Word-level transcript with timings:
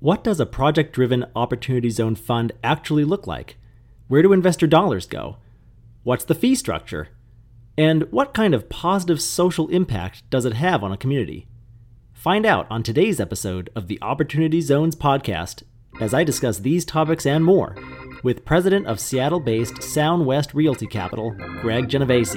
What 0.00 0.22
does 0.22 0.38
a 0.38 0.46
project 0.46 0.92
driven 0.92 1.26
Opportunity 1.34 1.90
Zone 1.90 2.14
fund 2.14 2.52
actually 2.62 3.02
look 3.04 3.26
like? 3.26 3.56
Where 4.06 4.22
do 4.22 4.32
investor 4.32 4.68
dollars 4.68 5.06
go? 5.06 5.38
What's 6.04 6.24
the 6.24 6.36
fee 6.36 6.54
structure? 6.54 7.08
And 7.76 8.04
what 8.12 8.32
kind 8.32 8.54
of 8.54 8.68
positive 8.68 9.20
social 9.20 9.66
impact 9.70 10.22
does 10.30 10.44
it 10.44 10.52
have 10.52 10.84
on 10.84 10.92
a 10.92 10.96
community? 10.96 11.48
Find 12.12 12.46
out 12.46 12.68
on 12.70 12.84
today's 12.84 13.18
episode 13.18 13.70
of 13.74 13.88
the 13.88 13.98
Opportunity 14.00 14.60
Zones 14.60 14.94
podcast 14.94 15.64
as 16.00 16.14
I 16.14 16.22
discuss 16.22 16.60
these 16.60 16.84
topics 16.84 17.26
and 17.26 17.44
more 17.44 17.74
with 18.22 18.44
President 18.44 18.86
of 18.86 19.00
Seattle 19.00 19.40
based 19.40 19.82
Sound 19.82 20.26
West 20.26 20.54
Realty 20.54 20.86
Capital, 20.86 21.32
Greg 21.60 21.88
Genovese. 21.88 22.36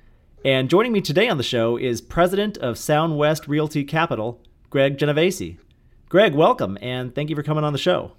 And 0.43 0.71
joining 0.71 0.91
me 0.91 1.01
today 1.01 1.29
on 1.29 1.37
the 1.37 1.43
show 1.43 1.77
is 1.77 2.01
President 2.01 2.57
of 2.57 2.75
Sound 2.75 3.15
West 3.15 3.47
Realty 3.47 3.83
Capital, 3.83 4.41
Greg 4.71 4.97
Genovese. 4.97 5.57
Greg, 6.09 6.33
welcome, 6.33 6.79
and 6.81 7.13
thank 7.13 7.29
you 7.29 7.35
for 7.35 7.43
coming 7.43 7.63
on 7.63 7.73
the 7.73 7.79
show. 7.79 8.13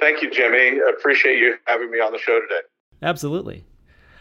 Thank 0.00 0.22
you, 0.22 0.30
Jimmy. 0.30 0.80
Appreciate 0.98 1.38
you 1.38 1.56
having 1.66 1.90
me 1.90 1.98
on 1.98 2.12
the 2.12 2.18
show 2.18 2.40
today. 2.40 2.62
Absolutely. 3.02 3.66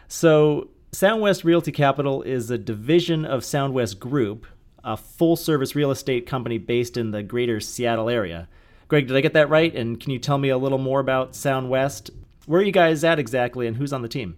So, 0.10 0.72
Sound 0.92 1.22
West 1.22 1.46
Realty 1.46 1.72
Capital 1.72 2.22
is 2.22 2.52
a 2.52 2.58
division 2.58 3.24
of 3.24 3.46
Sound 3.46 3.74
West 3.74 3.98
Group, 3.98 4.46
a 4.84 4.98
full 4.98 5.38
service 5.38 5.74
real 5.74 5.92
estate 5.92 6.28
company 6.28 6.58
based 6.58 6.98
in 6.98 7.12
the 7.12 7.24
greater 7.24 7.62
Seattle 7.62 8.10
area. 8.10 8.50
Greg, 8.90 9.08
did 9.08 9.16
I 9.16 9.22
get 9.22 9.32
that 9.34 9.50
right? 9.50 9.74
And 9.74 10.02
can 10.02 10.12
you 10.12 10.20
tell 10.20 10.38
me 10.38 10.50
a 10.50 10.58
little 10.58 10.80
more 10.80 11.00
about 11.00 11.34
Sound 11.34 11.70
West? 11.70 12.12
Where 12.46 12.60
are 12.60 12.66
you 12.66 12.74
guys 12.74 13.06
at 13.06 13.20
exactly, 13.20 13.68
and 13.68 13.78
who's 13.78 13.94
on 13.94 14.02
the 14.02 14.10
team? 14.10 14.38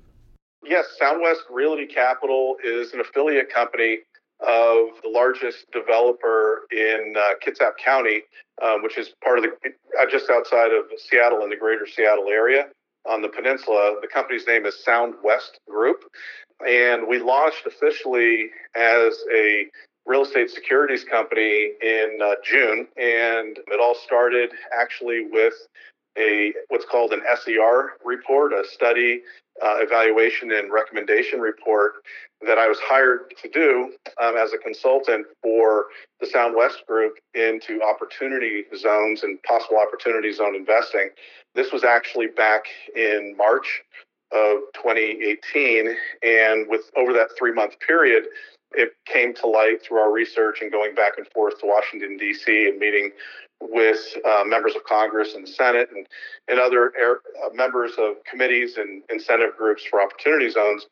Yes, 0.64 0.86
Soundwest 1.00 1.44
Realty 1.50 1.86
Capital 1.86 2.56
is 2.64 2.94
an 2.94 3.00
affiliate 3.00 3.54
company 3.54 4.00
of 4.40 5.02
the 5.02 5.10
largest 5.10 5.66
developer 5.72 6.64
in 6.72 7.14
uh, 7.18 7.34
Kitsap 7.46 7.78
County, 7.84 8.22
um, 8.64 8.84
which 8.84 8.98
is 8.98 9.14
part 9.24 9.40
of 9.40 9.46
the 9.46 9.52
uh, 10.00 10.06
just 10.10 10.30
outside 10.30 10.72
of 10.72 10.86
Seattle 10.98 11.44
in 11.44 11.50
the 11.50 11.56
greater 11.56 11.88
Seattle 11.88 12.28
area 12.30 12.68
on 13.10 13.22
the 13.22 13.30
peninsula. 13.30 13.96
The 14.02 14.08
company's 14.08 14.46
name 14.46 14.66
is 14.66 14.84
Sound 14.84 15.16
West 15.24 15.60
Group, 15.70 16.04
and 16.68 17.08
we 17.08 17.20
launched 17.20 17.66
officially 17.66 18.50
as 18.76 19.14
a 19.34 19.68
real 20.06 20.24
estate 20.24 20.50
securities 20.50 21.04
company 21.04 21.72
in 21.82 22.20
uh, 22.24 22.36
June, 22.44 22.88
and 22.98 23.58
it 23.68 23.80
all 23.82 23.96
started 23.96 24.52
actually 24.78 25.28
with 25.32 25.54
a 26.18 26.54
what's 26.70 26.86
called 26.86 27.14
an 27.14 27.22
SER 27.44 27.94
report, 28.04 28.54
a 28.54 28.64
study 28.72 29.22
uh, 29.64 29.78
evaluation 29.80 30.52
and 30.52 30.72
recommendation 30.72 31.40
report 31.40 31.94
that 32.46 32.58
I 32.58 32.68
was 32.68 32.78
hired 32.82 33.34
to 33.42 33.50
do 33.50 33.94
um, 34.22 34.36
as 34.38 34.54
a 34.54 34.58
consultant 34.58 35.26
for 35.42 35.86
the 36.20 36.28
Sound 36.28 36.56
West 36.56 36.84
Group 36.88 37.14
into 37.34 37.82
opportunity 37.82 38.66
zones 38.78 39.24
and 39.24 39.42
possible 39.44 39.78
opportunity 39.80 40.32
zone 40.32 40.56
investing. 40.56 41.10
This 41.56 41.72
was 41.72 41.84
actually 41.84 42.28
back 42.28 42.66
in 42.96 43.36
March 43.38 43.82
of 44.32 44.60
2018, 44.76 45.96
and 46.22 46.68
with 46.70 46.92
over 46.96 47.14
that 47.14 47.30
three 47.38 47.54
month 47.54 47.76
period, 47.80 48.26
it 48.74 48.92
came 49.06 49.34
to 49.34 49.48
light 49.48 49.82
through 49.82 49.98
our 49.98 50.12
research 50.12 50.60
and 50.62 50.72
going 50.72 50.94
back 50.94 51.14
and 51.18 51.26
forth 51.28 51.60
to 51.60 51.66
Washington 51.66 52.18
D.C. 52.18 52.68
and 52.68 52.78
meeting 52.78 53.12
with 53.62 54.00
uh, 54.26 54.44
members 54.46 54.76
of 54.76 54.84
Congress 54.84 55.34
and 55.36 55.46
the 55.46 55.52
Senate 55.52 55.90
and, 55.96 56.06
and 56.48 56.60
other 56.60 56.94
air, 57.00 57.20
uh, 57.44 57.54
members 57.54 57.94
of 57.98 58.16
committees 58.30 58.78
and 58.78 59.04
incentive 59.10 59.56
groups 59.58 59.84
for 59.90 60.02
opportunity 60.02 60.50
zones 60.50 60.86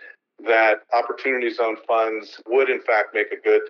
that 0.44 0.82
opportunity 0.94 1.54
zone 1.54 1.78
funds 1.88 2.42
would 2.48 2.70
in 2.70 2.82
fact 2.82 3.14
make 3.14 3.32
a 3.32 3.38
good 3.42 3.62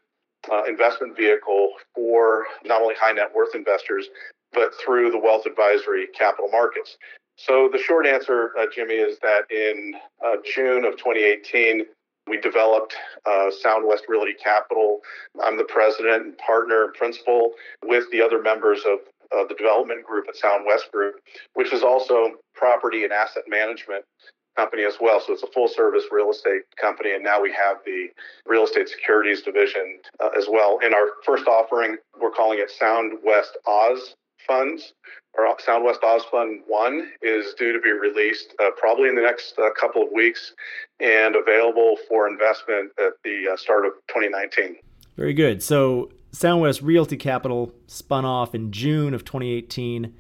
uh, 0.51 0.63
investment 0.63 1.16
vehicle 1.16 1.72
for 1.94 2.45
not 2.63 2.81
only 2.81 2.95
high 2.95 3.11
net 3.11 3.29
worth 3.35 3.53
investors 3.56 4.07
but 4.53 4.72
through 4.83 5.12
the 5.12 5.17
wealth 5.17 5.45
advisory 5.45 6.07
capital 6.17 6.50
markets. 6.50 6.97
So 7.38 7.69
the 7.72 7.77
short 7.77 8.07
answer, 8.07 8.51
uh, 8.57 8.66
Jimmy, 8.73 8.94
is 8.95 9.19
that 9.19 9.51
in 9.51 9.94
uh, 10.25 10.38
June 10.56 10.85
of 10.85 10.94
2018, 10.94 11.85
we 12.28 12.40
developed 12.40 12.96
uh, 13.25 13.50
Sound 13.52 13.88
West 13.88 14.06
Realty 14.08 14.34
Capital. 14.34 15.00
I'm 15.44 15.58
the 15.58 15.66
president 15.66 16.25
and 16.25 16.38
partner 16.38 16.86
and 16.86 16.94
principal 16.94 17.52
with 17.84 18.09
the 18.12 18.22
other 18.22 18.41
members 18.41 18.81
of 18.86 19.00
uh, 19.36 19.47
the 19.47 19.56
development 19.56 20.06
group 20.06 20.25
at 20.28 20.36
Sound 20.36 20.66
West 20.66 20.91
Group, 20.91 21.16
which 21.53 21.74
is 21.74 21.84
also 21.84 22.31
property 22.53 23.03
and 23.03 23.13
asset 23.13 23.44
management 23.47 24.06
company 24.56 24.84
as 24.84 24.96
well. 25.02 25.19
So 25.19 25.34
it's 25.34 25.44
a 25.44 25.47
full 25.47 25.68
service 25.68 26.06
real 26.12 26.31
estate 26.31 26.62
company. 26.81 27.13
And 27.13 27.24
now 27.24 27.41
we 27.41 27.52
have 27.52 27.78
the 27.86 28.08
real 28.46 28.63
estate 28.63 28.88
securities 28.88 29.42
division 29.42 30.00
uh, 30.24 30.30
as 30.38 30.47
well. 30.50 30.80
In 30.80 30.94
our 30.94 31.07
first 31.25 31.47
offering, 31.47 31.97
we're 32.19 32.31
calling 32.31 32.59
it 32.59 32.72
Sound 32.72 33.13
West 33.24 33.57
Oz 33.68 34.16
Funds. 34.47 34.94
Our 35.38 35.53
Sound 35.59 35.83
West 35.83 36.00
Oz 36.03 36.23
Fund 36.31 36.61
1 36.67 37.11
is 37.22 37.53
due 37.56 37.73
to 37.73 37.79
be 37.79 37.91
released 37.91 38.56
uh, 38.61 38.72
probably 38.78 39.09
in 39.09 39.16
the 39.16 39.22
next 39.22 39.59
uh, 39.59 39.69
couple 39.79 40.01
of 40.01 40.09
weeks 40.13 40.53
and 41.00 41.35
available 41.35 41.97
for 42.07 42.28
investment 42.28 42.91
at 43.00 43.13
the 43.23 43.50
uh, 43.51 43.57
start 43.57 43.85
of 43.85 43.94
2019. 44.07 44.78
Very 45.17 45.33
good. 45.33 45.61
So 45.61 46.09
Soundwest 46.31 46.81
Realty 46.81 47.17
Capital 47.17 47.73
spun 47.88 48.25
off 48.25 48.56
in 48.56 48.72
June 48.72 49.13
of 49.13 49.25
2018, 49.25 50.13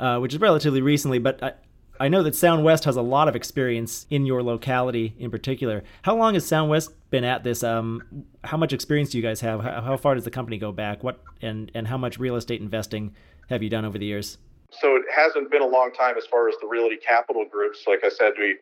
uh, 0.00 0.18
which 0.18 0.34
is 0.34 0.40
relatively 0.40 0.82
recently, 0.82 1.18
but 1.18 1.42
I, 1.42 1.52
I 2.00 2.08
know 2.08 2.22
that 2.22 2.34
Soundwest 2.34 2.84
has 2.84 2.96
a 2.96 3.02
lot 3.02 3.28
of 3.28 3.34
experience 3.34 4.06
in 4.08 4.24
your 4.24 4.42
locality 4.42 5.14
in 5.18 5.30
particular. 5.30 5.82
How 6.02 6.16
long 6.16 6.34
has 6.34 6.46
Soundwest 6.46 6.92
been 7.10 7.24
at 7.24 7.42
this? 7.42 7.62
Um, 7.62 8.26
how 8.44 8.56
much 8.56 8.72
experience 8.72 9.10
do 9.10 9.18
you 9.18 9.22
guys 9.22 9.40
have? 9.40 9.62
How, 9.62 9.80
how 9.80 9.96
far 9.96 10.14
does 10.14 10.24
the 10.24 10.30
company 10.30 10.58
go 10.58 10.70
back? 10.70 11.02
What 11.02 11.20
and 11.42 11.72
and 11.74 11.88
how 11.88 11.98
much 11.98 12.18
real 12.18 12.36
estate 12.36 12.60
investing 12.60 13.14
have 13.48 13.62
you 13.62 13.70
done 13.70 13.84
over 13.84 13.98
the 13.98 14.06
years? 14.06 14.38
So 14.70 14.96
it 14.96 15.04
hasn't 15.14 15.50
been 15.50 15.62
a 15.62 15.66
long 15.66 15.92
time 15.92 16.16
as 16.18 16.26
far 16.26 16.48
as 16.48 16.54
the 16.60 16.66
Realty 16.66 16.96
Capital 16.96 17.44
groups. 17.50 17.84
Like 17.86 18.04
I 18.04 18.10
said, 18.10 18.34
we 18.38 18.56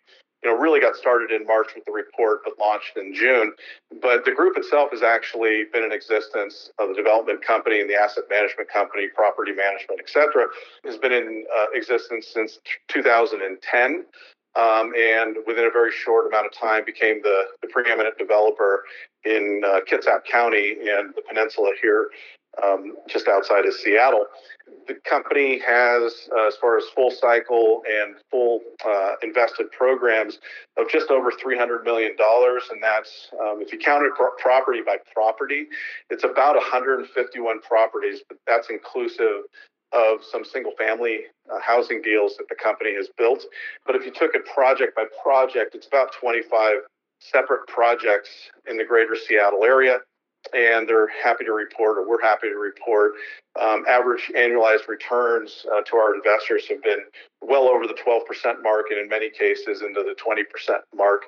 you 0.45 0.51
know, 0.51 0.59
really 0.59 0.81
got 0.81 0.95
started 0.95 1.33
in 1.33 1.47
March 1.47 1.75
with 1.75 1.85
the 1.87 1.93
report, 1.93 2.43
but 2.45 2.53
launched 2.61 2.97
in 2.97 3.13
June. 3.13 3.53
But 4.01 4.25
the 4.25 4.33
group 4.33 4.57
itself 4.57 4.91
has 4.93 5.03
actually 5.03 5.65
been 5.73 5.83
in 5.83 5.93
existence. 5.93 6.71
Uh, 6.79 6.87
the 6.87 6.95
development 6.95 7.43
company 7.43 7.81
and 7.81 7.91
the 7.91 7.95
asset 7.95 8.25
management 8.31 8.69
company, 8.69 9.09
property 9.09 9.53
management, 9.53 9.99
et 9.99 10.09
cetera, 10.09 10.47
has 10.85 10.97
been 10.99 11.13
in 11.13 11.45
uh, 11.59 11.67
existence 11.73 12.29
since 12.33 12.59
2010. 12.89 14.05
Um, 14.55 14.93
and 14.97 15.37
within 15.47 15.67
a 15.67 15.71
very 15.71 15.93
short 15.93 16.29
amount 16.29 16.47
of 16.47 16.53
time 16.53 16.85
became 16.85 17.21
the, 17.23 17.45
the 17.61 17.69
preeminent 17.69 18.17
developer 18.17 18.85
in 19.25 19.63
uh, 19.67 19.81
Kitsap 19.91 20.25
County 20.31 20.77
and 20.81 21.13
the 21.15 21.23
peninsula 21.29 21.73
here 21.83 22.09
um, 22.63 22.97
just 23.09 23.29
outside 23.29 23.67
of 23.67 23.75
Seattle. 23.75 24.27
The 24.89 24.95
company 25.09 25.61
has, 25.67 26.29
uh, 26.37 26.47
as 26.47 26.57
far 26.57 26.77
as 26.77 26.85
full 26.95 27.11
cycle 27.11 27.83
and 27.89 28.17
full 28.31 28.61
uh, 28.85 29.13
invested 29.23 29.71
programs, 29.73 30.39
of 30.77 30.89
just 30.89 31.11
over 31.11 31.31
$300 31.31 31.85
million. 31.85 32.17
And 32.19 32.83
that's, 32.83 33.29
um, 33.41 33.61
if 33.61 33.73
you 33.73 33.79
count 33.79 34.05
it 34.05 34.13
pro- 34.17 34.35
property 34.39 34.81
by 34.85 34.97
property, 35.13 35.67
it's 36.11 36.25
about 36.25 36.55
151 36.57 37.61
properties, 37.63 38.21
but 38.29 38.39
that's 38.47 38.71
inclusive 38.71 39.43
of 39.93 40.19
some 40.25 40.45
single 40.45 40.73
family 40.77 41.21
uh, 41.53 41.59
housing 41.61 42.03
deals 42.03 42.37
that 42.37 42.49
the 42.49 42.57
company 42.57 42.95
has 42.95 43.09
built. 43.17 43.45
But 43.87 43.95
if 43.97 44.05
you 44.05 44.11
took 44.11 44.35
it 44.35 44.45
project 44.47 44.97
by 44.97 45.05
project, 45.23 45.75
it's 45.75 45.87
about 45.87 46.13
25 46.13 46.75
separate 47.21 47.67
projects 47.67 48.29
in 48.69 48.77
the 48.77 48.85
greater 48.85 49.17
Seattle 49.17 49.65
area 49.65 49.99
and 50.55 50.89
they're 50.89 51.09
happy 51.09 51.45
to 51.45 51.53
report, 51.53 51.99
or 51.99 52.09
we're 52.09 52.21
happy 52.21 52.49
to 52.49 52.57
report, 52.57 53.13
um, 53.61 53.85
average 53.89 54.31
annualized 54.37 54.89
returns 54.89 55.65
uh, 55.73 55.83
to 55.83 55.97
our 55.97 56.15
investors 56.15 56.67
have 56.69 56.83
been 56.83 57.01
well 57.41 57.65
over 57.65 57.87
the 57.87 57.95
12% 58.07 58.63
mark, 58.63 58.87
and 58.91 59.01
in 59.01 59.09
many 59.09 59.31
cases 59.31 59.83
into 59.83 60.03
the 60.03 60.15
20% 60.15 60.79
mark. 60.95 61.23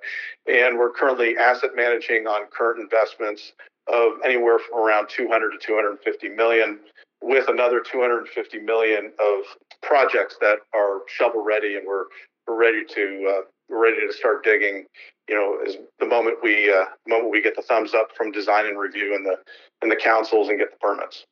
And 0.46 0.78
we're 0.78 0.92
currently 0.92 1.36
asset 1.36 1.70
managing 1.74 2.26
on 2.26 2.46
current 2.50 2.80
investments 2.80 3.52
of 3.92 4.12
anywhere 4.24 4.58
from 4.58 4.80
around 4.80 5.08
200 5.08 5.50
to 5.52 5.58
250 5.66 6.28
million, 6.30 6.78
with 7.22 7.48
another 7.48 7.80
250 7.80 8.58
million 8.60 9.12
of 9.18 9.44
projects 9.82 10.36
that 10.40 10.58
are 10.74 11.00
shovel 11.08 11.44
ready, 11.44 11.76
and 11.76 11.86
we're 11.86 12.04
we're 12.46 12.56
ready 12.58 12.82
to 12.94 13.36
uh, 13.38 13.42
ready 13.68 14.06
to 14.06 14.12
start 14.12 14.44
digging 14.44 14.86
you 15.28 15.34
know, 15.34 15.58
is 15.64 15.76
the 16.00 16.06
moment 16.06 16.38
we 16.42 16.72
uh, 16.72 16.84
moment 17.06 17.30
we 17.30 17.42
get 17.42 17.54
the 17.54 17.62
thumbs 17.62 17.94
up 17.94 18.08
from 18.16 18.32
design 18.32 18.66
and 18.66 18.78
review 18.78 19.14
and 19.14 19.24
the 19.24 19.36
and 19.82 19.90
the 19.90 19.96
councils 19.96 20.48
and 20.48 20.58
get 20.58 20.70
the 20.70 20.76
permits. 20.78 21.24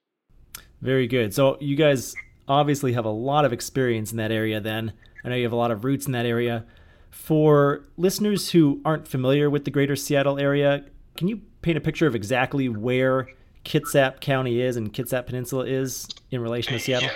Very 0.83 1.07
good. 1.07 1.35
So 1.35 1.57
you 1.61 1.77
guys 1.77 2.15
obviously 2.47 2.93
have 2.93 3.07
a 3.07 3.11
lot 3.11 3.45
of 3.45 3.53
experience 3.53 4.11
in 4.11 4.19
that 4.19 4.31
area. 4.31 4.61
Then, 4.61 4.93
I 5.25 5.31
know 5.31 5.35
you 5.35 5.45
have 5.45 5.53
a 5.53 5.57
lot 5.57 5.71
of 5.71 5.85
roots 5.85 6.07
in 6.07 6.13
that 6.13 6.27
area. 6.27 6.67
For 7.11 7.87
listeners 7.97 8.51
who 8.51 8.83
aren't 8.85 9.09
familiar 9.09 9.49
with 9.49 9.65
the 9.65 9.71
greater 9.71 9.97
Seattle 9.97 10.39
area, 10.39 10.85
can 11.17 11.29
you 11.29 11.41
paint 11.63 11.79
a 11.79 11.81
picture 11.81 12.07
of 12.07 12.15
exactly 12.15 12.69
where 12.69 13.29
Kitsap 13.65 14.21
County 14.21 14.61
is 14.61 14.77
and 14.77 14.93
Kitsap 14.93 15.27
Peninsula 15.27 15.65
is 15.65 16.07
in 16.31 16.43
relation 16.43 16.75
to 16.75 16.79
Seattle? 16.79 17.09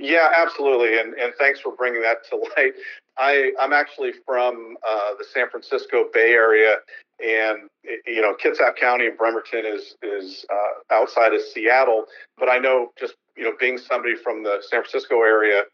Yeah, 0.00 0.30
absolutely. 0.36 0.98
And, 0.98 1.14
and 1.14 1.34
thanks 1.38 1.60
for 1.60 1.72
bringing 1.76 2.02
that 2.02 2.24
to 2.30 2.36
light. 2.56 2.72
I, 3.18 3.52
I'm 3.60 3.74
actually 3.74 4.12
from 4.26 4.76
uh, 4.88 5.12
the 5.18 5.26
San 5.34 5.50
Francisco 5.50 6.06
Bay 6.12 6.32
Area, 6.32 6.76
and 7.24 7.68
you 8.06 8.22
know 8.22 8.34
Kitsap 8.42 8.76
County 8.76 9.08
and 9.08 9.18
Bremerton 9.18 9.66
is 9.66 9.96
is 10.02 10.46
uh, 10.50 10.94
outside 10.94 11.34
of 11.34 11.42
Seattle. 11.42 12.06
But 12.38 12.48
I 12.50 12.58
know 12.58 12.92
just 12.98 13.16
you 13.36 13.44
know 13.44 13.52
being 13.60 13.78
somebody 13.78 14.16
from 14.16 14.42
the 14.42 14.62
San 14.62 14.82
Francisco 14.82 15.16
area, 15.22 15.64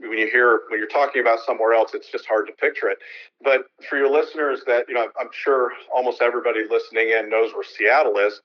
when 0.00 0.18
you 0.18 0.28
hear 0.30 0.62
when 0.70 0.78
you're 0.78 0.88
talking 0.88 1.22
about 1.22 1.40
somewhere 1.46 1.72
else, 1.72 1.92
it's 1.94 2.12
just 2.12 2.26
hard 2.26 2.46
to 2.48 2.52
picture 2.54 2.90
it. 2.90 2.98
But 3.42 3.62
for 3.88 3.98
your 3.98 4.10
listeners, 4.10 4.60
that 4.66 4.86
you 4.88 4.94
know, 4.94 5.08
I'm 5.18 5.30
sure 5.32 5.72
almost 5.96 6.22
everybody 6.22 6.64
listening 6.70 7.10
in 7.18 7.30
knows 7.30 7.54
where 7.54 7.64
Seattle 7.64 8.18
is. 8.18 8.42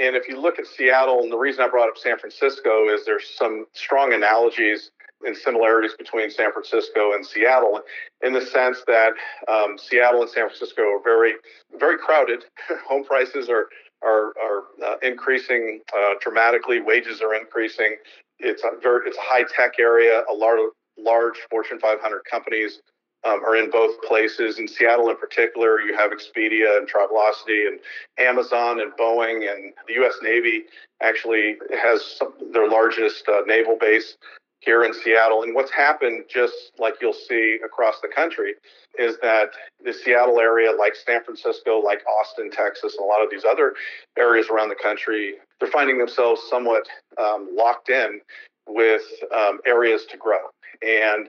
And 0.00 0.14
if 0.14 0.28
you 0.28 0.40
look 0.40 0.58
at 0.58 0.66
Seattle, 0.66 1.20
and 1.22 1.32
the 1.32 1.38
reason 1.38 1.64
I 1.64 1.68
brought 1.68 1.88
up 1.88 1.96
San 1.96 2.18
Francisco 2.18 2.88
is 2.88 3.04
there's 3.04 3.28
some 3.36 3.66
strong 3.72 4.12
analogies 4.12 4.90
and 5.24 5.36
similarities 5.36 5.92
between 5.96 6.30
San 6.30 6.52
Francisco 6.52 7.14
and 7.14 7.24
Seattle, 7.24 7.80
in 8.22 8.32
the 8.32 8.42
sense 8.42 8.78
that 8.86 9.12
um, 9.48 9.78
Seattle 9.78 10.20
and 10.20 10.30
San 10.30 10.48
Francisco 10.48 10.82
are 10.82 11.02
very, 11.02 11.32
very 11.78 11.96
crowded. 11.98 12.44
Home 12.88 13.04
prices 13.04 13.48
are 13.48 13.66
are, 14.02 14.34
are 14.38 14.62
uh, 14.84 14.96
increasing 15.02 15.80
uh, 15.96 16.14
dramatically. 16.20 16.80
Wages 16.80 17.22
are 17.22 17.34
increasing. 17.34 17.96
It's 18.38 18.62
a 18.62 18.78
very 18.82 19.08
it's 19.08 19.16
a 19.16 19.22
high 19.22 19.44
tech 19.44 19.72
area. 19.78 20.22
A 20.30 20.34
lot 20.34 20.58
of 20.58 20.70
large 20.98 21.38
Fortune 21.50 21.78
500 21.78 22.20
companies 22.30 22.80
um, 23.26 23.44
are 23.44 23.56
in 23.56 23.70
both 23.70 24.00
places. 24.02 24.58
In 24.58 24.68
Seattle, 24.68 25.10
in 25.10 25.16
particular, 25.16 25.80
you 25.80 25.96
have 25.96 26.10
Expedia 26.10 26.78
and 26.78 26.88
Travelocity 26.88 27.66
and 27.66 27.80
Amazon 28.18 28.80
and 28.80 28.92
Boeing, 28.92 29.50
and 29.50 29.72
the 29.86 29.94
U.S. 29.94 30.14
Navy 30.22 30.64
actually 31.02 31.56
has 31.82 32.02
some, 32.18 32.34
their 32.52 32.68
largest 32.68 33.28
uh, 33.28 33.40
naval 33.46 33.76
base 33.78 34.16
here 34.60 34.84
in 34.84 34.94
Seattle. 34.94 35.42
And 35.42 35.54
what's 35.54 35.70
happened, 35.70 36.24
just 36.32 36.72
like 36.78 36.94
you'll 37.00 37.12
see 37.12 37.58
across 37.64 38.00
the 38.00 38.08
country, 38.08 38.54
is 38.98 39.16
that 39.22 39.50
the 39.84 39.92
Seattle 39.92 40.40
area, 40.40 40.72
like 40.72 40.94
San 40.94 41.22
Francisco, 41.24 41.78
like 41.78 42.02
Austin, 42.06 42.50
Texas, 42.50 42.96
and 42.98 43.04
a 43.04 43.08
lot 43.08 43.22
of 43.22 43.30
these 43.30 43.44
other 43.44 43.74
areas 44.18 44.48
around 44.48 44.68
the 44.68 44.74
country, 44.74 45.34
they're 45.60 45.70
finding 45.70 45.98
themselves 45.98 46.40
somewhat 46.48 46.86
um, 47.18 47.48
locked 47.54 47.88
in 47.88 48.20
with 48.68 49.02
um, 49.34 49.60
areas 49.66 50.06
to 50.10 50.16
grow. 50.16 50.38
And 50.82 51.28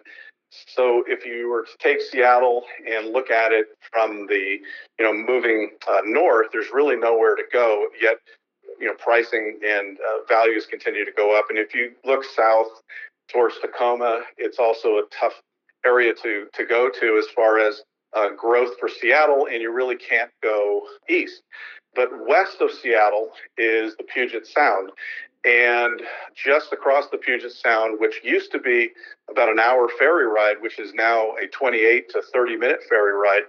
so 0.49 1.03
if 1.07 1.25
you 1.25 1.49
were 1.49 1.63
to 1.63 1.77
take 1.79 2.01
Seattle 2.01 2.63
and 2.89 3.11
look 3.11 3.31
at 3.31 3.51
it 3.51 3.67
from 3.91 4.27
the, 4.27 4.59
you 4.99 5.05
know, 5.05 5.13
moving 5.13 5.71
uh, 5.89 6.01
north, 6.05 6.47
there's 6.51 6.71
really 6.73 6.95
nowhere 6.95 7.35
to 7.35 7.43
go. 7.51 7.87
Yet, 8.01 8.17
you 8.79 8.87
know, 8.87 8.93
pricing 8.93 9.59
and 9.65 9.97
uh, 9.99 10.25
values 10.27 10.65
continue 10.65 11.03
to 11.05 11.11
go 11.11 11.37
up. 11.37 11.45
And 11.49 11.57
if 11.57 11.73
you 11.73 11.91
look 12.05 12.23
south 12.23 12.81
towards 13.29 13.55
Tacoma, 13.59 14.21
it's 14.37 14.59
also 14.59 14.97
a 14.97 15.03
tough 15.11 15.41
area 15.85 16.13
to 16.23 16.47
to 16.53 16.65
go 16.65 16.89
to 16.89 17.17
as 17.17 17.25
far 17.35 17.59
as 17.59 17.81
uh, 18.15 18.29
growth 18.29 18.79
for 18.79 18.89
Seattle, 18.89 19.47
and 19.51 19.61
you 19.61 19.71
really 19.71 19.97
can't 19.97 20.31
go 20.41 20.81
east. 21.09 21.41
But 21.95 22.09
west 22.27 22.57
of 22.61 22.71
Seattle 22.71 23.31
is 23.57 23.95
the 23.97 24.03
Puget 24.03 24.45
Sound. 24.47 24.91
And 25.47 26.01
just 26.35 26.73
across 26.73 27.07
the 27.09 27.17
Puget 27.17 27.53
Sound, 27.53 28.01
which 28.01 28.19
used 28.21 28.51
to 28.51 28.59
be 28.59 28.89
about 29.31 29.47
an 29.47 29.59
hour 29.59 29.87
ferry 29.97 30.27
ride, 30.27 30.57
which 30.59 30.77
is 30.77 30.93
now 30.93 31.31
a 31.41 31.47
28 31.47 32.09
to 32.09 32.21
30 32.33 32.57
minute 32.57 32.79
ferry 32.89 33.13
ride, 33.13 33.43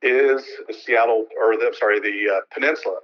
is 0.00 0.42
the 0.66 0.72
Seattle, 0.72 1.26
or 1.38 1.56
the, 1.56 1.74
sorry, 1.78 2.00
the 2.00 2.34
uh, 2.34 2.40
peninsula. 2.54 3.00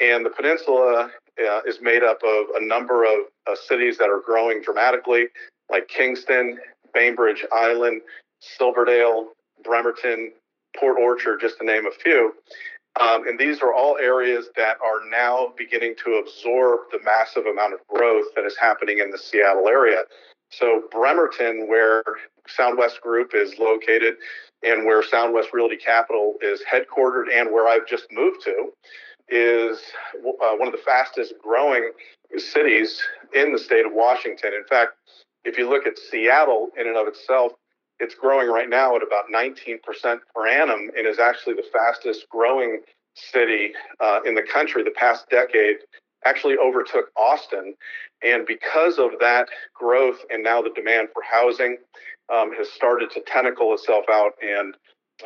And 0.00 0.24
the 0.24 0.30
peninsula 0.30 1.10
uh, 1.40 1.60
is 1.66 1.78
made 1.80 2.02
up 2.02 2.18
of 2.22 2.46
a 2.56 2.64
number 2.64 3.04
of 3.04 3.20
uh, 3.50 3.56
cities 3.56 3.96
that 3.96 4.10
are 4.10 4.20
growing 4.20 4.60
dramatically, 4.60 5.28
like 5.70 5.88
Kingston, 5.88 6.58
Bainbridge 6.92 7.46
Island, 7.52 8.02
Silverdale, 8.40 9.28
Bremerton, 9.64 10.32
Port 10.78 10.98
Orchard, 11.00 11.40
just 11.40 11.58
to 11.58 11.64
name 11.64 11.86
a 11.86 11.90
few. 11.90 12.34
Um, 13.00 13.28
and 13.28 13.38
these 13.38 13.62
are 13.62 13.72
all 13.72 13.96
areas 13.98 14.46
that 14.56 14.78
are 14.84 15.08
now 15.08 15.52
beginning 15.56 15.94
to 16.04 16.14
absorb 16.14 16.80
the 16.90 16.98
massive 17.04 17.46
amount 17.46 17.74
of 17.74 17.80
growth 17.86 18.26
that 18.34 18.44
is 18.44 18.56
happening 18.60 18.98
in 18.98 19.10
the 19.10 19.18
Seattle 19.18 19.68
area. 19.68 20.02
So, 20.50 20.82
Bremerton, 20.90 21.68
where 21.68 22.02
Soundwest 22.48 23.00
Group 23.02 23.32
is 23.34 23.54
located 23.58 24.14
and 24.62 24.86
where 24.86 25.02
Soundwest 25.02 25.50
Realty 25.52 25.76
Capital 25.76 26.34
is 26.40 26.62
headquartered 26.70 27.26
and 27.32 27.52
where 27.52 27.68
I've 27.68 27.86
just 27.86 28.06
moved 28.10 28.42
to, 28.44 28.70
is 29.28 29.78
uh, 30.16 30.56
one 30.56 30.66
of 30.66 30.72
the 30.72 30.82
fastest 30.84 31.34
growing 31.42 31.90
cities 32.36 33.00
in 33.34 33.52
the 33.52 33.58
state 33.58 33.84
of 33.84 33.92
Washington. 33.92 34.52
In 34.54 34.64
fact, 34.64 34.92
if 35.44 35.58
you 35.58 35.68
look 35.68 35.86
at 35.86 35.98
Seattle 35.98 36.70
in 36.78 36.86
and 36.86 36.96
of 36.96 37.06
itself, 37.06 37.52
it's 38.00 38.14
growing 38.14 38.48
right 38.48 38.68
now 38.68 38.96
at 38.96 39.02
about 39.02 39.24
19% 39.32 39.80
per 40.34 40.46
annum 40.46 40.90
and 40.96 41.06
is 41.06 41.18
actually 41.18 41.54
the 41.54 41.64
fastest 41.72 42.26
growing 42.30 42.80
city 43.14 43.72
uh, 44.00 44.20
in 44.24 44.34
the 44.34 44.42
country. 44.42 44.84
The 44.84 44.92
past 44.92 45.28
decade 45.30 45.76
actually 46.24 46.56
overtook 46.56 47.10
austin. 47.16 47.74
And 48.22 48.46
because 48.46 48.98
of 48.98 49.12
that 49.20 49.48
growth 49.74 50.18
and 50.30 50.42
now 50.42 50.62
the 50.62 50.70
demand 50.70 51.08
for 51.12 51.22
housing 51.22 51.78
um, 52.32 52.52
has 52.56 52.68
started 52.70 53.10
to 53.12 53.20
tentacle 53.26 53.72
itself 53.74 54.04
out 54.10 54.32
and 54.42 54.74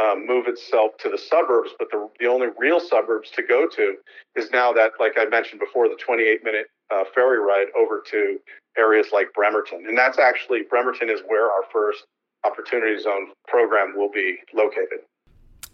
um, 0.01 0.27
move 0.27 0.47
itself 0.47 0.93
to 1.01 1.11
the 1.11 1.19
suburbs. 1.19 1.71
But 1.79 1.91
the, 1.91 2.09
the 2.21 2.27
only 2.27 2.49
real 2.59 2.81
suburbs 2.81 3.31
to 3.37 3.43
go 3.43 3.67
to 3.77 3.95
is 4.37 4.51
now 4.51 4.73
that 4.73 4.93
like 4.99 5.13
i 5.19 5.27
mentioned 5.27 5.61
before 5.61 5.89
the 5.89 5.97
28 5.97 6.45
minute 6.45 6.67
uh, 6.91 7.05
ferry 7.15 7.39
ride 7.39 7.67
over 7.77 8.03
to 8.11 8.39
areas 8.77 9.09
like 9.13 9.33
bremerton. 9.35 9.85
And 9.87 9.97
that's 9.97 10.19
actually 10.19 10.63
bremerton 10.69 11.11
is 11.11 11.21
where 11.27 11.51
our 11.51 11.65
first 11.73 12.05
Opportunity 12.45 13.01
Zone 13.01 13.29
program 13.47 13.95
will 13.97 14.11
be 14.11 14.39
located. 14.55 15.01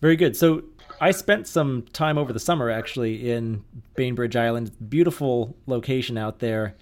Very 0.01 0.17
good. 0.17 0.37
So 0.37 0.63
I 1.01 1.11
spent 1.11 1.47
some 1.47 1.83
time 1.93 2.19
over 2.19 2.33
the 2.33 2.41
summer 2.41 2.71
actually 2.71 3.31
in 3.31 3.65
Bainbridge 3.97 4.37
Island. 4.37 4.71
Beautiful 4.89 5.57
location 5.67 6.17
out 6.17 6.39
there 6.39 6.77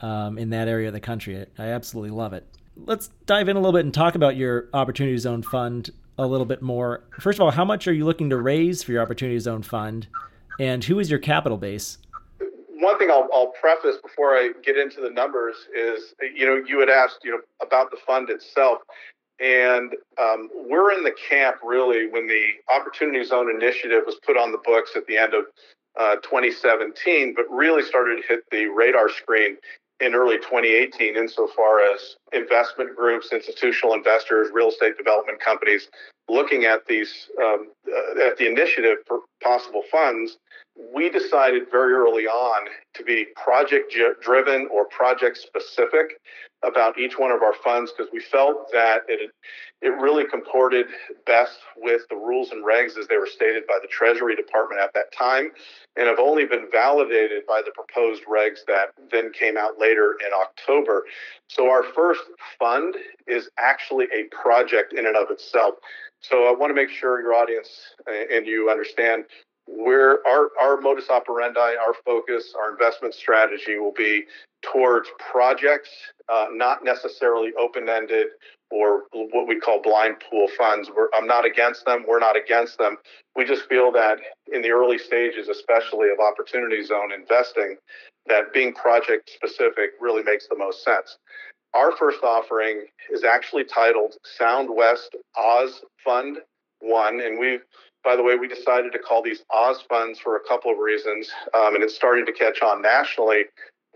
um, 0.00 0.38
in 0.38 0.50
that 0.50 0.68
area 0.68 0.88
of 0.88 0.94
the 0.94 1.00
country. 1.00 1.44
I, 1.58 1.64
I 1.64 1.66
absolutely 1.68 2.10
love 2.10 2.32
it. 2.32 2.46
Let's 2.76 3.08
dive 3.26 3.48
in 3.48 3.56
a 3.56 3.60
little 3.60 3.72
bit 3.72 3.84
and 3.84 3.92
talk 3.92 4.14
about 4.14 4.36
your 4.36 4.68
Opportunity 4.74 5.16
Zone 5.18 5.42
fund 5.42 5.90
a 6.18 6.26
little 6.26 6.46
bit 6.46 6.62
more. 6.62 7.04
First 7.20 7.38
of 7.38 7.42
all, 7.42 7.50
how 7.50 7.64
much 7.64 7.86
are 7.88 7.92
you 7.92 8.04
looking 8.04 8.30
to 8.30 8.36
raise 8.36 8.82
for 8.82 8.92
your 8.92 9.02
Opportunity 9.02 9.38
Zone 9.38 9.62
fund, 9.62 10.06
and 10.58 10.84
who 10.84 10.98
is 10.98 11.10
your 11.10 11.18
capital 11.18 11.58
base? 11.58 11.98
One 12.78 12.98
thing 12.98 13.10
I'll, 13.10 13.28
I'll 13.32 13.52
preface 13.60 13.96
before 14.02 14.30
I 14.30 14.52
get 14.62 14.76
into 14.76 15.00
the 15.00 15.10
numbers 15.10 15.56
is, 15.74 16.14
you 16.34 16.46
know, 16.46 16.62
you 16.66 16.78
had 16.80 16.88
asked, 16.90 17.20
you 17.24 17.32
know, 17.32 17.40
about 17.62 17.90
the 17.90 17.96
fund 18.06 18.28
itself. 18.30 18.78
And 19.38 19.92
um, 20.20 20.48
we're 20.54 20.92
in 20.92 21.04
the 21.04 21.14
camp 21.28 21.56
really 21.62 22.08
when 22.08 22.26
the 22.26 22.52
Opportunity 22.74 23.22
Zone 23.24 23.50
initiative 23.50 24.02
was 24.06 24.16
put 24.24 24.36
on 24.36 24.52
the 24.52 24.60
books 24.64 24.92
at 24.96 25.06
the 25.06 25.16
end 25.16 25.34
of 25.34 25.44
uh, 25.98 26.16
2017, 26.16 27.34
but 27.34 27.44
really 27.50 27.82
started 27.82 28.22
to 28.22 28.28
hit 28.28 28.40
the 28.50 28.66
radar 28.66 29.10
screen 29.10 29.56
in 30.00 30.14
early 30.14 30.36
2018 30.36 31.16
insofar 31.16 31.80
as 31.80 32.16
investment 32.32 32.94
groups, 32.96 33.32
institutional 33.32 33.94
investors, 33.94 34.48
real 34.52 34.68
estate 34.68 34.96
development 34.96 35.40
companies 35.40 35.88
looking 36.28 36.64
at 36.64 36.86
these 36.86 37.28
um, 37.42 37.68
uh, 37.88 38.26
at 38.26 38.36
the 38.36 38.46
initiative 38.46 38.98
for 39.06 39.20
possible 39.42 39.82
funds. 39.90 40.38
We 40.94 41.08
decided 41.08 41.64
very 41.70 41.94
early 41.94 42.26
on 42.26 42.68
to 42.94 43.04
be 43.04 43.26
project 43.42 43.94
driven 44.20 44.68
or 44.70 44.86
project 44.86 45.38
specific 45.38 46.20
about 46.66 46.98
each 46.98 47.18
one 47.18 47.30
of 47.30 47.42
our 47.42 47.54
funds 47.64 47.92
because 47.92 48.12
we 48.12 48.20
felt 48.20 48.70
that 48.72 49.02
it 49.08 49.30
it 49.82 49.88
really 49.88 50.24
comported 50.26 50.86
best 51.26 51.58
with 51.76 52.02
the 52.08 52.16
rules 52.16 52.50
and 52.50 52.64
regs 52.64 52.96
as 52.98 53.06
they 53.08 53.18
were 53.18 53.26
stated 53.26 53.64
by 53.68 53.78
the 53.82 53.88
Treasury 53.88 54.34
Department 54.34 54.80
at 54.80 54.92
that 54.94 55.12
time, 55.12 55.50
and 55.96 56.06
have 56.06 56.18
only 56.18 56.46
been 56.46 56.66
validated 56.72 57.46
by 57.46 57.60
the 57.64 57.72
proposed 57.72 58.24
regs 58.24 58.64
that 58.66 58.88
then 59.10 59.32
came 59.32 59.56
out 59.56 59.78
later 59.78 60.16
in 60.26 60.32
October. 60.32 61.04
So 61.48 61.70
our 61.70 61.82
first 61.82 62.22
fund 62.58 62.96
is 63.26 63.50
actually 63.58 64.06
a 64.14 64.24
project 64.34 64.94
in 64.94 65.06
and 65.06 65.16
of 65.16 65.30
itself. 65.30 65.74
So 66.20 66.48
I 66.48 66.52
want 66.52 66.70
to 66.70 66.74
make 66.74 66.88
sure 66.88 67.20
your 67.20 67.34
audience 67.34 67.68
and 68.06 68.46
you 68.46 68.70
understand 68.70 69.24
where 69.66 70.26
our, 70.26 70.50
our 70.60 70.80
modus 70.80 71.10
operandi, 71.10 71.74
our 71.76 71.94
focus, 72.04 72.54
our 72.58 72.72
investment 72.72 73.14
strategy 73.14 73.78
will 73.78 73.92
be 73.92 74.24
towards 74.72 75.08
projects, 75.18 75.90
uh, 76.32 76.46
not 76.52 76.84
necessarily 76.84 77.52
open 77.58 77.88
ended 77.88 78.26
or 78.70 79.04
what 79.12 79.46
we 79.46 79.60
call 79.60 79.80
blind 79.80 80.16
pool 80.28 80.48
funds. 80.58 80.90
We're, 80.94 81.08
I'm 81.16 81.26
not 81.26 81.44
against 81.44 81.84
them. 81.84 82.04
We're 82.06 82.18
not 82.18 82.36
against 82.36 82.78
them. 82.78 82.96
We 83.36 83.44
just 83.44 83.68
feel 83.68 83.92
that 83.92 84.18
in 84.52 84.62
the 84.62 84.70
early 84.70 84.98
stages, 84.98 85.48
especially 85.48 86.08
of 86.10 86.18
opportunity 86.18 86.82
zone 86.84 87.12
investing, 87.12 87.76
that 88.26 88.52
being 88.52 88.74
project 88.74 89.30
specific 89.30 89.90
really 90.00 90.22
makes 90.22 90.48
the 90.48 90.56
most 90.56 90.82
sense. 90.82 91.18
Our 91.74 91.96
first 91.96 92.24
offering 92.24 92.86
is 93.10 93.22
actually 93.22 93.64
titled 93.64 94.14
Sound 94.38 94.68
West 94.74 95.14
Oz 95.36 95.82
Fund 96.04 96.38
One, 96.80 97.20
and 97.20 97.38
we, 97.38 97.60
by 98.02 98.16
the 98.16 98.22
way, 98.22 98.34
we 98.36 98.48
decided 98.48 98.92
to 98.92 98.98
call 98.98 99.22
these 99.22 99.44
Oz 99.52 99.82
funds 99.88 100.18
for 100.18 100.36
a 100.36 100.40
couple 100.48 100.72
of 100.72 100.78
reasons, 100.78 101.30
um, 101.54 101.74
and 101.74 101.84
it's 101.84 101.94
starting 101.94 102.26
to 102.26 102.32
catch 102.32 102.62
on 102.62 102.82
nationally. 102.82 103.44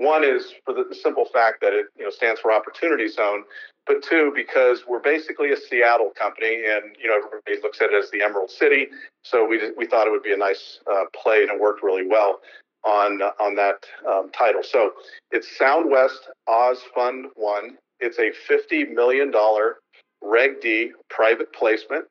One 0.01 0.25
is 0.25 0.55
for 0.65 0.73
the 0.73 0.95
simple 0.95 1.27
fact 1.27 1.61
that 1.61 1.75
it 1.75 1.87
you 1.99 2.05
know 2.05 2.11
stands 2.11 2.41
for 2.41 2.51
Opportunity 2.53 3.07
Zone, 3.07 3.45
but 3.87 4.03
two 4.03 4.33
because 4.35 4.85
we're 4.89 5.01
basically 5.01 5.53
a 5.53 5.57
Seattle 5.59 6.11
company, 6.19 6.55
and 6.67 6.97
you 6.99 7.07
know 7.07 7.19
everybody 7.19 7.61
looks 7.63 7.83
at 7.83 7.91
it 7.93 8.03
as 8.03 8.11
the 8.11 8.23
Emerald 8.23 8.51
City, 8.51 8.89
so 9.25 9.47
we 9.47 9.61
we 9.77 9.87
thought 9.87 10.07
it 10.07 10.11
would 10.11 10.23
be 10.23 10.33
a 10.33 10.39
nice 10.39 10.81
uh, 10.91 11.05
play, 11.15 11.43
and 11.43 11.51
it 11.51 11.61
worked 11.61 11.83
really 11.83 12.07
well 12.09 12.41
on 12.83 13.21
uh, 13.21 13.33
on 13.39 13.55
that 13.57 13.85
um, 14.09 14.31
title. 14.33 14.63
So 14.63 14.93
it's 15.33 15.59
Sound 15.59 15.91
West 15.91 16.31
Oz 16.49 16.79
Fund 16.95 17.27
One. 17.37 17.77
It's 18.01 18.19
a 18.19 18.31
fifty 18.49 18.85
million 18.85 19.31
dollar 19.31 19.77
Reg 20.23 20.63
D 20.63 20.93
private 21.11 21.53
placement 21.53 22.07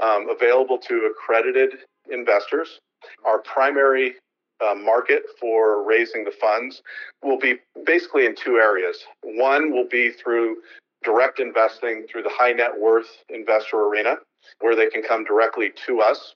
um, 0.00 0.28
available 0.30 0.78
to 0.78 1.10
accredited 1.10 1.72
investors. 2.08 2.78
Our 3.26 3.40
primary 3.40 4.14
uh, 4.62 4.74
market 4.74 5.22
for 5.40 5.86
raising 5.86 6.24
the 6.24 6.30
funds 6.30 6.82
will 7.22 7.38
be 7.38 7.56
basically 7.84 8.26
in 8.26 8.34
two 8.34 8.56
areas. 8.56 8.98
One 9.22 9.72
will 9.72 9.88
be 9.88 10.10
through 10.10 10.56
direct 11.04 11.40
investing 11.40 12.06
through 12.10 12.22
the 12.22 12.30
high 12.32 12.52
net 12.52 12.72
worth 12.78 13.08
investor 13.28 13.78
arena, 13.86 14.16
where 14.60 14.76
they 14.76 14.86
can 14.86 15.02
come 15.02 15.24
directly 15.24 15.72
to 15.86 16.00
us. 16.00 16.34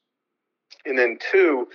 And 0.84 0.98
then 0.98 1.18
two 1.30 1.68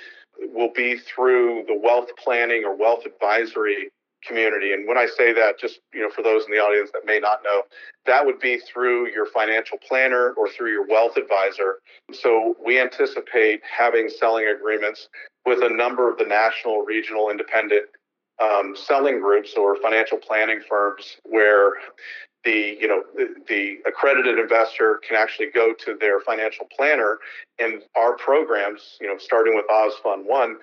will 0.54 0.72
be 0.76 0.98
through 0.98 1.64
the 1.68 1.80
wealth 1.82 2.10
planning 2.22 2.64
or 2.66 2.76
wealth 2.76 3.06
advisory 3.06 3.90
community. 4.26 4.74
And 4.74 4.88
when 4.88 4.98
I 4.98 5.08
say 5.08 5.34
that, 5.34 5.60
just 5.60 5.80
you 5.94 6.02
know, 6.02 6.10
for 6.10 6.22
those 6.22 6.46
in 6.46 6.52
the 6.52 6.60
audience 6.60 6.92
that 6.94 7.06
may 7.06 7.20
not 7.20 7.40
know, 7.44 7.64
that 8.06 8.26
would 8.26 8.40
be 8.40 8.60
through 8.60 9.10
your 9.10 9.26
financial 9.26 9.78
planner 9.88 10.34
or 10.38 10.48
through 10.50 10.72
your 10.72 10.86
wealth 10.86 11.18
advisor. 11.18 11.80
So 12.14 12.56
we 12.64 12.80
anticipate 12.80 13.62
having 13.66 14.10
selling 14.10 14.48
agreements 14.48 15.10
with 15.46 15.60
a 15.64 15.70
number 15.70 16.12
of 16.12 16.18
the 16.18 16.26
national, 16.26 16.82
regional, 16.82 17.30
independent 17.30 17.86
um, 18.42 18.76
selling 18.76 19.20
groups 19.20 19.54
or 19.58 19.76
financial 19.82 20.18
planning 20.18 20.62
firms 20.68 21.18
where 21.24 21.74
the 22.44 22.78
you 22.80 22.88
know 22.88 23.04
the, 23.16 23.36
the, 23.48 23.78
accredited 23.88 24.40
investor 24.40 25.00
can 25.08 25.16
actually 25.16 25.48
go 25.54 25.74
to 25.86 25.96
their 26.00 26.20
financial 26.22 26.66
planner 26.76 27.20
and 27.60 27.84
our 27.96 28.16
programs 28.16 28.98
you 29.00 29.08
know 29.08 29.18
starting 29.18 29.56
with 29.56 29.66
oz 29.70 29.94
fund 30.02 30.26
one 30.26 30.58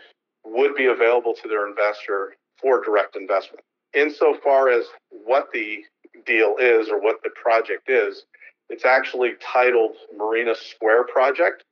would 0.45 0.75
be 0.75 0.87
available 0.87 1.35
to 1.41 1.49
their 1.49 1.69
investor 1.69 2.35
for 2.61 2.83
direct 2.83 3.15
investment. 3.17 3.63
Insofar 3.95 4.71
as 4.71 4.87
what 5.11 5.49
the 5.53 5.85
deal 6.27 6.57
is 6.59 6.89
or 6.89 7.01
what 7.01 7.23
the 7.23 7.31
project 7.41 7.89
is 7.89 8.25
it's 8.69 8.85
actually 8.85 9.33
titled 9.41 9.95
marina 10.17 10.55
square 10.55 11.05
project 11.05 11.65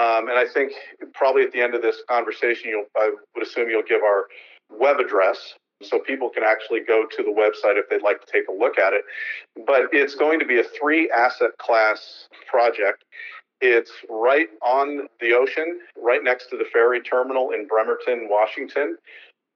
um, 0.00 0.28
and 0.28 0.38
i 0.38 0.46
think 0.54 0.72
probably 1.14 1.42
at 1.42 1.52
the 1.52 1.60
end 1.60 1.74
of 1.74 1.82
this 1.82 1.96
conversation 2.08 2.70
you'll 2.70 2.86
i 2.96 3.10
would 3.34 3.46
assume 3.46 3.68
you'll 3.68 3.82
give 3.82 4.02
our 4.02 4.24
web 4.70 4.98
address 4.98 5.54
so 5.82 5.98
people 5.98 6.28
can 6.28 6.42
actually 6.42 6.80
go 6.80 7.06
to 7.10 7.22
the 7.22 7.30
website 7.30 7.78
if 7.78 7.88
they'd 7.88 8.02
like 8.02 8.20
to 8.24 8.30
take 8.30 8.48
a 8.48 8.52
look 8.52 8.78
at 8.78 8.92
it. 8.92 9.02
But 9.66 9.88
it's 9.92 10.14
going 10.14 10.38
to 10.40 10.46
be 10.46 10.60
a 10.60 10.64
three 10.64 11.10
asset 11.10 11.50
class 11.58 12.28
project. 12.48 13.04
It's 13.60 13.92
right 14.08 14.48
on 14.62 15.08
the 15.20 15.32
ocean, 15.32 15.80
right 15.96 16.22
next 16.22 16.48
to 16.50 16.56
the 16.56 16.64
ferry 16.72 17.00
terminal 17.00 17.50
in 17.50 17.66
Bremerton, 17.66 18.28
Washington. 18.30 18.96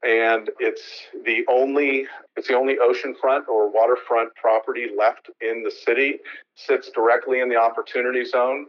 And 0.03 0.51
it's 0.61 0.83
the 1.25 1.45
only 1.49 2.07
it's 2.37 2.49
the 2.49 2.55
only 2.55 2.77
oceanfront 2.77 3.49
or 3.49 3.71
waterfront 3.73 4.35
property 4.35 4.89
left 4.97 5.31
in 5.41 5.63
the 5.63 5.71
city. 5.71 6.19
Sits 6.57 6.91
directly 6.91 7.41
in 7.41 7.49
the 7.49 7.57
opportunity 7.57 8.25
zone. 8.25 8.67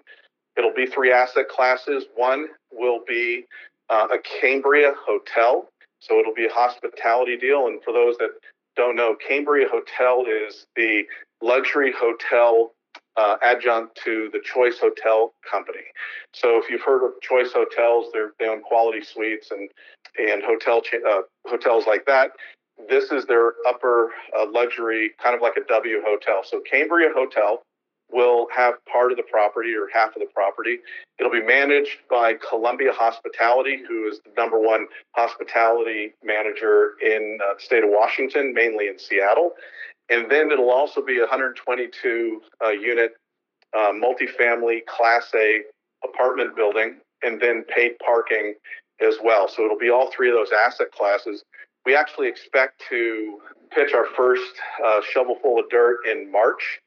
It'll 0.58 0.74
be 0.74 0.86
three 0.86 1.12
asset 1.12 1.50
classes. 1.50 2.06
One 2.16 2.48
will 2.72 3.02
be 3.08 3.46
uh, 3.90 4.08
a 4.12 4.18
Cambria 4.20 4.94
hotel 4.98 5.70
so 6.00 6.20
it'll 6.20 6.34
be 6.34 6.46
a 6.46 6.54
hospitality 6.54 7.38
deal. 7.38 7.68
And 7.68 7.82
for 7.84 7.92
those 7.92 8.18
that 8.18 8.30
don't 8.76 8.96
know, 8.96 9.16
Cambria 9.28 9.68
Hotel 9.70 10.26
is 10.28 10.68
the 10.76 11.04
luxury 11.42 11.94
hotel 11.98 12.74
uh, 13.18 13.38
adjunct 13.42 14.00
to 14.04 14.30
the 14.34 14.40
Choice 14.44 14.78
Hotel 14.80 15.34
Company. 15.50 15.86
So 16.34 16.60
if 16.62 16.70
you've 16.70 16.82
heard 16.82 17.06
of 17.06 17.14
Choice 17.22 17.52
Hotels, 17.54 18.14
they 18.40 18.48
own 18.48 18.62
quality 18.62 19.04
suites 19.04 19.52
and 19.52 19.70
and 20.18 20.44
hotel 20.44 20.82
uh, 21.10 21.22
hotels 21.46 21.86
like 21.88 22.06
that. 22.06 22.32
This 22.90 23.12
is 23.12 23.26
their 23.26 23.54
upper 23.68 24.12
uh, 24.38 24.46
luxury, 24.50 25.12
kind 25.22 25.36
of 25.36 25.42
like 25.42 25.58
a 25.58 25.66
W 25.68 26.02
hotel. 26.06 26.42
So 26.44 26.62
Cambria 26.70 27.10
Hotel 27.14 27.62
will 28.12 28.48
have 28.56 28.76
part 28.86 29.12
of 29.12 29.18
the 29.18 29.24
property 29.24 29.74
or 29.74 29.88
half 29.94 30.16
of 30.16 30.22
the 30.22 30.30
property. 30.34 30.80
It'll 31.20 31.32
be 31.32 31.44
managed 31.44 31.98
by 32.10 32.36
Columbia 32.36 32.92
Hospitality, 32.94 33.82
who 33.88 34.08
is 34.08 34.20
the 34.20 34.32
number 34.38 34.60
one 34.60 34.88
hospitality 35.16 36.14
manager 36.24 36.94
in 37.02 37.40
uh, 37.44 37.56
the 37.56 37.62
state 37.62 37.84
of 37.84 37.90
Washington, 37.90 38.54
mainly 38.54 38.88
in 38.88 39.00
Seattle. 39.00 39.52
And 40.10 40.30
then 40.30 40.52
it'll 40.52 40.72
also 40.72 41.02
be 41.04 41.18
a 41.18 41.22
122 41.22 42.42
uh, 42.64 42.70
unit 42.70 43.14
uh, 43.76 43.92
multifamily 43.92 44.86
Class 44.86 45.32
A 45.36 45.62
apartment 46.04 46.56
building 46.56 46.98
and 47.24 47.42
then 47.42 47.64
paid 47.64 47.94
parking 48.06 48.54
as 49.02 49.16
well. 49.24 49.48
So 49.48 49.66
it'll 49.66 49.80
be 49.80 49.90
all 49.90 50.12
three 50.12 50.30
of 50.30 50.36
those 50.36 50.52
asset 50.52 50.92
classes. 50.92 51.44
We 51.86 51.96
actually 51.96 52.28
expect 52.28 52.84
to 52.90 53.40
pitch 53.72 53.94
our 53.94 54.06
first 54.16 54.54
uh, 54.86 55.02
shovelful 55.14 55.60
of 55.60 55.70
dirt 55.70 55.98
in 56.10 56.32
March 56.32 56.80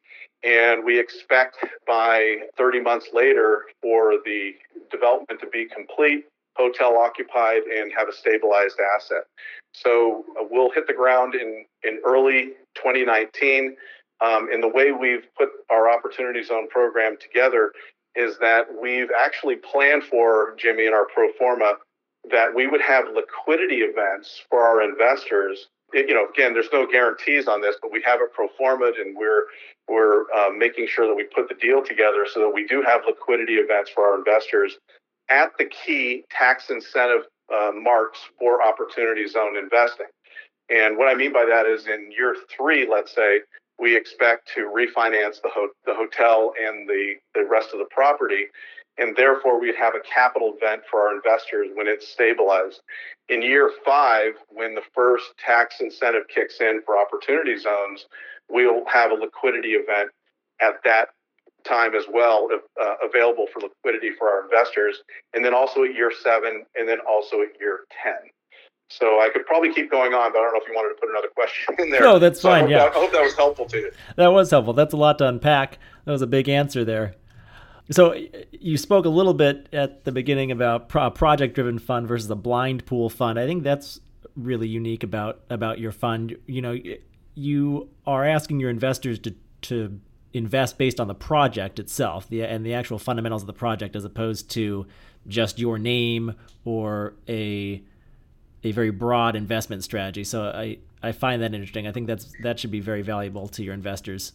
and 0.43 0.85
we 0.85 0.99
expect 0.99 1.57
by 1.87 2.37
30 2.57 2.81
months 2.81 3.09
later 3.13 3.65
for 3.83 4.15
the 4.25 4.53
development 4.91 5.41
to 5.41 5.47
be 5.49 5.67
complete, 5.67 6.27
hotel 6.57 6.97
occupied, 6.99 7.63
and 7.63 7.93
have 7.97 8.09
a 8.09 8.13
stabilized 8.13 8.79
asset. 8.97 9.25
So 9.73 10.25
uh, 10.39 10.45
we'll 10.51 10.71
hit 10.71 10.87
the 10.87 10.95
ground 10.95 11.35
in, 11.35 11.65
in 11.83 12.01
early 12.05 12.53
2019. 12.77 13.77
Um, 14.21 14.49
and 14.53 14.63
the 14.63 14.69
way 14.69 14.93
we've 14.93 15.27
put 15.37 15.49
our 15.71 15.91
Opportunity 15.91 16.43
Zone 16.43 16.69
program 16.69 17.17
together 17.21 17.73
is 18.17 18.37
that 18.39 18.67
we've 18.81 19.11
actually 19.17 19.57
planned 19.57 20.03
for, 20.05 20.55
Jimmy, 20.57 20.87
in 20.87 20.93
our 20.93 21.07
pro 21.15 21.33
forma, 21.39 21.75
that 22.31 22.53
we 22.55 22.67
would 22.67 22.81
have 22.81 23.05
liquidity 23.15 23.77
events 23.77 24.43
for 24.51 24.63
our 24.63 24.83
investors 24.83 25.69
you 25.93 26.15
know, 26.15 26.27
again, 26.29 26.53
there's 26.55 26.69
no 26.73 26.87
guarantees 26.87 27.49
on 27.49 27.61
this, 27.61 27.77
but 27.81 27.93
we 27.93 28.03
have 28.07 28.21
it 28.21 28.33
pro 28.33 28.49
forma 28.59 28.93
and 28.99 29.17
we're 29.17 29.45
we're 29.89 30.31
uh, 30.33 30.51
making 30.57 30.87
sure 30.89 31.07
that 31.07 31.15
we 31.15 31.25
put 31.25 31.49
the 31.49 31.55
deal 31.55 31.83
together 31.85 32.27
so 32.33 32.41
that 32.41 32.51
we 32.51 32.67
do 32.67 32.83
have 32.83 33.03
liquidity 33.07 33.55
events 33.55 33.91
for 33.95 34.05
our 34.05 34.19
investors 34.19 34.77
at 35.31 35.51
the 35.59 35.65
key 35.65 36.25
tax 36.31 36.71
incentive 36.71 37.23
uh, 37.53 37.71
marks 37.75 38.19
for 38.39 38.63
opportunity 38.63 39.27
zone 39.27 39.57
investing. 39.57 40.07
And 40.71 40.99
what 40.99 41.09
I 41.09 41.15
mean 41.15 41.33
by 41.33 41.47
that 41.47 41.67
is 41.67 41.87
in 41.87 42.13
year 42.13 42.37
three, 42.55 42.87
let's 42.91 43.15
say, 43.15 43.41
we 43.79 43.97
expect 43.97 44.51
to 44.55 44.63
refinance 44.63 45.41
the, 45.43 45.51
ho- 45.55 45.71
the 45.87 45.95
hotel 45.95 46.53
and 46.61 46.89
the, 46.89 47.15
the 47.35 47.47
rest 47.49 47.71
of 47.73 47.79
the 47.79 47.87
property 47.91 48.47
and 48.99 49.17
therefore 49.17 49.61
we'd 49.61 49.77
have 49.77 49.95
a 49.95 50.01
capital 50.01 50.55
event 50.61 50.83
for 50.91 51.01
our 51.01 51.15
investors 51.15 51.69
when 51.75 51.87
it's 51.87 52.09
stabilized. 52.09 52.81
In 53.29 53.43
year 53.43 53.71
five, 53.85 54.33
when 54.49 54.75
the 54.75 54.83
first 54.95 55.27
tax 55.45 55.77
incentive 55.81 56.25
kicks 56.33 56.61
in 56.61 56.83
for 56.85 56.99
opportunity 56.99 57.57
zones, 57.57 58.07
we'll 58.49 58.85
have 58.87 59.11
a 59.11 59.15
liquidity 59.15 59.71
event 59.71 60.11
at 60.61 60.83
that 60.85 61.09
time 61.65 61.95
as 61.95 62.05
well, 62.13 62.49
uh, 62.81 62.95
available 63.05 63.47
for 63.53 63.61
liquidity 63.61 64.11
for 64.19 64.29
our 64.29 64.45
investors, 64.45 65.03
and 65.35 65.45
then 65.45 65.55
also 65.55 65.85
at 65.85 65.95
year 65.95 66.13
seven, 66.23 66.65
and 66.77 66.89
then 66.89 66.99
also 67.09 67.43
at 67.43 67.49
year 67.61 67.81
10. 68.03 68.13
So 68.91 69.21
I 69.21 69.29
could 69.31 69.45
probably 69.45 69.75
keep 69.75 69.91
going 69.91 70.15
on, 70.15 70.33
but 70.33 70.39
I 70.39 70.43
don't 70.43 70.55
know 70.55 70.61
if 70.63 70.69
you 70.69 70.75
wanted 70.75 70.95
to 70.95 71.01
put 71.01 71.11
another 71.11 71.29
question 71.35 71.75
in 71.79 71.91
there. 71.91 72.01
No, 72.01 72.19
that's 72.19 72.41
so 72.41 72.49
fine. 72.49 72.65
I 72.65 72.69
yeah, 72.69 72.79
that, 72.79 72.97
I 72.97 73.01
hope 73.01 73.13
that 73.13 73.23
was 73.23 73.35
helpful 73.35 73.67
to 73.67 73.77
you. 73.77 73.91
That 74.17 74.29
was 74.29 74.51
helpful. 74.51 74.73
That's 74.73 74.95
a 74.95 74.97
lot 74.97 75.19
to 75.19 75.29
unpack. 75.29 75.79
That 76.07 76.13
was 76.13 76.23
a 76.23 76.27
big 76.27 76.49
answer 76.49 76.85
there. 76.85 77.15
So 77.91 78.15
you 78.53 78.77
spoke 78.77 79.07
a 79.07 79.11
little 79.11 79.35
bit 79.35 79.69
at 79.73 80.05
the 80.05 80.13
beginning 80.13 80.51
about 80.51 80.89
pro- 80.89 81.11
project-driven 81.11 81.79
fund 81.79 82.07
versus 82.07 82.31
a 82.31 82.37
blind 82.37 82.85
pool 82.85 83.09
fund. 83.09 83.39
I 83.39 83.47
think 83.47 83.63
that's 83.63 84.01
really 84.37 84.69
unique 84.69 85.03
about 85.03 85.41
about 85.49 85.79
your 85.79 85.93
fund. 85.93 86.37
You 86.47 86.63
know, 86.63 86.79
you 87.35 87.89
are 88.07 88.25
asking 88.25 88.61
your 88.61 88.71
investors 88.71 89.19
to 89.21 89.35
to 89.63 90.01
invest 90.35 90.77
based 90.77 91.01
on 91.01 91.09
the 91.09 91.15
project 91.15 91.79
itself, 91.79 92.29
the 92.29 92.43
and 92.43 92.65
the 92.65 92.75
actual 92.75 92.99
fundamentals 92.99 93.43
of 93.43 93.47
the 93.47 93.53
project, 93.55 93.97
as 93.97 94.05
opposed 94.05 94.51
to 94.51 94.87
just 95.27 95.59
your 95.59 95.79
name 95.79 96.35
or 96.65 97.15
a 97.29 97.83
a 98.65 98.73
very 98.73 98.91
broad 98.91 99.37
investment 99.37 99.83
strategy. 99.83 100.25
So 100.25 100.45
I 100.45 100.79
I 101.03 101.13
find 101.13 101.41
that 101.43 101.55
interesting. 101.55 101.87
I 101.87 101.93
think 101.93 102.07
that's 102.07 102.33
that 102.43 102.59
should 102.59 102.71
be 102.71 102.81
very 102.81 103.03
valuable 103.03 103.49
to 103.49 103.63
your 103.63 103.75
investors. 103.75 104.33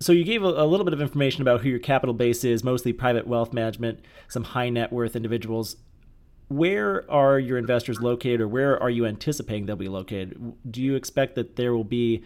So 0.00 0.12
you 0.12 0.24
gave 0.24 0.42
a, 0.42 0.46
a, 0.46 0.66
little 0.66 0.84
bit 0.84 0.94
of 0.94 1.00
information 1.00 1.42
about 1.42 1.62
who 1.62 1.68
your 1.68 1.80
capital 1.80 2.14
base 2.14 2.44
is, 2.44 2.62
mostly 2.62 2.92
private 2.92 3.26
wealth 3.26 3.52
management, 3.52 4.00
some 4.28 4.44
high 4.44 4.68
net 4.68 4.92
worth 4.92 5.16
individuals. 5.16 5.76
Where 6.48 7.10
are 7.10 7.38
your 7.38 7.58
investors 7.58 8.00
located, 8.00 8.40
or 8.40 8.48
where 8.48 8.80
are 8.80 8.90
you 8.90 9.04
anticipating 9.04 9.66
they'll 9.66 9.76
be 9.76 9.88
located? 9.88 10.54
Do 10.70 10.80
you 10.80 10.94
expect 10.94 11.34
that 11.34 11.56
there 11.56 11.74
will 11.74 11.84
be 11.84 12.24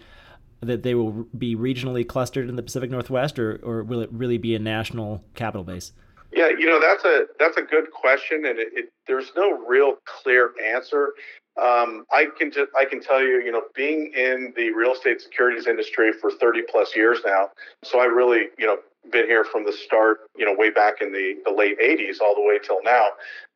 that 0.61 0.85
they 0.85 0.95
will 0.95 1.27
be 1.37 1.57
regionally 1.57 2.07
clustered 2.07 2.49
in 2.49 2.55
the 2.55 2.63
Pacific 2.63 2.89
Northwest, 2.89 3.37
or, 3.39 3.59
or 3.65 3.83
will 3.83 4.01
it 4.01 4.11
really 4.13 4.39
be 4.39 4.55
a 4.55 4.61
national 4.61 5.25
capital 5.35 5.65
base? 5.65 5.91
Yeah, 6.33 6.51
you 6.51 6.67
know 6.67 6.81
that's 6.81 7.05
a 7.05 7.27
that's 7.39 7.57
a 7.57 7.63
good 7.63 7.91
question, 7.91 8.47
and 8.47 8.59
it, 8.59 8.69
it, 8.73 8.93
there's 9.07 9.33
no 9.37 9.59
real 9.67 9.97
clear 10.05 10.53
answer. 10.65 11.13
Um, 11.61 12.07
I 12.11 12.27
can 12.39 12.51
just 12.51 12.71
I 12.79 12.87
can 12.87 13.03
tell 13.03 13.21
you, 13.21 13.43
you 13.45 13.53
know, 13.53 13.63
being 13.75 14.13
in 14.17 14.55
the 14.57 14.71
real 14.71 14.93
estate 14.93 15.21
securities 15.21 15.67
industry 15.67 16.13
for 16.13 16.31
30 16.31 16.63
plus 16.71 16.97
years 16.97 17.21
now, 17.27 17.51
so 17.85 18.01
I 18.01 18.05
really, 18.05 18.47
you 18.59 18.67
know, 18.67 18.79
been 19.11 19.27
here 19.27 19.45
from 19.45 19.65
the 19.65 19.73
start, 19.73 20.21
you 20.37 20.47
know, 20.47 20.55
way 20.57 20.71
back 20.71 21.01
in 21.01 21.13
the, 21.13 21.37
the 21.45 21.53
late 21.53 21.79
80s 21.79 22.21
all 22.21 22.35
the 22.35 22.43
way 22.43 22.59
till 22.59 22.83
now. 22.83 23.09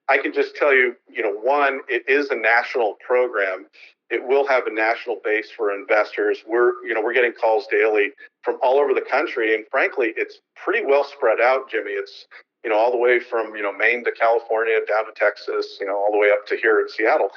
I 0.08 0.18
can 0.18 0.32
just 0.32 0.56
tell 0.56 0.74
you, 0.74 0.94
you 1.08 1.22
know, 1.22 1.32
one, 1.32 1.80
it 1.88 2.04
is 2.08 2.30
a 2.30 2.36
national 2.36 2.96
program. 3.06 3.66
It 4.08 4.22
will 4.24 4.46
have 4.46 4.66
a 4.66 4.72
national 4.72 5.20
base 5.24 5.50
for 5.56 5.72
investors. 5.72 6.44
We're, 6.46 6.84
you 6.86 6.94
know, 6.94 7.02
we're 7.02 7.14
getting 7.14 7.32
calls 7.32 7.66
daily 7.70 8.10
from 8.42 8.58
all 8.62 8.78
over 8.78 8.94
the 8.94 9.00
country, 9.00 9.54
and 9.54 9.64
frankly, 9.70 10.12
it's 10.16 10.38
pretty 10.54 10.86
well 10.86 11.04
spread 11.04 11.40
out, 11.40 11.68
Jimmy. 11.70 11.90
It's 11.92 12.26
you 12.66 12.72
know, 12.72 12.78
all 12.78 12.90
the 12.90 12.98
way 12.98 13.20
from, 13.20 13.54
you 13.54 13.62
know, 13.62 13.72
Maine 13.72 14.02
to 14.02 14.10
California, 14.10 14.80
down 14.88 15.06
to 15.06 15.12
Texas, 15.14 15.78
you 15.80 15.86
know, 15.86 15.94
all 15.94 16.10
the 16.10 16.18
way 16.18 16.30
up 16.32 16.44
to 16.48 16.56
here 16.56 16.80
in 16.80 16.88
Seattle. 16.88 17.28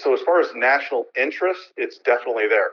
So 0.00 0.14
as 0.14 0.20
far 0.22 0.40
as 0.40 0.48
national 0.54 1.04
interest, 1.14 1.60
it's 1.76 1.98
definitely 1.98 2.48
there. 2.48 2.70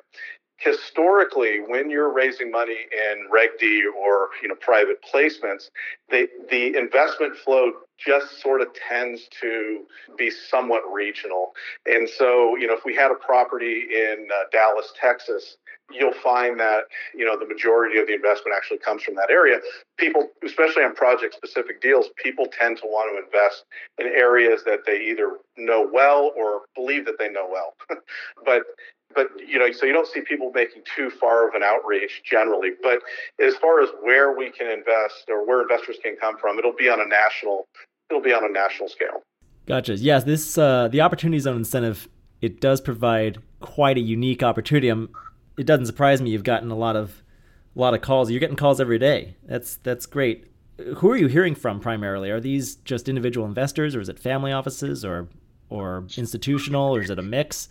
Historically, 0.55 1.59
when 1.59 1.89
you're 1.89 2.13
raising 2.13 2.49
money 2.49 2.77
in 2.89 3.27
Reg 3.29 3.49
D 3.59 3.83
or, 3.99 4.29
you 4.41 4.47
know, 4.47 4.55
private 4.55 5.03
placements, 5.03 5.69
they, 6.09 6.29
the 6.49 6.77
investment 6.77 7.35
flow 7.35 7.73
just 7.97 8.41
sort 8.41 8.61
of 8.61 8.69
tends 8.73 9.27
to 9.41 9.83
be 10.17 10.29
somewhat 10.29 10.83
regional. 10.89 11.51
And 11.85 12.07
so, 12.07 12.55
you 12.55 12.67
know, 12.67 12.75
if 12.75 12.85
we 12.85 12.95
had 12.95 13.11
a 13.11 13.15
property 13.15 13.87
in 13.93 14.29
uh, 14.33 14.43
Dallas, 14.53 14.93
Texas, 14.97 15.57
you'll 15.91 16.13
find 16.13 16.59
that 16.59 16.83
you 17.13 17.25
know 17.25 17.37
the 17.37 17.45
majority 17.45 17.99
of 17.99 18.07
the 18.07 18.13
investment 18.13 18.55
actually 18.55 18.79
comes 18.79 19.03
from 19.03 19.15
that 19.15 19.29
area. 19.29 19.59
People 19.97 20.29
especially 20.43 20.83
on 20.83 20.95
project 20.95 21.35
specific 21.35 21.81
deals 21.81 22.07
people 22.21 22.47
tend 22.57 22.77
to 22.77 22.85
want 22.85 23.11
to 23.11 23.23
invest 23.23 23.65
in 23.99 24.07
areas 24.07 24.63
that 24.65 24.79
they 24.85 25.01
either 25.01 25.37
know 25.57 25.87
well 25.91 26.31
or 26.35 26.61
believe 26.75 27.05
that 27.05 27.15
they 27.19 27.29
know 27.29 27.47
well. 27.49 27.73
But 28.45 28.63
but 29.13 29.27
you 29.47 29.59
know 29.59 29.71
so 29.71 29.85
you 29.85 29.93
don't 29.93 30.07
see 30.07 30.21
people 30.21 30.51
making 30.53 30.83
too 30.95 31.09
far 31.09 31.47
of 31.47 31.53
an 31.53 31.63
outreach 31.63 32.23
generally. 32.29 32.71
But 32.81 32.99
as 33.43 33.55
far 33.55 33.81
as 33.81 33.89
where 34.01 34.35
we 34.35 34.51
can 34.51 34.67
invest 34.67 35.25
or 35.29 35.45
where 35.45 35.61
investors 35.61 35.97
can 36.03 36.15
come 36.19 36.37
from 36.37 36.57
it'll 36.59 36.75
be 36.75 36.89
on 36.89 36.99
a 36.99 37.05
national 37.05 37.67
it'll 38.09 38.23
be 38.23 38.33
on 38.33 38.43
a 38.43 38.51
national 38.51 38.89
scale. 38.89 39.23
Gotcha. 39.67 39.95
Yes 39.95 40.23
this 40.23 40.57
uh, 40.57 40.87
the 40.87 41.01
opportunity 41.01 41.39
zone 41.39 41.57
incentive 41.57 42.07
it 42.41 42.59
does 42.59 42.81
provide 42.81 43.39
quite 43.59 43.97
a 43.97 44.01
unique 44.01 44.43
opportunity. 44.43 44.89
I'm 44.89 45.09
it 45.57 45.65
doesn't 45.65 45.85
surprise 45.85 46.21
me 46.21 46.31
you've 46.31 46.43
gotten 46.43 46.71
a 46.71 46.75
lot 46.75 46.95
of 46.95 47.23
a 47.75 47.79
lot 47.79 47.93
of 47.93 48.01
calls. 48.01 48.31
You're 48.31 48.39
getting 48.39 48.55
calls 48.55 48.79
every 48.79 48.99
day. 48.99 49.35
That's 49.43 49.75
that's 49.77 50.05
great. 50.05 50.47
Who 50.97 51.11
are 51.11 51.17
you 51.17 51.27
hearing 51.27 51.55
from 51.55 51.79
primarily? 51.79 52.29
Are 52.29 52.39
these 52.39 52.75
just 52.75 53.07
individual 53.07 53.45
investors, 53.45 53.95
or 53.95 54.01
is 54.01 54.09
it 54.09 54.19
family 54.19 54.51
offices, 54.51 55.05
or 55.05 55.27
or 55.69 56.05
institutional, 56.17 56.95
or 56.95 57.01
is 57.01 57.09
it 57.09 57.19
a 57.19 57.23
mix? 57.23 57.69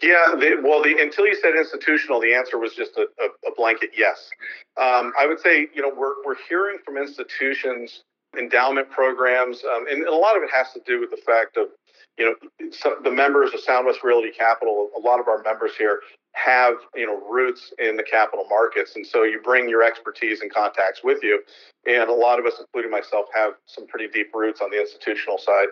Yeah, 0.00 0.34
well, 0.62 0.82
the, 0.82 0.96
until 1.00 1.26
you 1.26 1.34
said 1.34 1.56
institutional, 1.56 2.20
the 2.20 2.32
answer 2.32 2.58
was 2.58 2.74
just 2.74 2.96
a, 2.96 3.06
a, 3.20 3.50
a 3.50 3.54
blanket 3.56 3.90
yes. 3.96 4.30
Um, 4.76 5.12
I 5.20 5.26
would 5.26 5.40
say, 5.40 5.66
you 5.74 5.82
know, 5.82 5.92
we're, 5.94 6.24
we're 6.24 6.36
hearing 6.48 6.78
from 6.84 6.96
institutions, 6.96 8.04
endowment 8.38 8.88
programs, 8.90 9.62
um, 9.64 9.86
and, 9.90 10.06
a 10.06 10.14
lot 10.14 10.36
of 10.36 10.44
it 10.44 10.50
has 10.54 10.72
to 10.74 10.80
do 10.86 11.00
with 11.00 11.10
the 11.10 11.20
fact 11.26 11.56
of, 11.56 11.68
you 12.16 12.24
know, 12.24 12.94
the 13.02 13.10
members 13.10 13.52
of 13.52 13.60
Soundwest 13.60 14.04
Realty 14.04 14.30
Capital, 14.30 14.90
a 14.96 15.00
lot 15.00 15.18
of 15.18 15.26
our 15.26 15.42
members 15.42 15.72
here 15.76 16.00
have 16.34 16.74
you 16.94 17.06
know 17.06 17.20
roots 17.30 17.72
in 17.78 17.96
the 17.96 18.02
capital 18.02 18.44
markets. 18.48 18.96
And 18.96 19.06
so 19.06 19.22
you 19.22 19.40
bring 19.42 19.68
your 19.68 19.82
expertise 19.82 20.40
and 20.40 20.52
contacts 20.52 21.00
with 21.02 21.22
you. 21.22 21.42
And 21.86 22.10
a 22.10 22.14
lot 22.14 22.38
of 22.38 22.46
us 22.46 22.54
including 22.60 22.90
myself 22.90 23.26
have 23.34 23.54
some 23.66 23.86
pretty 23.86 24.08
deep 24.08 24.34
roots 24.34 24.60
on 24.60 24.70
the 24.70 24.80
institutional 24.80 25.38
side 25.38 25.68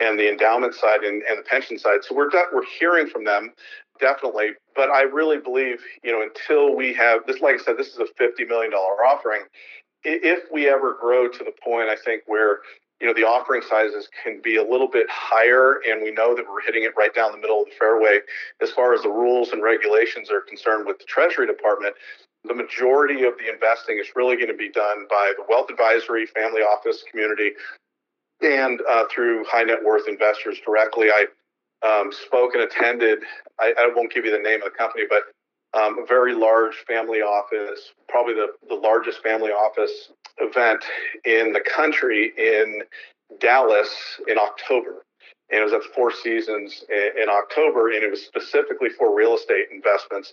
and 0.00 0.18
the 0.18 0.30
endowment 0.30 0.74
side 0.74 1.02
and, 1.04 1.22
and 1.28 1.38
the 1.38 1.42
pension 1.42 1.78
side. 1.78 1.98
So 2.02 2.14
we're 2.14 2.30
de- 2.30 2.48
we're 2.52 2.66
hearing 2.78 3.08
from 3.08 3.24
them 3.24 3.52
definitely. 4.00 4.50
But 4.74 4.90
i 4.90 5.02
really 5.02 5.38
believe 5.38 5.78
you 6.02 6.12
know 6.12 6.22
until 6.22 6.74
we 6.74 6.92
have 6.94 7.26
this 7.26 7.40
like 7.40 7.60
i 7.60 7.64
said 7.64 7.76
this 7.76 7.88
is 7.88 7.98
a 7.98 8.06
50 8.18 8.44
million 8.44 8.72
dollar 8.72 9.04
offering. 9.06 9.42
If 10.06 10.44
we 10.52 10.68
ever 10.68 10.96
grow 11.00 11.28
to 11.28 11.38
the 11.44 11.52
point 11.64 11.88
i 11.88 11.96
think 11.96 12.22
where 12.26 12.60
you 13.00 13.06
know 13.06 13.14
the 13.14 13.26
offering 13.26 13.62
sizes 13.68 14.08
can 14.22 14.40
be 14.42 14.56
a 14.56 14.62
little 14.62 14.88
bit 14.88 15.06
higher 15.10 15.80
and 15.88 16.02
we 16.02 16.10
know 16.10 16.34
that 16.34 16.44
we're 16.48 16.62
hitting 16.62 16.84
it 16.84 16.92
right 16.96 17.14
down 17.14 17.32
the 17.32 17.38
middle 17.38 17.62
of 17.62 17.66
the 17.66 17.74
fairway. 17.78 18.20
As 18.62 18.70
far 18.70 18.94
as 18.94 19.02
the 19.02 19.10
rules 19.10 19.50
and 19.50 19.62
regulations 19.62 20.30
are 20.30 20.40
concerned 20.40 20.86
with 20.86 20.98
the 20.98 21.04
treasury 21.04 21.46
department 21.46 21.94
the 22.44 22.54
majority 22.54 23.24
of 23.24 23.32
the 23.38 23.50
investing 23.50 23.98
is 23.98 24.08
really 24.14 24.36
going 24.36 24.48
to 24.48 24.56
be 24.56 24.70
done 24.70 25.06
by 25.08 25.32
the 25.36 25.44
wealth 25.48 25.70
advisory 25.70 26.26
family 26.26 26.60
office 26.60 27.02
community 27.10 27.52
and 28.42 28.80
uh, 28.90 29.04
through 29.10 29.44
high 29.44 29.62
net 29.62 29.78
worth 29.82 30.06
investors 30.08 30.58
directly. 30.64 31.08
I 31.08 31.26
um, 31.86 32.12
spoke 32.12 32.54
and 32.54 32.62
attended 32.62 33.20
I, 33.60 33.74
I, 33.78 33.92
won't 33.94 34.12
give 34.12 34.24
you 34.24 34.30
the 34.30 34.38
name 34.38 34.62
of 34.62 34.72
the 34.72 34.78
company 34.78 35.04
but 35.08 35.24
um, 35.76 35.98
a 36.02 36.06
very 36.06 36.34
large 36.34 36.74
family 36.86 37.20
office 37.20 37.92
probably 38.08 38.34
the, 38.34 38.48
the 38.68 38.74
largest 38.74 39.22
family 39.22 39.50
office 39.50 40.10
event 40.38 40.84
in 41.24 41.52
the 41.52 41.60
country 41.60 42.32
in 42.38 42.82
Dallas 43.40 44.20
in 44.28 44.38
October. 44.38 45.04
And 45.50 45.60
it 45.60 45.64
was 45.64 45.72
at 45.72 45.82
Four 45.94 46.10
Seasons 46.10 46.84
in 46.88 47.28
October, 47.28 47.92
and 47.92 48.02
it 48.02 48.10
was 48.10 48.22
specifically 48.22 48.88
for 48.88 49.14
real 49.14 49.34
estate 49.34 49.66
investments. 49.70 50.32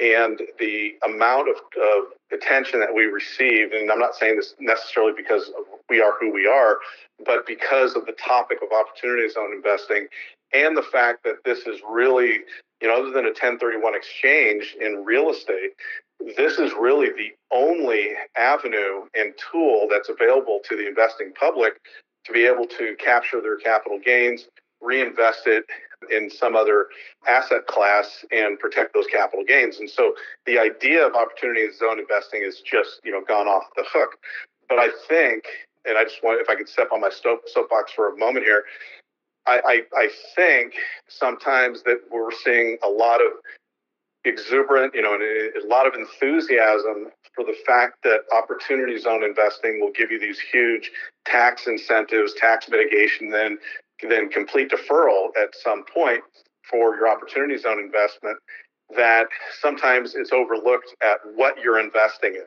And 0.00 0.40
the 0.58 0.94
amount 1.06 1.48
of, 1.48 1.56
of 1.80 2.04
attention 2.32 2.80
that 2.80 2.94
we 2.94 3.04
received, 3.04 3.72
and 3.72 3.90
I'm 3.90 3.98
not 3.98 4.14
saying 4.14 4.36
this 4.36 4.54
necessarily 4.60 5.12
because 5.16 5.50
we 5.88 6.02
are 6.02 6.12
who 6.20 6.32
we 6.32 6.46
are, 6.46 6.76
but 7.24 7.46
because 7.46 7.96
of 7.96 8.06
the 8.06 8.12
topic 8.12 8.58
of 8.62 8.68
opportunity 8.72 9.28
zone 9.30 9.52
investing 9.54 10.08
and 10.52 10.76
the 10.76 10.82
fact 10.82 11.24
that 11.24 11.36
this 11.44 11.60
is 11.60 11.80
really, 11.88 12.40
you 12.80 12.88
know, 12.88 13.00
other 13.00 13.10
than 13.10 13.24
a 13.24 13.28
1031 13.28 13.94
exchange 13.94 14.76
in 14.80 15.04
real 15.04 15.30
estate, 15.30 15.72
this 16.36 16.58
is 16.58 16.72
really 16.78 17.08
the 17.08 17.30
only 17.52 18.10
avenue 18.36 19.06
and 19.14 19.34
tool 19.50 19.86
that's 19.90 20.08
available 20.08 20.60
to 20.68 20.76
the 20.76 20.86
investing 20.86 21.32
public 21.38 21.80
to 22.24 22.32
be 22.32 22.46
able 22.46 22.66
to 22.66 22.94
capture 22.98 23.40
their 23.40 23.56
capital 23.56 23.98
gains, 24.02 24.48
reinvest 24.80 25.46
it 25.46 25.64
in 26.10 26.30
some 26.30 26.56
other 26.56 26.86
asset 27.28 27.66
class 27.66 28.24
and 28.32 28.58
protect 28.58 28.94
those 28.94 29.06
capital 29.06 29.44
gains. 29.46 29.78
And 29.78 29.88
so 29.88 30.14
the 30.46 30.58
idea 30.58 31.06
of 31.06 31.14
opportunity 31.14 31.66
zone 31.72 31.98
investing 31.98 32.42
is 32.42 32.60
just, 32.60 33.00
you 33.04 33.12
know, 33.12 33.22
gone 33.26 33.46
off 33.46 33.64
the 33.76 33.84
hook. 33.90 34.16
But 34.68 34.78
I 34.78 34.88
think, 35.08 35.44
and 35.84 35.98
I 35.98 36.04
just 36.04 36.22
want, 36.22 36.40
if 36.40 36.48
I 36.48 36.54
could 36.54 36.68
step 36.68 36.88
on 36.92 37.00
my 37.00 37.10
soapbox 37.10 37.92
for 37.92 38.12
a 38.12 38.16
moment 38.16 38.44
here, 38.44 38.64
I, 39.58 39.82
I, 39.96 40.08
think 40.36 40.74
sometimes 41.08 41.82
that 41.82 42.00
we're 42.10 42.30
seeing 42.44 42.78
a 42.82 42.88
lot 42.88 43.20
of 43.20 43.32
exuberant, 44.24 44.94
you 44.94 45.02
know, 45.02 45.14
and 45.14 45.22
uh, 45.22 45.66
a 45.66 45.68
lot 45.68 45.86
of 45.86 45.94
enthusiasm 45.94 47.10
for 47.34 47.44
the 47.44 47.54
fact 47.66 47.96
that 48.04 48.20
opportunity 48.32 48.98
zone 48.98 49.24
investing 49.24 49.80
will 49.80 49.92
give 49.92 50.10
you 50.10 50.20
these 50.20 50.38
huge 50.38 50.90
tax 51.24 51.66
incentives, 51.66 52.34
tax 52.34 52.68
mitigation, 52.68 53.30
then 53.30 53.58
then 54.08 54.30
complete 54.30 54.70
deferral 54.70 55.28
at 55.40 55.54
some 55.62 55.84
point 55.92 56.22
for 56.70 56.96
your 56.96 57.08
opportunity 57.08 57.58
zone 57.58 57.78
investment 57.78 58.38
that 58.96 59.26
sometimes 59.60 60.14
it's 60.14 60.32
overlooked 60.32 60.94
at 61.02 61.18
what 61.34 61.54
you're 61.62 61.78
investing 61.78 62.34
in. 62.34 62.46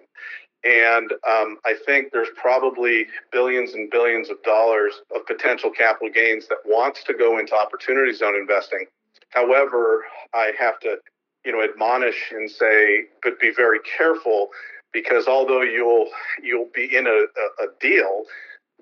And 0.63 1.12
um, 1.30 1.58
I 1.65 1.76
think 1.86 2.12
there's 2.12 2.30
probably 2.36 3.08
billions 3.32 3.73
and 3.73 3.89
billions 3.91 4.30
of 4.30 4.41
dollars 4.43 4.93
of 5.13 5.26
potential 5.26 5.69
capital 5.69 6.10
gains 6.13 6.47
that 6.47 6.60
wants 6.65 7.04
to 7.04 7.13
go 7.13 7.38
into 7.38 7.54
opportunity 7.54 8.13
zone 8.13 8.36
investing. 8.36 8.86
However, 9.30 10.06
I 10.34 10.52
have 10.58 10.80
to 10.82 10.97
you 11.45 11.52
know, 11.52 11.63
admonish 11.63 12.32
and 12.32 12.49
say, 12.49 13.04
but 13.21 13.39
be 13.39 13.52
very 13.56 13.80
careful 13.97 14.49
because 14.93 15.28
although 15.28 15.62
you'll 15.62 16.08
you'll 16.41 16.69
be 16.73 16.95
in 16.95 17.08
a, 17.08 17.10
a, 17.10 17.65
a 17.65 17.67
deal, 17.82 18.23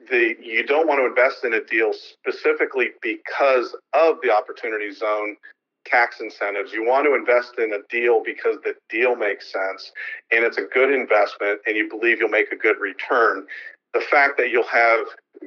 the 0.10 0.36
you 0.42 0.66
don't 0.66 0.88
want 0.88 1.00
to 1.00 1.06
invest 1.06 1.44
in 1.44 1.54
a 1.54 1.64
deal 1.64 1.92
specifically 1.94 2.90
because 3.02 3.76
of 3.94 4.18
the 4.22 4.32
opportunity 4.32 4.92
zone 4.92 5.38
tax 5.86 6.20
incentives. 6.22 6.74
You 6.74 6.86
want 6.86 7.06
to 7.06 7.16
invest 7.16 7.58
in 7.58 7.74
a 7.74 7.80
deal 7.90 8.22
because 8.24 8.58
the 8.64 8.76
deal 8.90 9.16
makes 9.16 9.52
sense 9.52 9.92
and 10.32 10.44
it's 10.44 10.58
a 10.58 10.66
good 10.74 10.92
investment 10.92 11.60
and 11.66 11.76
you 11.76 11.90
believe 11.90 12.20
you'll 12.20 12.30
make 12.30 12.52
a 12.52 12.56
good 12.56 12.80
return. 12.80 13.46
The 13.94 14.02
fact 14.02 14.38
that 14.38 14.50
you'll 14.50 14.68
have 14.68 15.06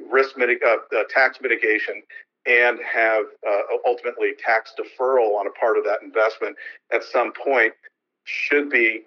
risk 0.09 0.35
mitig- 0.35 0.63
uh, 0.65 0.77
uh, 0.95 1.03
tax 1.09 1.39
mitigation 1.41 2.03
and 2.45 2.79
have 2.93 3.25
uh, 3.47 3.61
ultimately 3.87 4.33
tax 4.43 4.73
deferral 4.77 5.39
on 5.39 5.47
a 5.47 5.51
part 5.51 5.77
of 5.77 5.83
that 5.85 6.01
investment 6.03 6.55
at 6.93 7.03
some 7.03 7.31
point 7.33 7.73
should 8.25 8.69
be, 8.69 9.03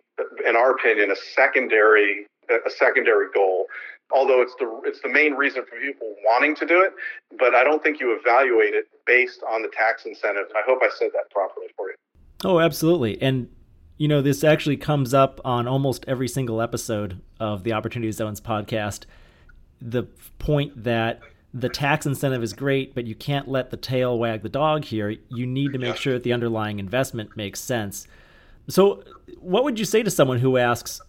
in 0.47 0.57
our 0.57 0.73
opinion, 0.73 1.11
a 1.11 1.17
secondary 1.35 2.27
a 2.51 2.71
secondary 2.71 3.27
goal. 3.35 3.67
Although 4.13 4.41
it's 4.43 4.55
the 4.59 4.81
it's 4.85 5.01
the 5.03 5.09
main 5.11 5.35
reason 5.35 5.65
for 5.65 5.79
people 5.79 6.15
wanting 6.25 6.55
to 6.57 6.67
do 6.67 6.81
it, 6.83 6.93
but 7.39 7.55
I 7.55 7.63
don't 7.63 7.83
think 7.83 8.01
you 8.01 8.17
evaluate 8.19 8.75
it 8.75 8.87
based 9.07 9.43
on 9.51 9.63
the 9.63 9.69
tax 9.69 10.07
incentives. 10.07 10.51
I 10.57 10.63
hope 10.67 10.79
I 10.83 10.89
said 10.99 11.11
that 11.13 11.31
properly 11.31 11.67
for 11.77 11.89
you. 11.89 11.95
Oh, 12.45 12.59
absolutely. 12.61 13.21
And 13.21 13.49
You 13.99 14.07
know, 14.07 14.23
this 14.23 14.45
actually 14.45 14.77
comes 14.77 15.13
up 15.13 15.41
on 15.45 15.67
almost 15.67 16.05
every 16.07 16.29
single 16.29 16.61
episode 16.63 17.21
of 17.41 17.65
the 17.65 17.73
Opportunity 17.73 18.13
Zones 18.13 18.41
podcast. 18.41 19.07
The 19.81 20.05
point 20.39 20.85
that 20.85 21.21
the 21.53 21.69
tax 21.69 22.07
incentive 22.07 22.43
is 22.43 22.53
great, 22.53 22.95
but 22.95 23.07
you 23.07 23.17
can't 23.17 23.49
let 23.49 23.71
the 23.71 23.77
tail 23.77 24.17
wag 24.17 24.43
the 24.43 24.49
dog 24.49 24.85
here. 24.85 25.17
You 25.31 25.47
need 25.47 25.73
to 25.73 25.79
make 25.79 25.97
sure 25.97 26.13
that 26.13 26.23
the 26.23 26.33
underlying 26.33 26.79
investment 26.79 27.37
makes 27.37 27.59
sense. 27.59 28.07
So, 28.69 29.03
what 29.41 29.65
would 29.65 29.79
you 29.79 29.85
say 29.85 30.03
to 30.05 30.11
someone 30.11 30.39
who 30.39 30.59
asks, 30.59 31.01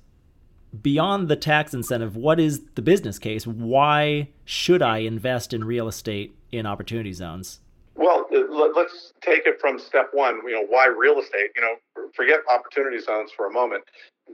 beyond 0.81 1.27
the 1.27 1.35
tax 1.35 1.73
incentive, 1.73 2.15
what 2.15 2.39
is 2.39 2.61
the 2.75 2.81
business 2.81 3.19
case? 3.19 3.47
Why 3.47 4.29
should 4.45 4.81
I 4.81 4.99
invest 4.99 5.53
in 5.53 5.63
real 5.63 5.87
estate 5.87 6.35
in 6.51 6.65
opportunity 6.65 7.13
zones? 7.13 7.59
Well, 7.95 8.25
uh, 8.33 8.69
let's 8.75 9.13
take 9.21 9.45
it 9.45 9.59
from 9.59 9.79
step 9.79 10.09
one. 10.13 10.41
You 10.45 10.53
know, 10.53 10.65
why 10.67 10.87
real 10.87 11.19
estate? 11.19 11.51
You 11.55 11.61
know, 11.61 11.75
forget 12.15 12.39
opportunity 12.49 12.99
zones 12.99 13.31
for 13.35 13.47
a 13.47 13.51
moment. 13.51 13.83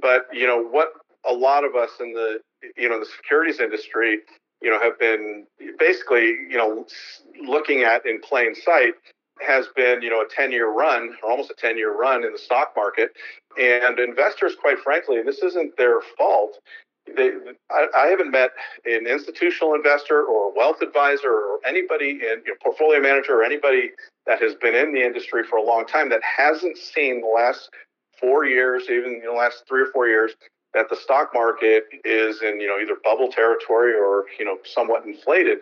But 0.02 0.28
you 0.32 0.46
know 0.46 0.62
what? 0.62 0.90
A 1.28 1.34
lot 1.34 1.64
of 1.64 1.76
us 1.76 1.90
in 2.00 2.14
the 2.14 2.40
you 2.78 2.88
know 2.90 3.00
the 3.00 3.06
securities 3.06 3.60
industry, 3.60 4.20
you 4.62 4.70
know, 4.70 4.80
have 4.80 5.00
been 5.00 5.48
basically 5.80 6.26
you 6.26 6.58
know 6.58 6.86
looking 7.44 7.82
at 7.82 8.06
in 8.06 8.20
plain 8.22 8.54
sight 8.54 8.94
has 9.42 9.68
been, 9.76 10.02
you 10.02 10.10
know, 10.10 10.22
a 10.22 10.28
10 10.28 10.52
year 10.52 10.72
run 10.72 11.16
or 11.24 11.32
almost 11.32 11.52
a 11.52 11.56
10 11.56 11.78
year 11.78 11.96
run 11.96 12.24
in 12.24 12.32
the 12.32 12.38
stock 12.38 12.74
market. 12.76 13.12
And 13.60 14.00
investors, 14.00 14.54
quite 14.60 14.80
frankly, 14.80 15.18
and 15.18 15.28
this 15.28 15.40
isn't 15.40 15.78
their 15.78 16.02
fault. 16.18 16.60
They, 17.16 17.32
I, 17.70 17.86
I, 17.96 18.08
haven't 18.08 18.32
met 18.32 18.50
an 18.86 19.06
institutional 19.06 19.76
investor 19.76 20.24
or 20.24 20.50
a 20.50 20.54
wealth 20.56 20.82
advisor 20.82 21.30
or 21.30 21.60
anybody 21.66 22.10
in 22.10 22.42
you 22.46 22.48
know, 22.48 22.56
portfolio 22.64 23.00
manager 23.00 23.40
or 23.40 23.44
anybody 23.44 23.92
that 24.26 24.42
has 24.42 24.56
been 24.56 24.74
in 24.74 24.92
the 24.92 25.06
industry 25.06 25.44
for 25.44 25.58
a 25.58 25.64
long 25.64 25.86
time 25.86 26.10
that 26.10 26.22
hasn't 26.24 26.80
seen 26.80 27.22
the 27.22 27.28
last 27.28 27.70
four 28.20 28.46
years, 28.46 28.86
even 28.90 29.22
the 29.24 29.32
last 29.32 29.66
three 29.68 29.84
or 29.84 29.92
four 29.94 30.08
years, 30.08 30.32
that 30.74 30.90
the 30.90 30.96
stock 30.96 31.32
market 31.34 31.86
is 32.04 32.42
in 32.42 32.60
you 32.60 32.68
know 32.68 32.78
either 32.80 32.98
bubble 33.04 33.30
territory 33.32 33.94
or 33.94 34.26
you 34.38 34.46
know 34.46 34.58
somewhat 34.64 35.06
inflated. 35.06 35.60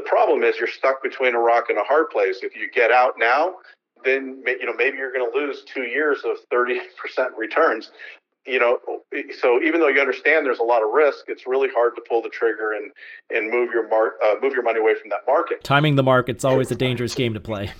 The 0.00 0.08
problem 0.08 0.42
is 0.42 0.56
you're 0.56 0.66
stuck 0.66 1.02
between 1.02 1.34
a 1.34 1.38
rock 1.38 1.66
and 1.68 1.76
a 1.76 1.82
hard 1.82 2.08
place. 2.08 2.38
If 2.42 2.56
you 2.56 2.70
get 2.70 2.90
out 2.90 3.14
now, 3.18 3.56
then 4.02 4.42
you 4.46 4.64
know 4.64 4.72
maybe 4.72 4.96
you're 4.96 5.12
going 5.12 5.30
to 5.30 5.38
lose 5.38 5.62
two 5.62 5.82
years 5.82 6.22
of 6.24 6.38
30% 6.50 6.78
returns. 7.36 7.90
You 8.46 8.60
know, 8.60 8.78
so 9.38 9.60
even 9.62 9.78
though 9.78 9.88
you 9.88 10.00
understand 10.00 10.46
there's 10.46 10.58
a 10.58 10.64
lot 10.64 10.82
of 10.82 10.88
risk, 10.94 11.26
it's 11.28 11.46
really 11.46 11.68
hard 11.68 11.94
to 11.96 12.02
pull 12.08 12.22
the 12.22 12.30
trigger 12.30 12.72
and 12.72 12.90
and 13.28 13.50
move 13.50 13.68
your 13.74 13.84
uh, 13.92 14.36
move 14.40 14.54
your 14.54 14.62
money 14.62 14.80
away 14.80 14.94
from 14.94 15.10
that 15.10 15.20
market. 15.26 15.62
Timing 15.62 15.96
the 15.96 16.02
market's 16.02 16.46
always 16.46 16.70
a 16.70 16.76
dangerous 16.76 17.14
game 17.14 17.34
to 17.34 17.40
play. 17.40 17.70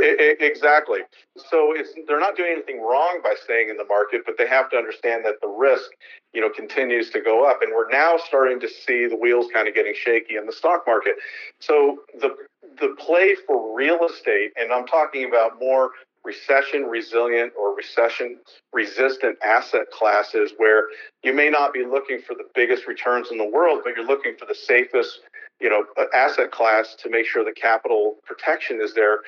Exactly. 0.00 1.00
So 1.36 1.72
it's 1.74 1.94
they're 2.06 2.20
not 2.20 2.36
doing 2.36 2.52
anything 2.52 2.80
wrong 2.80 3.20
by 3.22 3.34
staying 3.42 3.68
in 3.68 3.76
the 3.76 3.84
market, 3.84 4.22
but 4.26 4.36
they 4.38 4.46
have 4.48 4.70
to 4.70 4.76
understand 4.76 5.24
that 5.24 5.36
the 5.42 5.48
risk, 5.48 5.90
you 6.32 6.40
know, 6.40 6.50
continues 6.50 7.10
to 7.10 7.20
go 7.20 7.48
up, 7.48 7.62
and 7.62 7.72
we're 7.74 7.90
now 7.90 8.16
starting 8.26 8.60
to 8.60 8.68
see 8.68 9.06
the 9.06 9.16
wheels 9.16 9.46
kind 9.52 9.68
of 9.68 9.74
getting 9.74 9.94
shaky 9.94 10.36
in 10.36 10.46
the 10.46 10.52
stock 10.52 10.84
market. 10.86 11.14
So 11.60 11.98
the 12.20 12.36
the 12.80 12.94
play 12.98 13.34
for 13.46 13.74
real 13.76 14.00
estate, 14.08 14.52
and 14.56 14.72
I'm 14.72 14.86
talking 14.86 15.26
about 15.28 15.58
more 15.60 15.90
recession 16.24 16.82
resilient 16.84 17.52
or 17.58 17.74
recession 17.74 18.38
resistant 18.72 19.38
asset 19.44 19.90
classes 19.92 20.52
where 20.58 20.84
you 21.22 21.32
may 21.32 21.48
not 21.48 21.72
be 21.72 21.84
looking 21.86 22.20
for 22.20 22.34
the 22.34 22.44
biggest 22.54 22.86
returns 22.86 23.30
in 23.30 23.38
the 23.38 23.48
world, 23.48 23.80
but 23.84 23.94
you're 23.96 24.04
looking 24.06 24.34
for 24.38 24.44
the 24.44 24.54
safest, 24.54 25.20
you 25.60 25.70
know, 25.70 25.84
asset 26.14 26.50
class 26.50 26.94
to 27.00 27.08
make 27.08 27.26
sure 27.26 27.44
the 27.44 27.52
capital 27.52 28.16
protection 28.26 28.80
is 28.82 28.94
there 28.94 29.20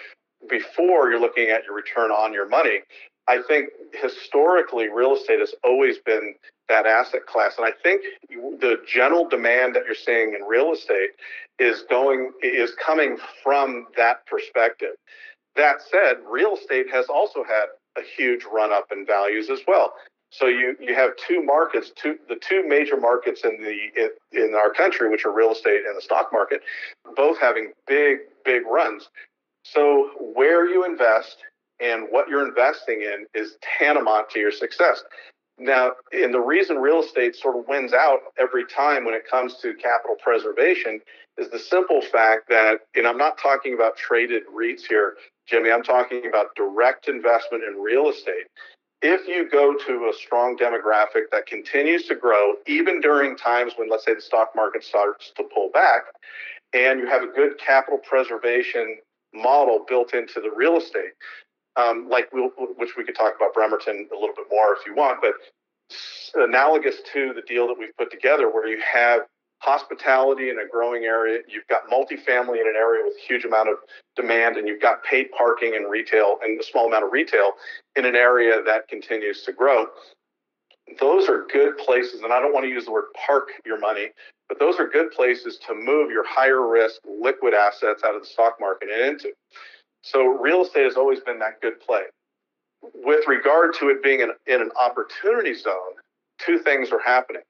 before 0.48 1.10
you're 1.10 1.20
looking 1.20 1.48
at 1.50 1.64
your 1.64 1.74
return 1.74 2.10
on 2.10 2.32
your 2.32 2.48
money. 2.48 2.80
I 3.28 3.42
think 3.46 3.68
historically, 3.92 4.88
real 4.88 5.14
estate 5.14 5.38
has 5.38 5.54
always 5.62 5.98
been 5.98 6.34
that 6.68 6.86
asset 6.86 7.26
class. 7.26 7.54
And 7.58 7.66
I 7.66 7.72
think 7.82 8.02
the 8.28 8.76
general 8.86 9.28
demand 9.28 9.76
that 9.76 9.84
you're 9.86 9.94
seeing 9.94 10.34
in 10.34 10.46
real 10.46 10.72
estate 10.72 11.10
is 11.58 11.82
going 11.88 12.32
is 12.42 12.72
coming 12.84 13.18
from 13.44 13.86
that 13.96 14.26
perspective. 14.26 14.94
That 15.56 15.76
said, 15.82 16.18
real 16.28 16.54
estate 16.54 16.86
has 16.92 17.06
also 17.06 17.44
had 17.44 17.66
a 17.96 18.02
huge 18.16 18.44
run 18.50 18.72
up 18.72 18.86
in 18.92 19.04
values 19.04 19.50
as 19.50 19.60
well. 19.66 19.92
So 20.30 20.46
you 20.46 20.76
you 20.80 20.94
have 20.94 21.10
two 21.16 21.42
markets, 21.42 21.90
two 21.96 22.16
the 22.28 22.36
two 22.36 22.64
major 22.66 22.96
markets 22.96 23.42
in 23.44 23.58
the 23.60 23.78
in, 24.00 24.10
in 24.32 24.54
our 24.54 24.72
country, 24.72 25.10
which 25.10 25.24
are 25.24 25.32
real 25.32 25.52
estate 25.52 25.82
and 25.86 25.96
the 25.96 26.02
stock 26.02 26.30
market, 26.32 26.62
both 27.16 27.38
having 27.38 27.72
big 27.86 28.18
big 28.44 28.62
runs. 28.64 29.08
So, 29.62 30.10
where 30.18 30.68
you 30.68 30.84
invest 30.84 31.38
and 31.80 32.06
what 32.10 32.28
you're 32.28 32.46
investing 32.46 33.02
in 33.02 33.26
is 33.34 33.56
tantamount 33.78 34.30
to 34.30 34.38
your 34.38 34.52
success. 34.52 35.02
Now, 35.58 35.92
and 36.12 36.32
the 36.32 36.40
reason 36.40 36.78
real 36.78 37.00
estate 37.00 37.36
sort 37.36 37.56
of 37.58 37.68
wins 37.68 37.92
out 37.92 38.20
every 38.38 38.64
time 38.64 39.04
when 39.04 39.14
it 39.14 39.28
comes 39.30 39.56
to 39.58 39.74
capital 39.74 40.16
preservation 40.22 41.00
is 41.36 41.50
the 41.50 41.58
simple 41.58 42.00
fact 42.00 42.48
that, 42.48 42.80
and 42.94 43.06
I'm 43.06 43.18
not 43.18 43.38
talking 43.38 43.74
about 43.74 43.96
traded 43.96 44.44
REITs 44.54 44.86
here, 44.88 45.16
Jimmy, 45.46 45.70
I'm 45.70 45.82
talking 45.82 46.26
about 46.26 46.54
direct 46.56 47.08
investment 47.08 47.62
in 47.64 47.80
real 47.80 48.08
estate. 48.08 48.46
If 49.02 49.28
you 49.28 49.50
go 49.50 49.74
to 49.74 50.10
a 50.10 50.12
strong 50.14 50.56
demographic 50.56 51.24
that 51.32 51.46
continues 51.46 52.06
to 52.06 52.14
grow, 52.14 52.54
even 52.66 53.00
during 53.00 53.36
times 53.36 53.74
when, 53.76 53.90
let's 53.90 54.04
say, 54.04 54.14
the 54.14 54.20
stock 54.20 54.52
market 54.54 54.82
starts 54.82 55.32
to 55.36 55.44
pull 55.54 55.70
back, 55.72 56.02
and 56.72 57.00
you 57.00 57.06
have 57.06 57.22
a 57.22 57.26
good 57.26 57.58
capital 57.58 57.98
preservation 57.98 58.98
model 59.34 59.84
built 59.88 60.14
into 60.14 60.40
the 60.40 60.50
real 60.54 60.76
estate. 60.76 61.12
Um, 61.76 62.08
like 62.10 62.28
we'll, 62.32 62.50
which 62.76 62.96
we 62.96 63.04
could 63.04 63.14
talk 63.14 63.34
about 63.36 63.54
Bremerton 63.54 64.08
a 64.12 64.14
little 64.14 64.34
bit 64.34 64.46
more 64.50 64.74
if 64.74 64.84
you 64.84 64.94
want, 64.94 65.20
but 65.22 65.34
analogous 66.34 66.96
to 67.12 67.32
the 67.34 67.42
deal 67.42 67.66
that 67.68 67.78
we've 67.78 67.96
put 67.96 68.10
together, 68.10 68.50
where 68.50 68.66
you 68.66 68.80
have 68.80 69.22
hospitality 69.60 70.48
in 70.50 70.58
a 70.58 70.66
growing 70.66 71.04
area, 71.04 71.40
you've 71.46 71.66
got 71.68 71.88
multifamily 71.90 72.60
in 72.60 72.66
an 72.66 72.74
area 72.76 73.04
with 73.04 73.14
a 73.14 73.26
huge 73.26 73.44
amount 73.44 73.68
of 73.68 73.76
demand, 74.16 74.56
and 74.56 74.66
you've 74.66 74.80
got 74.80 75.04
paid 75.04 75.30
parking 75.36 75.76
and 75.76 75.90
retail 75.90 76.38
and 76.42 76.58
a 76.58 76.64
small 76.64 76.86
amount 76.86 77.04
of 77.04 77.12
retail 77.12 77.52
in 77.96 78.04
an 78.04 78.16
area 78.16 78.62
that 78.64 78.88
continues 78.88 79.42
to 79.42 79.52
grow. 79.52 79.86
Those 80.98 81.28
are 81.28 81.46
good 81.52 81.76
places, 81.78 82.22
and 82.22 82.32
I 82.32 82.40
don't 82.40 82.52
want 82.52 82.64
to 82.64 82.70
use 82.70 82.84
the 82.86 82.92
word 82.92 83.06
park 83.26 83.48
your 83.64 83.78
money, 83.78 84.08
but 84.48 84.58
those 84.58 84.78
are 84.80 84.88
good 84.88 85.10
places 85.12 85.58
to 85.66 85.74
move 85.74 86.10
your 86.10 86.24
higher 86.26 86.66
risk 86.66 87.00
liquid 87.04 87.54
assets 87.54 88.02
out 88.04 88.14
of 88.14 88.22
the 88.22 88.26
stock 88.26 88.56
market 88.60 88.88
and 88.90 89.00
into. 89.00 89.32
So 90.02 90.26
real 90.26 90.62
estate 90.62 90.84
has 90.84 90.96
always 90.96 91.20
been 91.20 91.38
that 91.40 91.60
good 91.60 91.80
play. 91.80 92.02
With 92.94 93.26
regard 93.28 93.74
to 93.80 93.88
it 93.90 94.02
being 94.02 94.20
in, 94.20 94.30
in 94.46 94.62
an 94.62 94.70
opportunity 94.80 95.54
zone, 95.54 95.94
two 96.38 96.58
things 96.58 96.90
are 96.90 97.00
happening. 97.00 97.42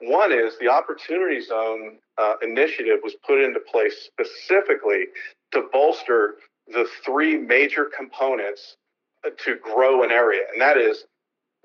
One 0.00 0.32
is 0.32 0.58
the 0.58 0.68
opportunity 0.68 1.40
zone 1.40 1.98
uh, 2.18 2.34
initiative 2.42 2.98
was 3.02 3.14
put 3.26 3.40
into 3.42 3.60
place 3.60 3.94
specifically 4.04 5.06
to 5.52 5.68
bolster 5.72 6.34
the 6.66 6.86
three 7.04 7.38
major 7.38 7.88
components 7.96 8.76
uh, 9.24 9.30
to 9.44 9.56
grow 9.56 10.02
an 10.02 10.10
area, 10.10 10.42
and 10.52 10.60
that 10.60 10.76
is 10.76 11.04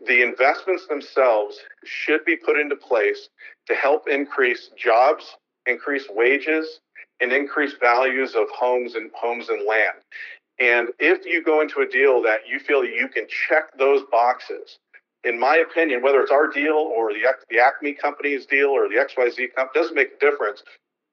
the 0.06 0.22
investments 0.24 0.88
themselves 0.88 1.58
should 1.84 2.24
be 2.26 2.36
put 2.36 2.60
into 2.60 2.76
place 2.76 3.30
to 3.68 3.76
help 3.76 4.08
increase 4.08 4.70
jobs, 4.78 5.36
increase 5.66 6.06
wages, 6.10 6.80
and 7.20 7.32
increase 7.32 7.74
values 7.80 8.36
of 8.36 8.48
homes 8.50 8.96
and 8.96 9.12
homes 9.14 9.50
and 9.50 9.68
land. 9.68 9.98
And 10.60 10.90
if 11.00 11.26
you 11.26 11.44
go 11.44 11.62
into 11.62 11.82
a 11.82 11.88
deal 11.88 12.22
that 12.24 12.40
you 12.48 12.60
feel 12.60 12.84
you 12.84 13.08
can 13.08 13.28
check 13.28 13.78
those 13.78 14.02
boxes, 14.12 14.78
in 15.24 15.40
my 15.40 15.58
opinion, 15.58 16.02
whether 16.02 16.22
it's 16.22 16.32
our 16.32 16.48
deal 16.48 16.76
or 16.76 17.14
the, 17.14 17.22
the 17.50 17.60
Acme 17.60 17.94
company's 17.94 18.46
deal 18.46 18.68
or 18.68 18.88
the 18.88 18.96
XYZ 18.96 19.54
company, 19.56 19.82
doesn't 19.82 19.96
make 19.96 20.14
a 20.16 20.20
difference. 20.20 20.64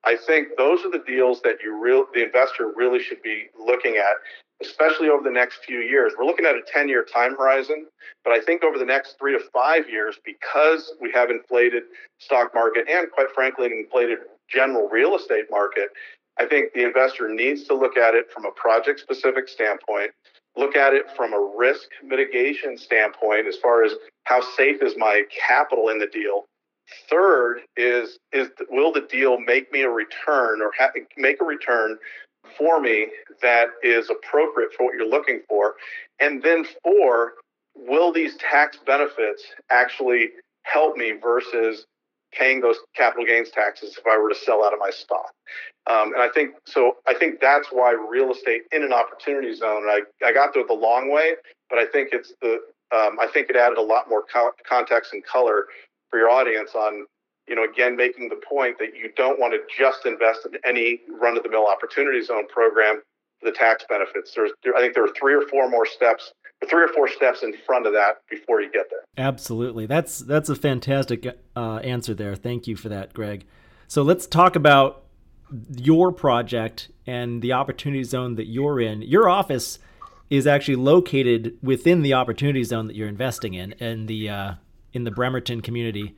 I 0.05 0.16
think 0.16 0.49
those 0.57 0.85
are 0.85 0.90
the 0.90 1.03
deals 1.07 1.42
that 1.42 1.57
you 1.62 1.77
real 1.77 2.07
the 2.14 2.25
investor 2.25 2.72
really 2.77 3.03
should 3.03 3.22
be 3.22 3.46
looking 3.59 3.96
at 3.96 4.14
especially 4.62 5.09
over 5.09 5.23
the 5.23 5.31
next 5.31 5.64
few 5.66 5.81
years. 5.81 6.12
We're 6.19 6.25
looking 6.25 6.47
at 6.47 6.55
a 6.55 6.62
10 6.73 6.88
year 6.88 7.05
time 7.05 7.37
horizon, 7.37 7.87
but 8.25 8.33
I 8.33 8.40
think 8.40 8.64
over 8.64 8.79
the 8.79 8.85
next 8.85 9.16
three 9.19 9.33
to 9.33 9.45
five 9.53 9.88
years, 9.88 10.16
because 10.25 10.95
we 11.01 11.11
have 11.12 11.31
inflated 11.31 11.85
stock 12.19 12.55
market 12.55 12.88
and 12.88 13.11
quite 13.11 13.31
frankly, 13.35 13.66
an 13.66 13.73
inflated 13.73 14.19
general 14.49 14.88
real 14.88 15.16
estate 15.16 15.47
market, 15.51 15.88
I 16.38 16.47
think 16.47 16.73
the 16.73 16.85
investor 16.85 17.29
needs 17.29 17.64
to 17.64 17.75
look 17.75 17.97
at 17.97 18.14
it 18.14 18.31
from 18.33 18.45
a 18.45 18.51
project 18.53 19.01
specific 19.01 19.49
standpoint, 19.49 20.11
look 20.57 20.77
at 20.77 20.92
it 20.92 21.07
from 21.16 21.33
a 21.33 21.53
risk 21.57 21.88
mitigation 22.05 22.77
standpoint 22.77 23.47
as 23.47 23.57
far 23.57 23.85
as 23.85 23.92
how 24.25 24.40
safe 24.57 24.83
is 24.83 24.95
my 24.97 25.23
capital 25.31 25.88
in 25.88 25.99
the 25.99 26.07
deal. 26.07 26.45
Third 27.11 27.62
is 27.77 28.19
is 28.33 28.49
will 28.71 28.92
the 28.92 29.01
deal 29.01 29.40
make 29.40 29.73
me 29.73 29.83
a 29.83 29.90
return 29.90 30.62
or 30.62 30.71
ha- 30.79 30.92
make 31.16 31.40
a 31.40 31.45
return 31.45 31.99
for 32.57 32.81
me 32.81 33.09
that 33.43 33.69
is 33.83 34.11
appropriate 34.11 34.71
for 34.77 34.87
what 34.87 34.95
you're 34.95 35.09
looking 35.09 35.41
for? 35.49 35.75
And 36.21 36.43
then, 36.43 36.67
four, 36.83 37.35
will 37.75 38.13
these 38.13 38.37
tax 38.37 38.79
benefits 38.87 39.43
actually 39.71 40.31
help 40.63 40.97
me 40.97 41.13
versus 41.13 41.87
paying 42.33 42.61
those 42.61 42.77
capital 42.95 43.25
gains 43.25 43.51
taxes 43.51 43.97
if 43.97 44.05
I 44.07 44.19
were 44.19 44.29
to 44.29 44.35
sell 44.35 44.65
out 44.65 44.73
of 44.73 44.79
my 44.79 44.91
stock? 44.91 45.33
Um, 45.89 46.13
and 46.15 46.23
I 46.23 46.29
think 46.29 46.55
so. 46.67 46.97
I 47.07 47.15
think 47.15 47.41
that's 47.41 47.69
why 47.71 47.93
real 47.93 48.33
estate 48.33 48.63
in 48.73 48.83
an 48.83 48.93
opportunity 48.93 49.55
zone. 49.55 49.85
I, 49.85 50.01
I 50.25 50.33
got 50.33 50.53
there 50.53 50.67
the 50.67 50.75
long 50.75 51.11
way, 51.13 51.35
but 51.71 51.79
I 51.79 51.87
think 51.87 52.11
it's 52.13 52.33
the 52.43 52.59
um, 52.95 53.19
I 53.21 53.27
think 53.27 53.51
it 53.51 53.57
added 53.57 53.79
a 53.79 53.83
lot 53.83 54.09
more 54.09 54.23
co- 54.33 54.53
context 54.69 55.13
and 55.13 55.25
color 55.25 55.65
for 56.09 56.19
your 56.19 56.31
audience 56.31 56.71
on, 56.75 57.07
you 57.49 57.55
know, 57.55 57.65
again, 57.65 57.97
making 57.97 58.29
the 58.29 58.41
point 58.49 58.79
that 58.79 58.97
you 58.97 59.11
don't 59.17 59.39
want 59.39 59.55
to 59.55 59.61
just 59.79 60.07
invest 60.07 60.47
in 60.47 60.59
any 60.65 61.01
run 61.21 61.37
of 61.37 61.43
the 61.43 61.49
mill 61.49 61.67
opportunity 61.67 62.23
zone 62.23 62.47
program 62.49 63.03
for 63.41 63.51
the 63.51 63.57
tax 63.57 63.85
benefits. 63.89 64.33
There's, 64.35 64.51
I 64.77 64.81
think 64.81 64.95
there 64.95 65.05
are 65.05 65.15
three 65.19 65.35
or 65.35 65.47
four 65.49 65.69
more 65.71 65.87
steps, 65.87 66.33
three 66.69 66.83
or 66.83 66.89
four 66.89 67.09
steps 67.09 67.43
in 67.43 67.55
front 67.67 67.87
of 67.87 67.93
that 67.93 68.23
before 68.29 68.61
you 68.61 68.71
get 68.71 68.87
there. 68.91 69.01
Absolutely. 69.17 69.87
That's, 69.87 70.19
that's 70.19 70.49
a 70.49 70.57
fantastic 70.57 71.39
uh, 71.55 71.77
answer 71.77 72.15
there. 72.15 72.35
Thank 72.35 72.67
you 72.67 72.77
for 72.77 72.89
that, 72.89 73.15
Greg. 73.15 73.47
So 73.87 74.03
let's 74.03 74.27
talk 74.27 74.57
about 74.57 75.05
your 75.77 76.11
project 76.11 76.91
and 77.07 77.41
the 77.41 77.53
opportunity 77.53 78.03
zone 78.03 78.35
that 78.35 78.47
you're 78.47 78.81
in. 78.81 79.03
Your 79.03 79.29
office 79.29 79.79
is 80.29 80.47
actually 80.47 80.75
located 80.77 81.57
within 81.63 82.03
the 82.03 82.15
opportunity 82.15 82.65
zone 82.65 82.89
that 82.89 82.97
you're 82.97 83.07
investing 83.07 83.55
in, 83.55 83.73
in 83.73 84.07
the 84.07 84.29
uh, 84.29 84.55
in 84.93 85.05
the 85.05 85.11
Bremerton 85.11 85.61
community. 85.61 86.17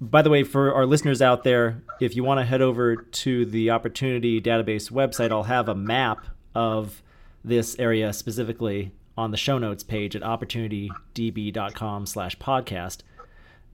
By 0.00 0.22
the 0.22 0.30
way, 0.30 0.44
for 0.44 0.72
our 0.72 0.86
listeners 0.86 1.20
out 1.20 1.44
there, 1.44 1.82
if 2.00 2.16
you 2.16 2.24
want 2.24 2.40
to 2.40 2.44
head 2.44 2.62
over 2.62 2.96
to 2.96 3.44
the 3.44 3.70
Opportunity 3.70 4.40
Database 4.40 4.90
website, 4.90 5.30
I'll 5.30 5.42
have 5.42 5.68
a 5.68 5.74
map 5.74 6.26
of 6.54 7.02
this 7.44 7.78
area 7.78 8.12
specifically 8.12 8.92
on 9.18 9.30
the 9.30 9.36
show 9.36 9.58
notes 9.58 9.82
page 9.82 10.16
at 10.16 10.22
opportunitydb.com 10.22 12.06
slash 12.06 12.38
podcast. 12.38 12.98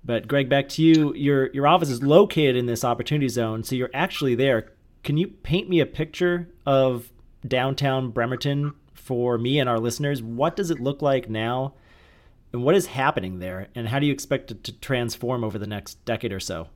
But 0.05 0.27
Greg, 0.27 0.49
back 0.49 0.69
to 0.71 0.83
you. 0.83 1.15
Your 1.15 1.51
your 1.53 1.67
office 1.67 1.91
is 1.91 2.03
located 2.03 2.57
in 2.57 2.67
this 2.67 2.85
opportunity 2.85 3.29
zone, 3.29 3.62
so 3.62 3.75
you're 3.75 3.91
actually 3.95 4.35
there. 4.35 4.71
Can 5.05 5.17
you 5.17 5.29
paint 5.29 5.69
me 5.69 5.81
a 5.81 5.87
picture 5.87 6.49
of 6.65 7.11
downtown 7.47 8.11
Bremerton 8.11 8.73
for 8.95 9.39
me 9.39 9.59
and 9.59 9.69
our 9.69 9.79
listeners. 9.79 10.23
What 10.23 10.57
does 10.57 10.71
it 10.71 10.81
look 10.81 11.01
like 11.01 11.31
now? 11.31 11.75
And 12.52 12.62
what 12.62 12.74
is 12.74 12.87
happening 12.87 13.38
there? 13.38 13.68
And 13.74 13.88
how 13.88 13.98
do 13.98 14.06
you 14.06 14.12
expect 14.12 14.50
it 14.50 14.64
to 14.64 14.72
transform 14.72 15.44
over 15.44 15.59
the 15.59 15.66
next 15.66 16.04
decade 16.04 16.32
or 16.32 16.40
so? 16.40 16.68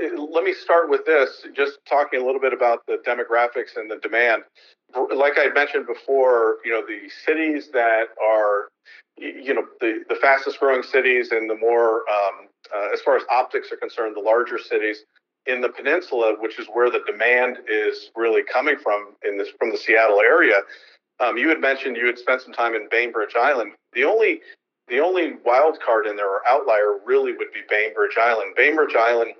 Let 0.00 0.44
me 0.44 0.54
start 0.54 0.88
with 0.88 1.04
this, 1.04 1.46
just 1.54 1.78
talking 1.88 2.20
a 2.20 2.24
little 2.24 2.40
bit 2.40 2.52
about 2.52 2.86
the 2.86 2.98
demographics 3.06 3.76
and 3.76 3.90
the 3.90 3.96
demand. 3.96 4.44
Like 5.14 5.34
I 5.36 5.48
mentioned 5.52 5.86
before, 5.86 6.58
you 6.64 6.70
know, 6.70 6.82
the 6.86 7.08
cities 7.26 7.70
that 7.72 8.06
are, 8.24 8.68
you 9.16 9.52
know, 9.52 9.64
the, 9.80 10.04
the 10.08 10.14
fastest 10.14 10.60
growing 10.60 10.82
cities 10.82 11.32
and 11.32 11.50
the 11.50 11.56
more, 11.56 12.02
um, 12.08 12.48
uh, 12.74 12.88
as 12.92 13.00
far 13.00 13.16
as 13.16 13.24
optics 13.30 13.72
are 13.72 13.76
concerned, 13.76 14.14
the 14.14 14.20
larger 14.20 14.58
cities 14.58 15.04
in 15.46 15.60
the 15.60 15.68
peninsula, 15.68 16.36
which 16.38 16.58
is 16.58 16.68
where 16.72 16.90
the 16.90 17.00
demand 17.06 17.58
is 17.68 18.10
really 18.14 18.42
coming 18.42 18.76
from 18.76 19.14
in 19.26 19.38
this 19.38 19.48
from 19.58 19.70
the 19.70 19.78
Seattle 19.78 20.20
area, 20.20 20.60
um, 21.20 21.36
you 21.36 21.48
had 21.48 21.60
mentioned 21.60 21.96
you 21.96 22.06
had 22.06 22.18
spent 22.18 22.42
some 22.42 22.52
time 22.52 22.74
in 22.74 22.86
Bainbridge 22.90 23.34
Island. 23.34 23.72
The 23.94 24.04
only 24.04 24.40
the 24.88 25.00
only 25.00 25.34
wild 25.44 25.78
card 25.84 26.06
in 26.06 26.16
there 26.16 26.30
or 26.30 26.46
outlier 26.48 26.98
really 27.04 27.32
would 27.32 27.52
be 27.52 27.60
Bainbridge 27.68 28.16
Island. 28.20 28.54
Bainbridge 28.56 28.94
Island, 28.96 29.32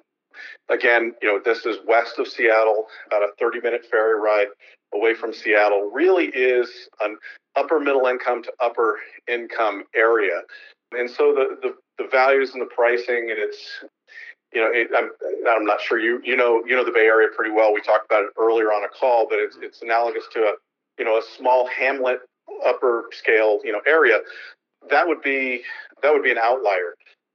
again, 0.69 1.15
you 1.23 1.29
know, 1.29 1.41
this 1.45 1.65
is 1.67 1.79
west 1.87 2.19
of 2.19 2.29
Seattle, 2.29 2.87
about 3.07 3.23
a 3.23 3.33
30 3.39 3.61
minute 3.61 3.87
ferry 3.91 4.19
ride 4.21 4.49
away 4.95 5.15
from 5.15 5.33
Seattle, 5.33 5.91
really 5.93 6.27
is 6.27 6.69
an 7.01 7.17
upper 7.57 7.81
middle 7.81 8.07
income 8.07 8.43
to 8.43 8.53
upper 8.61 8.99
income 9.29 9.85
area. 9.95 10.41
And 10.93 11.11
so 11.11 11.35
the, 11.35 11.57
the, 11.69 12.03
the 12.03 12.09
values 12.11 12.53
and 12.53 12.63
the 12.63 12.67
pricing 12.75 13.29
and 13.31 13.39
it's, 13.39 13.59
you 14.53 14.61
know, 14.61 14.71
it, 14.73 14.89
I'm, 14.97 15.11
I'm 15.49 15.67
not 15.67 15.81
sure 15.81 15.99
you, 15.99 16.21
you 16.25 16.37
know, 16.37 16.63
you 16.67 16.75
know 16.75 16.85
the 16.85 16.91
Bay 16.91 17.05
Area 17.05 17.29
pretty 17.37 17.51
well. 17.51 17.75
We 17.75 17.83
talked 17.83 18.07
about 18.07 18.25
it 18.25 18.31
earlier 18.39 18.69
on 18.69 18.85
a 18.85 18.89
call, 18.89 19.27
but 19.29 19.39
it's, 19.39 19.57
mm-hmm. 19.57 19.65
it's 19.65 19.83
analogous 19.83 20.25
to 20.33 20.41
a, 20.41 20.53
you 20.99 21.05
know, 21.05 21.19
a 21.19 21.23
small 21.37 21.69
hamlet 21.69 22.21
upper 22.67 23.05
scale, 23.13 23.61
you 23.63 23.73
know, 23.73 23.81
area, 23.87 24.19
that 24.91 25.07
would 25.07 25.23
be 25.23 25.63
that 26.03 26.13
would 26.13 26.23
be 26.23 26.31
an 26.31 26.39
outlier. 26.39 26.95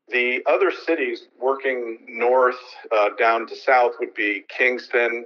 The 0.10 0.42
other 0.48 0.72
cities 0.72 1.28
working 1.40 2.00
north 2.08 2.60
uh, 2.96 3.10
down 3.18 3.48
to 3.48 3.56
south 3.56 3.94
would 4.00 4.14
be 4.14 4.44
Kingston, 4.50 5.26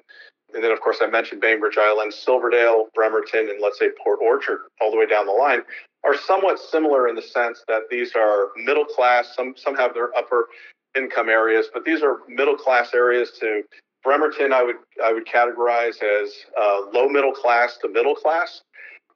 and 0.53 0.63
then 0.63 0.71
of 0.71 0.79
course 0.81 0.97
I 1.01 1.07
mentioned 1.07 1.41
Bainbridge 1.41 1.77
Island, 1.77 2.13
Silverdale, 2.13 2.87
Bremerton, 2.93 3.49
and 3.49 3.61
let's 3.61 3.79
say 3.79 3.89
Port 4.03 4.19
Orchard, 4.21 4.61
all 4.81 4.91
the 4.91 4.97
way 4.97 5.07
down 5.07 5.25
the 5.25 5.31
line, 5.31 5.61
are 6.03 6.15
somewhat 6.15 6.59
similar 6.59 7.07
in 7.07 7.15
the 7.15 7.21
sense 7.21 7.63
that 7.67 7.83
these 7.89 8.15
are 8.15 8.49
middle 8.55 8.85
class. 8.85 9.33
Some 9.35 9.55
some 9.57 9.75
have 9.75 9.93
their 9.93 10.15
upper 10.17 10.47
income 10.95 11.29
areas, 11.29 11.67
but 11.73 11.83
these 11.85 12.01
are 12.01 12.19
middle 12.27 12.55
class 12.55 12.93
areas 12.93 13.31
to 13.39 13.63
Bremerton, 14.03 14.53
I 14.53 14.63
would 14.63 14.77
I 15.03 15.11
would 15.11 15.27
categorize 15.27 16.01
as 16.01 16.33
uh, 16.59 16.81
low 16.93 17.09
middle 17.09 17.33
class 17.33 17.77
to 17.81 17.89
middle 17.89 18.15
class. 18.15 18.61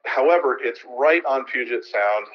However, 0.05 0.57
it's 0.61 0.81
right 0.97 1.23
on 1.25 1.45
Puget 1.45 1.85
Sound. 1.85 2.27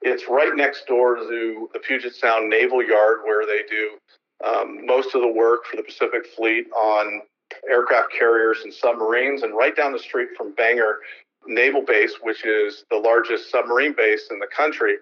It's 0.00 0.24
right 0.28 0.52
next 0.54 0.86
door 0.86 1.16
to 1.16 1.68
the 1.72 1.78
Puget 1.78 2.14
Sound 2.14 2.48
Naval 2.48 2.82
Yard, 2.82 3.20
where 3.24 3.46
they 3.46 3.62
do 3.68 3.98
um, 4.46 4.86
most 4.86 5.14
of 5.14 5.20
the 5.20 5.28
work 5.32 5.64
for 5.66 5.76
the 5.76 5.82
Pacific 5.82 6.26
Fleet 6.36 6.66
on 6.72 7.22
aircraft 7.70 8.12
carriers 8.18 8.58
and 8.64 8.72
submarines, 8.72 9.42
and 9.42 9.54
right 9.56 9.76
down 9.76 9.92
the 9.92 9.98
street 9.98 10.28
from 10.36 10.52
Bangor 10.54 11.00
Naval 11.46 11.82
Base, 11.82 12.14
which 12.22 12.44
is 12.46 12.84
the 12.90 12.96
largest 12.96 13.50
submarine 13.50 13.94
base 13.96 14.28
in 14.30 14.38
the 14.38 14.46
country. 14.46 14.96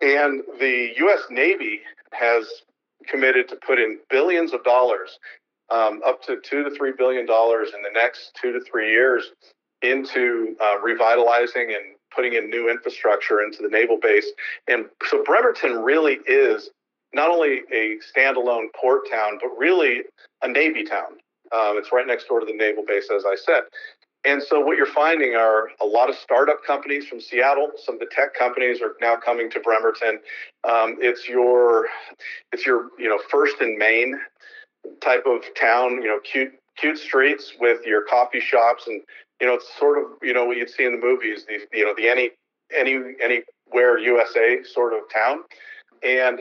And 0.00 0.42
the 0.58 0.92
U.S. 0.98 1.22
Navy 1.30 1.80
has 2.12 2.46
committed 3.08 3.48
to 3.48 3.56
put 3.56 3.78
in 3.78 3.98
billions 4.10 4.52
of 4.52 4.64
dollars 4.64 5.18
um, 5.70 6.00
up 6.06 6.22
to 6.24 6.40
two 6.42 6.64
to 6.64 6.70
three 6.70 6.92
billion 6.96 7.26
dollars 7.26 7.68
in 7.74 7.82
the 7.82 7.90
next 7.92 8.32
two 8.40 8.52
to 8.52 8.60
three 8.60 8.90
years 8.90 9.32
into 9.82 10.56
uh, 10.62 10.78
revitalizing 10.80 11.72
and 11.74 11.96
putting 12.14 12.34
in 12.34 12.48
new 12.48 12.70
infrastructure 12.70 13.42
into 13.42 13.62
the 13.62 13.68
naval 13.68 13.98
base. 14.00 14.26
And 14.68 14.86
so 15.10 15.22
Bremerton 15.24 15.82
really 15.82 16.18
is 16.26 16.70
not 17.12 17.30
only 17.30 17.62
a 17.72 17.98
standalone 18.16 18.66
port 18.74 19.02
town, 19.10 19.38
but 19.40 19.50
really 19.56 20.02
a 20.42 20.48
Navy 20.48 20.84
town. 20.84 21.18
Um, 21.52 21.78
it's 21.78 21.92
right 21.92 22.06
next 22.06 22.26
door 22.26 22.40
to 22.40 22.46
the 22.46 22.54
naval 22.54 22.84
base, 22.86 23.08
as 23.14 23.24
I 23.24 23.36
said. 23.36 23.62
And 24.24 24.42
so 24.42 24.58
what 24.58 24.76
you're 24.76 24.86
finding 24.86 25.36
are 25.36 25.68
a 25.80 25.86
lot 25.86 26.10
of 26.10 26.16
startup 26.16 26.64
companies 26.66 27.06
from 27.06 27.20
Seattle. 27.20 27.70
Some 27.76 27.94
of 27.94 28.00
the 28.00 28.08
tech 28.10 28.34
companies 28.34 28.80
are 28.82 28.96
now 29.00 29.16
coming 29.16 29.48
to 29.50 29.60
Bremerton. 29.60 30.18
Um, 30.64 30.96
it's 30.98 31.28
your, 31.28 31.86
it's 32.52 32.66
your, 32.66 32.88
you 32.98 33.08
know, 33.08 33.20
first 33.30 33.60
and 33.60 33.78
main 33.78 34.18
type 35.00 35.24
of 35.26 35.42
town, 35.54 36.02
you 36.02 36.08
know, 36.08 36.18
cute 36.20 36.52
cute 36.76 36.98
streets 36.98 37.54
with 37.58 37.86
your 37.86 38.02
coffee 38.04 38.40
shops 38.40 38.86
and 38.86 39.00
you 39.40 39.46
know 39.46 39.54
it's 39.54 39.68
sort 39.78 39.98
of 39.98 40.04
you 40.22 40.32
know 40.32 40.44
what 40.44 40.56
you'd 40.56 40.70
see 40.70 40.84
in 40.84 40.92
the 40.92 40.98
movies 40.98 41.44
you 41.72 41.84
know 41.84 41.94
the 41.96 42.08
any 42.08 42.30
any 42.76 42.98
anywhere 43.22 43.98
USA 43.98 44.62
sort 44.64 44.92
of 44.92 45.00
town. 45.12 45.40
And 46.02 46.40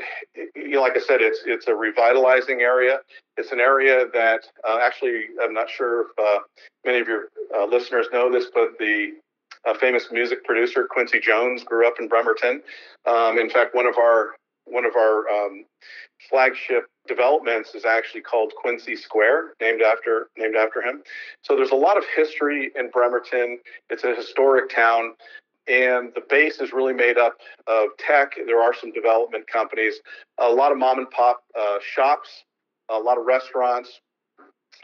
you 0.55 0.71
know, 0.71 0.81
like 0.81 0.97
I 0.97 0.99
said 0.99 1.21
it's 1.21 1.39
it's 1.45 1.67
a 1.67 1.75
revitalizing 1.75 2.61
area. 2.61 2.99
It's 3.37 3.51
an 3.51 3.59
area 3.59 4.05
that 4.13 4.41
uh, 4.67 4.79
actually 4.81 5.25
I'm 5.41 5.53
not 5.53 5.69
sure 5.69 6.01
if 6.01 6.07
uh, 6.17 6.39
many 6.85 6.99
of 6.99 7.07
your 7.07 7.29
uh, 7.55 7.65
listeners 7.65 8.07
know 8.11 8.31
this 8.31 8.47
but 8.53 8.77
the 8.79 9.13
uh, 9.65 9.73
famous 9.73 10.09
music 10.11 10.43
producer 10.43 10.87
Quincy 10.89 11.19
Jones 11.19 11.63
grew 11.63 11.87
up 11.87 11.95
in 11.99 12.07
Bremerton. 12.07 12.61
Um, 13.05 13.39
in 13.39 13.49
fact 13.49 13.73
one 13.75 13.87
of 13.87 13.97
our 13.97 14.35
one 14.65 14.85
of 14.85 14.95
our 14.95 15.29
um, 15.29 15.65
flagship 16.29 16.85
developments 17.07 17.75
is 17.75 17.85
actually 17.85 18.21
called 18.21 18.51
Quincy 18.61 18.95
Square, 18.95 19.53
named 19.61 19.81
after 19.81 20.29
named 20.37 20.55
after 20.55 20.81
him. 20.81 21.03
So 21.41 21.55
there's 21.55 21.71
a 21.71 21.75
lot 21.75 21.97
of 21.97 22.03
history 22.15 22.71
in 22.75 22.89
Bremerton. 22.89 23.59
It's 23.89 24.03
a 24.03 24.15
historic 24.15 24.73
town, 24.73 25.13
and 25.67 26.11
the 26.15 26.23
base 26.29 26.59
is 26.59 26.73
really 26.73 26.93
made 26.93 27.17
up 27.17 27.37
of 27.67 27.89
tech. 27.97 28.33
There 28.45 28.61
are 28.61 28.73
some 28.73 28.91
development 28.91 29.47
companies, 29.47 29.95
a 30.39 30.49
lot 30.49 30.71
of 30.71 30.77
mom 30.77 30.99
and 30.99 31.09
pop 31.11 31.43
uh, 31.59 31.77
shops, 31.81 32.43
a 32.89 32.97
lot 32.97 33.17
of 33.17 33.25
restaurants, 33.25 34.01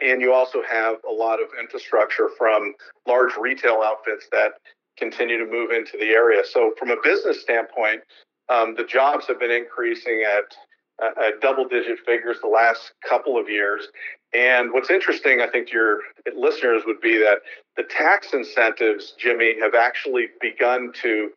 and 0.01 0.21
you 0.21 0.34
also 0.34 0.62
have 0.69 0.97
a 1.10 1.12
lot 1.12 1.41
of 1.41 1.47
infrastructure 1.60 2.30
from 2.38 2.73
large 3.08 3.36
retail 3.39 3.82
outfits 3.84 4.27
that 4.32 4.54
continue 4.97 5.38
to 5.38 5.45
move 5.49 5.71
into 5.71 5.97
the 5.97 6.10
area. 6.10 6.43
So 6.49 6.73
from 6.77 6.91
a 6.91 6.97
business 7.04 7.41
standpoint, 7.41 8.01
um, 8.49 8.75
the 8.75 8.84
jobs 8.84 9.25
have 9.27 9.39
been 9.39 9.51
increasing 9.51 10.23
at 10.27 10.54
uh, 11.01 11.32
double 11.41 11.67
digit 11.67 11.99
figures 12.06 12.38
the 12.41 12.47
last 12.47 12.93
couple 13.08 13.39
of 13.39 13.49
years. 13.49 13.88
And 14.34 14.71
what's 14.71 14.89
interesting, 14.89 15.41
I 15.41 15.47
think, 15.47 15.67
to 15.67 15.73
your 15.73 15.99
listeners 16.38 16.84
would 16.86 17.01
be 17.01 17.17
that 17.17 17.39
the 17.75 17.84
tax 17.84 18.34
incentives, 18.34 19.13
Jimmy, 19.17 19.56
have 19.60 19.75
actually 19.75 20.27
begun 20.39 20.91
to 21.01 21.32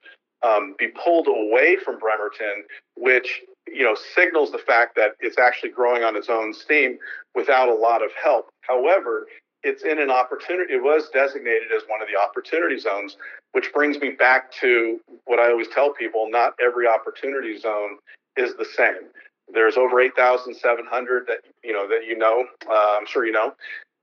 um, 0.45 0.75
be 0.79 0.88
pulled 0.88 1.27
away 1.27 1.77
from 1.83 1.99
Bremerton, 1.99 2.64
which 2.97 3.43
you 3.67 3.83
know 3.83 3.97
signals 4.14 4.53
the 4.53 4.59
fact 4.59 4.95
that 4.97 5.12
it's 5.21 5.38
actually 5.38 5.71
growing 5.71 6.05
on 6.05 6.17
its 6.17 6.29
own 6.29 6.53
steam 6.53 6.99
without 7.35 7.69
a 7.69 7.75
lot 7.75 8.03
of 8.03 8.11
help. 8.23 8.51
However, 8.61 9.27
it's 9.62 9.83
in 9.83 9.99
an 9.99 10.11
opportunity. 10.11 10.75
It 10.75 10.83
was 10.83 11.09
designated 11.12 11.73
as 11.75 11.83
one 11.88 12.03
of 12.03 12.09
the 12.09 12.21
opportunity 12.21 12.79
zones, 12.79 13.17
which 13.53 13.73
brings 13.73 13.99
me 13.99 14.11
back 14.11 14.53
to 14.61 15.01
what 15.25 15.38
I 15.38 15.51
always 15.51 15.69
tell 15.69 15.93
people: 15.93 16.29
not 16.31 16.53
every 16.64 16.87
opportunity 16.87 17.59
zone 17.59 17.99
is 18.37 18.55
the 18.57 18.67
same. 18.67 19.09
There's 19.52 19.76
over 19.76 20.00
8,700 20.00 21.26
that 21.28 21.38
you 21.62 21.72
know 21.72 21.88
that 21.88 22.07
you 22.07 22.16
know. 22.16 22.46
Uh, 22.68 22.96
I'm 22.98 23.07
sure 23.07 23.26
you 23.26 23.33
know, 23.33 23.54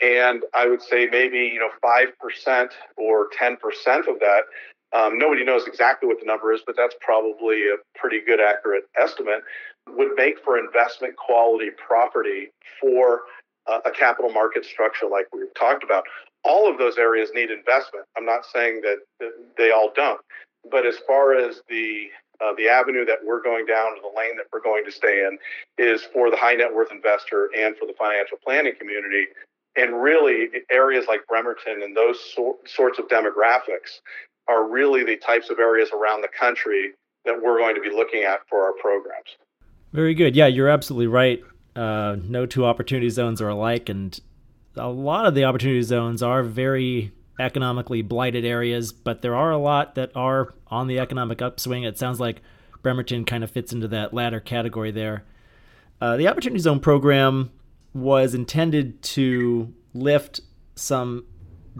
and 0.01 0.43
I 0.53 0.67
would 0.67 0.81
say 0.81 1.07
maybe 1.07 1.39
you 1.39 1.59
know 1.59 1.69
five 1.81 2.17
percent 2.19 2.71
or 2.97 3.27
ten 3.37 3.57
percent 3.57 4.07
of 4.07 4.19
that 4.19 4.43
um, 4.93 5.17
nobody 5.17 5.43
knows 5.45 5.65
exactly 5.67 6.07
what 6.07 6.19
the 6.19 6.25
number 6.25 6.51
is, 6.53 6.61
but 6.65 6.75
that's 6.75 6.95
probably 6.99 7.63
a 7.69 7.77
pretty 7.97 8.19
good 8.25 8.41
accurate 8.41 8.83
estimate, 9.01 9.41
would 9.87 10.15
make 10.15 10.43
for 10.43 10.57
investment 10.57 11.15
quality 11.15 11.69
property 11.71 12.49
for 12.79 13.21
uh, 13.67 13.79
a 13.85 13.91
capital 13.91 14.31
market 14.31 14.65
structure 14.65 15.07
like 15.07 15.27
we've 15.33 15.53
talked 15.57 15.83
about. 15.83 16.03
All 16.43 16.69
of 16.69 16.77
those 16.77 16.97
areas 16.97 17.29
need 17.33 17.51
investment. 17.51 18.05
I'm 18.17 18.25
not 18.25 18.45
saying 18.45 18.81
that, 18.81 18.97
that 19.19 19.31
they 19.57 19.71
all 19.71 19.91
don't, 19.95 20.19
but 20.69 20.85
as 20.85 20.97
far 21.07 21.35
as 21.35 21.61
the 21.69 22.07
uh, 22.41 22.53
the 22.57 22.67
avenue 22.67 23.05
that 23.05 23.19
we're 23.23 23.41
going 23.41 23.65
down, 23.67 23.91
or 23.91 24.01
the 24.01 24.17
lane 24.17 24.35
that 24.35 24.47
we're 24.51 24.61
going 24.61 24.83
to 24.83 24.91
stay 24.91 25.25
in, 25.25 25.37
is 25.77 26.01
for 26.11 26.31
the 26.31 26.37
high 26.37 26.55
net 26.55 26.73
worth 26.73 26.91
investor 26.91 27.49
and 27.55 27.77
for 27.77 27.85
the 27.85 27.93
financial 27.93 28.37
planning 28.43 28.73
community. 28.77 29.25
And 29.75 30.01
really, 30.01 30.49
areas 30.71 31.05
like 31.07 31.21
Bremerton 31.27 31.83
and 31.83 31.95
those 31.95 32.19
so- 32.35 32.57
sorts 32.65 32.99
of 32.99 33.07
demographics 33.07 34.01
are 34.47 34.67
really 34.67 35.03
the 35.03 35.17
types 35.17 35.49
of 35.49 35.59
areas 35.59 35.89
around 35.91 36.21
the 36.21 36.27
country 36.27 36.93
that 37.25 37.39
we're 37.41 37.59
going 37.59 37.75
to 37.75 37.81
be 37.81 37.91
looking 37.91 38.23
at 38.23 38.39
for 38.49 38.63
our 38.63 38.73
programs. 38.73 39.37
Very 39.93 40.15
good. 40.15 40.35
Yeah, 40.35 40.47
you're 40.47 40.67
absolutely 40.67 41.07
right. 41.07 41.43
Uh, 41.75 42.17
no 42.23 42.45
two 42.45 42.65
opportunity 42.65 43.09
zones 43.09 43.39
are 43.39 43.49
alike, 43.49 43.87
and 43.87 44.19
a 44.75 44.89
lot 44.89 45.25
of 45.25 45.35
the 45.35 45.43
opportunity 45.43 45.81
zones 45.83 46.23
are 46.23 46.43
very 46.43 47.11
economically 47.39 48.01
blighted 48.01 48.45
areas, 48.45 48.91
but 48.91 49.21
there 49.21 49.35
are 49.35 49.51
a 49.51 49.57
lot 49.57 49.95
that 49.95 50.11
are 50.15 50.53
on 50.67 50.87
the 50.87 50.99
economic 50.99 51.41
upswing. 51.41 51.83
It 51.83 51.97
sounds 51.97 52.19
like 52.19 52.41
Bremerton 52.83 53.25
kind 53.25 53.43
of 53.43 53.51
fits 53.51 53.73
into 53.73 53.87
that 53.89 54.13
latter 54.13 54.39
category 54.39 54.91
there. 54.91 55.23
Uh, 55.99 56.17
the 56.17 56.27
Opportunity 56.27 56.59
Zone 56.59 56.79
program 56.79 57.51
was 57.93 58.33
intended 58.33 59.01
to 59.03 59.73
lift 59.93 60.41
some 60.75 61.25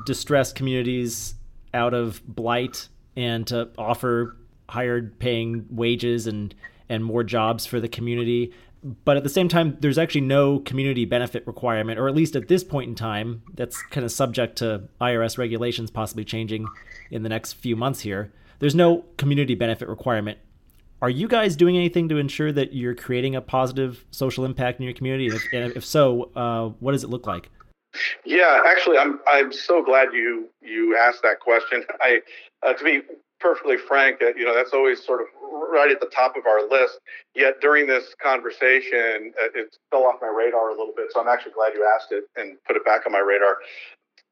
distressed 0.06 0.56
communities 0.56 1.36
out 1.74 1.94
of 1.94 2.22
blight 2.26 2.88
and 3.16 3.48
to 3.48 3.70
offer 3.78 4.38
higher 4.70 5.02
paying 5.20 5.66
wages 5.70 6.28
and 6.28 6.56
and 6.88 7.04
more 7.06 7.24
jobs 7.24 7.66
for 7.66 7.80
the 7.80 7.88
community 7.88 8.54
but 8.84 9.16
at 9.18 9.24
the 9.24 9.30
same 9.30 9.48
time 9.48 9.78
there's 9.80 9.98
actually 9.98 10.22
no 10.22 10.60
community 10.60 11.06
benefit 11.06 11.46
requirement 11.46 12.00
or 12.00 12.08
at 12.08 12.16
least 12.16 12.36
at 12.36 12.48
this 12.48 12.64
point 12.64 12.90
in 12.90 12.96
time 12.96 13.44
that's 13.54 13.82
kind 13.84 14.04
of 14.04 14.12
subject 14.12 14.58
to 14.58 14.84
IRS 15.00 15.38
regulations 15.38 15.92
possibly 15.92 16.26
changing 16.26 16.68
in 17.12 17.24
the 17.24 17.30
next 17.30 17.54
few 17.54 17.76
months 17.76 18.02
here 18.02 18.32
there's 18.62 18.76
no 18.76 19.04
community 19.18 19.56
benefit 19.56 19.90
requirement. 19.90 20.38
Are 21.02 21.10
you 21.10 21.28
guys 21.28 21.56
doing 21.56 21.76
anything 21.76 22.08
to 22.10 22.18
ensure 22.18 22.52
that 22.52 22.74
you're 22.74 22.94
creating 22.94 23.36
a 23.36 23.42
positive 23.42 24.06
social 24.12 24.46
impact 24.46 24.80
in 24.80 24.86
your 24.86 24.94
community? 24.94 25.26
And 25.26 25.36
if, 25.36 25.44
and 25.52 25.74
if 25.76 25.84
so 25.84 26.32
uh, 26.36 26.70
what 26.80 26.92
does 26.92 27.04
it 27.04 27.10
look 27.10 27.26
like? 27.26 27.50
Yeah, 28.24 28.62
actually, 28.68 29.00
I'm 29.00 29.20
I'm 29.28 29.52
so 29.52 29.84
glad 29.84 30.10
you 30.14 30.48
you 30.62 30.96
asked 30.96 31.24
that 31.24 31.40
question. 31.40 31.84
I, 32.02 32.22
uh, 32.62 32.74
to 32.74 32.84
be 32.84 33.02
perfectly 33.42 33.78
frank, 33.78 34.22
uh, 34.22 34.34
you 34.36 34.46
know, 34.46 34.54
that's 34.54 34.74
always 34.74 35.04
sort 35.04 35.22
of 35.22 35.28
right 35.72 35.92
at 35.92 36.00
the 36.00 36.08
top 36.08 36.36
of 36.36 36.46
our 36.46 36.68
list. 36.70 37.00
Yet 37.36 37.56
during 37.62 37.88
this 37.88 38.16
conversation, 38.22 39.34
uh, 39.42 39.48
it 39.56 39.76
fell 39.90 40.04
off 40.04 40.16
my 40.22 40.28
radar 40.28 40.70
a 40.70 40.78
little 40.78 40.94
bit. 40.96 41.08
So 41.12 41.22
I'm 41.22 41.28
actually 41.28 41.54
glad 41.54 41.74
you 41.74 41.90
asked 41.96 42.12
it 42.12 42.26
and 42.36 42.58
put 42.68 42.76
it 42.76 42.86
back 42.86 43.02
on 43.06 43.12
my 43.12 43.20
radar. 43.20 43.58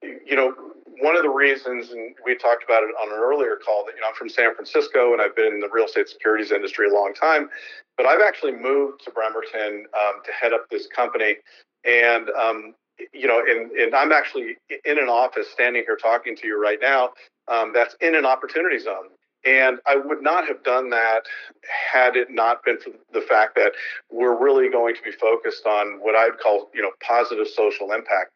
You 0.01 0.35
know, 0.35 0.53
one 1.01 1.15
of 1.15 1.23
the 1.23 1.29
reasons, 1.29 1.91
and 1.91 2.15
we 2.23 2.37
talked 2.37 2.63
about 2.63 2.83
it 2.83 2.91
on 3.01 3.11
an 3.11 3.19
earlier 3.19 3.57
call, 3.63 3.85
that 3.85 3.95
you 3.95 4.01
know 4.01 4.07
I'm 4.07 4.15
from 4.15 4.29
San 4.29 4.53
Francisco 4.53 5.11
and 5.13 5.21
I've 5.21 5.35
been 5.35 5.53
in 5.53 5.59
the 5.59 5.69
real 5.71 5.85
estate 5.85 6.07
securities 6.07 6.51
industry 6.51 6.87
a 6.89 6.93
long 6.93 7.13
time, 7.13 7.49
but 7.97 8.05
I've 8.05 8.21
actually 8.21 8.53
moved 8.53 9.03
to 9.05 9.11
Bremerton 9.11 9.85
um, 9.93 10.21
to 10.23 10.31
head 10.31 10.53
up 10.53 10.69
this 10.69 10.87
company. 10.87 11.35
And 11.83 12.29
um, 12.29 12.75
you 13.13 13.27
know, 13.27 13.41
and, 13.45 13.71
and 13.71 13.95
I'm 13.95 14.11
actually 14.11 14.57
in 14.85 14.99
an 14.99 15.09
office 15.09 15.47
standing 15.51 15.83
here 15.85 15.97
talking 15.97 16.35
to 16.35 16.47
you 16.47 16.61
right 16.61 16.79
now 16.81 17.09
um, 17.49 17.71
that's 17.73 17.95
in 18.01 18.15
an 18.15 18.25
opportunity 18.25 18.79
zone. 18.79 19.09
And 19.45 19.79
I 19.87 19.95
would 19.95 20.21
not 20.21 20.47
have 20.47 20.63
done 20.63 20.89
that 20.89 21.21
had 21.93 22.17
it 22.17 22.27
not 22.29 22.63
been 22.65 22.77
for 22.77 22.91
the 23.13 23.21
fact 23.21 23.55
that 23.55 23.71
we're 24.11 24.37
really 24.37 24.69
going 24.69 24.95
to 24.95 25.01
be 25.01 25.11
focused 25.11 25.65
on 25.65 25.99
what 26.01 26.13
I'd 26.13 26.37
call, 26.43 26.69
you 26.73 26.81
know, 26.81 26.91
positive 27.05 27.47
social 27.47 27.93
impact. 27.93 28.31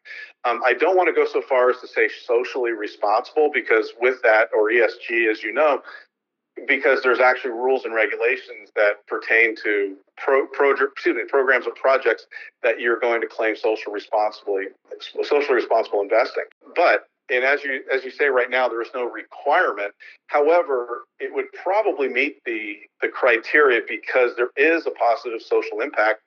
Um, 0.46 0.62
I 0.64 0.72
don't 0.72 0.96
want 0.96 1.08
to 1.08 1.12
go 1.12 1.26
so 1.30 1.42
far 1.42 1.68
as 1.68 1.78
to 1.80 1.88
say 1.88 2.08
socially 2.26 2.72
responsible 2.72 3.50
because 3.52 3.92
with 4.00 4.22
that, 4.22 4.48
or 4.56 4.70
ESG, 4.70 5.30
as 5.30 5.42
you 5.42 5.52
know, 5.52 5.82
because 6.66 7.02
there's 7.02 7.20
actually 7.20 7.50
rules 7.50 7.84
and 7.84 7.94
regulations 7.94 8.70
that 8.74 9.06
pertain 9.06 9.54
to 9.62 9.96
pro, 10.16 10.46
pro, 10.46 10.70
excuse 10.70 11.16
me, 11.16 11.24
programs 11.28 11.66
or 11.66 11.74
projects 11.74 12.26
that 12.62 12.80
you're 12.80 13.00
going 13.00 13.20
to 13.20 13.26
claim 13.26 13.56
social 13.56 13.92
responsibly, 13.92 14.66
socially 15.22 15.54
responsible 15.54 16.00
investing. 16.00 16.44
But 16.74 17.08
and 17.30 17.44
as 17.44 17.62
you 17.64 17.82
as 17.92 18.04
you 18.04 18.10
say 18.10 18.26
right 18.26 18.50
now, 18.50 18.68
there 18.68 18.82
is 18.82 18.88
no 18.94 19.04
requirement. 19.10 19.92
However, 20.28 21.04
it 21.20 21.34
would 21.34 21.46
probably 21.62 22.08
meet 22.08 22.36
the 22.44 22.76
the 23.00 23.08
criteria 23.08 23.80
because 23.88 24.32
there 24.36 24.50
is 24.56 24.86
a 24.86 24.90
positive 24.92 25.42
social 25.42 25.80
impact 25.80 26.20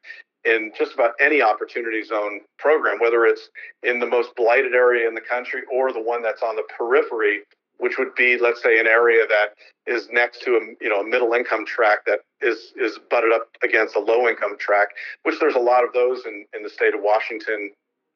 in 0.46 0.72
just 0.78 0.94
about 0.94 1.12
any 1.20 1.42
opportunity 1.42 2.04
zone 2.04 2.42
program, 2.58 3.00
whether 3.00 3.26
it's 3.26 3.50
in 3.84 4.00
the 4.00 4.06
most 4.06 4.30
blighted 4.36 4.74
area 4.74 5.08
in 5.08 5.14
the 5.14 5.22
country 5.22 5.62
or 5.74 5.92
the 5.92 6.02
one 6.02 6.22
that's 6.22 6.42
on 6.42 6.56
the 6.56 6.64
periphery 6.78 7.42
which 7.80 7.98
would 7.98 8.14
be, 8.16 8.38
let's 8.40 8.62
say, 8.62 8.80
an 8.80 8.88
area 8.88 9.26
that 9.28 9.54
is 9.86 10.10
next 10.12 10.42
to 10.44 10.56
a 10.56 10.62
you 10.84 10.90
know 10.90 11.02
a 11.02 11.08
middle 11.08 11.34
income 11.34 11.66
tract 11.66 12.06
that 12.08 12.20
is 12.42 12.74
is 12.76 13.00
butted 13.10 13.32
up 13.32 13.48
against 13.64 13.96
a 13.96 14.00
low 14.00 14.28
income 14.28 14.58
tract, 14.60 14.94
which 15.24 15.40
there's 15.40 15.56
a 15.56 15.60
lot 15.60 15.84
of 15.84 15.94
those 15.94 16.26
in, 16.26 16.46
in 16.56 16.64
the 16.64 16.70
state 16.70 16.94
of 16.94 17.02
Washington 17.02 17.72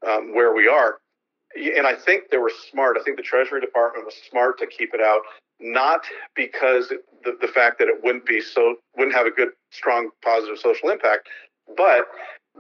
um, 0.08 0.34
where 0.34 0.54
we 0.56 0.67
are. 0.67 0.98
And 1.55 1.85
I 1.85 1.95
think 1.95 2.29
they 2.29 2.37
were 2.37 2.51
smart. 2.71 2.97
I 2.99 3.03
think 3.03 3.17
the 3.17 3.23
Treasury 3.23 3.61
Department 3.61 4.05
was 4.05 4.15
smart 4.29 4.57
to 4.59 4.67
keep 4.67 4.93
it 4.93 5.01
out, 5.01 5.21
not 5.59 6.01
because 6.35 6.89
the, 6.89 7.37
the 7.41 7.47
fact 7.47 7.79
that 7.79 7.87
it 7.87 8.03
wouldn't 8.03 8.25
be 8.25 8.41
so 8.41 8.75
wouldn't 8.97 9.15
have 9.15 9.27
a 9.27 9.31
good, 9.31 9.49
strong, 9.71 10.09
positive 10.23 10.57
social 10.57 10.89
impact, 10.89 11.27
but 11.77 12.07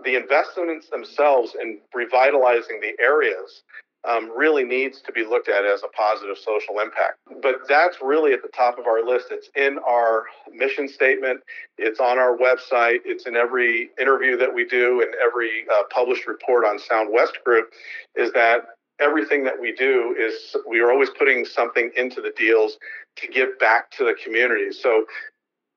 the 0.03 0.15
investments 0.15 0.89
themselves 0.89 1.55
in 1.61 1.79
revitalizing 1.93 2.79
the 2.79 2.93
areas 3.01 3.63
um, 4.09 4.35
really 4.35 4.63
needs 4.63 5.01
to 5.01 5.11
be 5.11 5.23
looked 5.23 5.47
at 5.47 5.63
as 5.63 5.83
a 5.83 5.87
positive 5.89 6.37
social 6.37 6.79
impact. 6.79 7.17
But 7.41 7.67
that's 7.69 7.97
really 8.01 8.33
at 8.33 8.41
the 8.41 8.49
top 8.49 8.79
of 8.79 8.87
our 8.87 9.05
list. 9.05 9.27
It's 9.29 9.49
in 9.55 9.77
our 9.87 10.25
mission 10.51 10.87
statement, 10.87 11.41
it's 11.77 11.99
on 11.99 12.17
our 12.17 12.35
website, 12.35 12.99
it's 13.05 13.27
in 13.27 13.35
every 13.35 13.91
interview 13.99 14.37
that 14.37 14.53
we 14.53 14.65
do 14.65 15.01
and 15.01 15.13
every 15.23 15.65
uh, 15.71 15.83
published 15.93 16.25
report 16.25 16.65
on 16.65 16.79
Sound 16.79 17.09
West 17.11 17.37
Group. 17.43 17.69
Is 18.15 18.31
that 18.33 18.61
everything 19.01 19.43
that 19.43 19.59
we 19.59 19.73
do 19.73 20.15
is 20.17 20.55
we 20.67 20.79
are 20.79 20.91
always 20.91 21.09
putting 21.09 21.45
something 21.45 21.91
into 21.97 22.21
the 22.21 22.31
deals 22.37 22.77
to 23.17 23.27
give 23.27 23.57
back 23.59 23.91
to 23.91 24.03
the 24.03 24.15
community. 24.23 24.71
So 24.71 25.05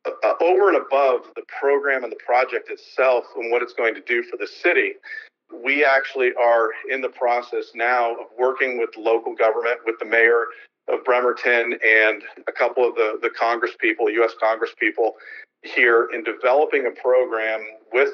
uh, 0.06 0.34
over 0.40 0.68
and 0.68 0.76
above 0.76 1.22
the 1.34 1.42
program 1.60 2.04
and 2.04 2.12
the 2.12 2.20
project 2.24 2.70
itself 2.70 3.24
and 3.36 3.50
what 3.50 3.62
it's 3.62 3.72
going 3.72 3.94
to 3.94 4.02
do 4.02 4.22
for 4.22 4.36
the 4.36 4.46
city, 4.46 4.92
we 5.62 5.84
actually 5.84 6.32
are 6.42 6.70
in 6.90 7.00
the 7.00 7.08
process 7.08 7.72
now 7.74 8.12
of 8.12 8.26
working 8.38 8.78
with 8.78 8.90
local 8.96 9.34
government, 9.34 9.80
with 9.86 9.98
the 9.98 10.04
mayor 10.04 10.46
of 10.88 11.04
Bremerton 11.04 11.78
and 11.86 12.22
a 12.46 12.52
couple 12.52 12.86
of 12.86 12.94
the, 12.94 13.18
the 13.22 13.30
Congress 13.30 13.72
people, 13.80 14.10
U.S. 14.10 14.32
Congress 14.38 14.72
people 14.78 15.14
here 15.62 16.08
in 16.12 16.22
developing 16.22 16.86
a 16.86 17.00
program 17.00 17.64
with 17.92 18.10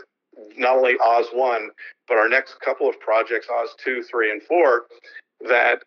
not 0.56 0.76
only 0.76 0.96
Oz 1.04 1.26
1, 1.32 1.70
but 2.08 2.18
our 2.18 2.28
next 2.28 2.60
couple 2.60 2.88
of 2.88 2.98
projects, 3.00 3.46
Oz 3.52 3.70
2, 3.84 4.02
3, 4.02 4.32
and 4.32 4.42
4, 4.42 4.82
that 5.48 5.80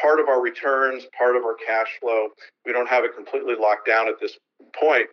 part 0.00 0.20
of 0.20 0.28
our 0.28 0.40
returns, 0.40 1.04
part 1.16 1.36
of 1.36 1.44
our 1.44 1.56
cash 1.66 1.98
flow, 2.00 2.28
we 2.64 2.72
don't 2.72 2.88
have 2.88 3.04
it 3.04 3.14
completely 3.16 3.54
locked 3.58 3.86
down 3.86 4.08
at 4.08 4.20
this 4.20 4.38
point, 4.78 5.06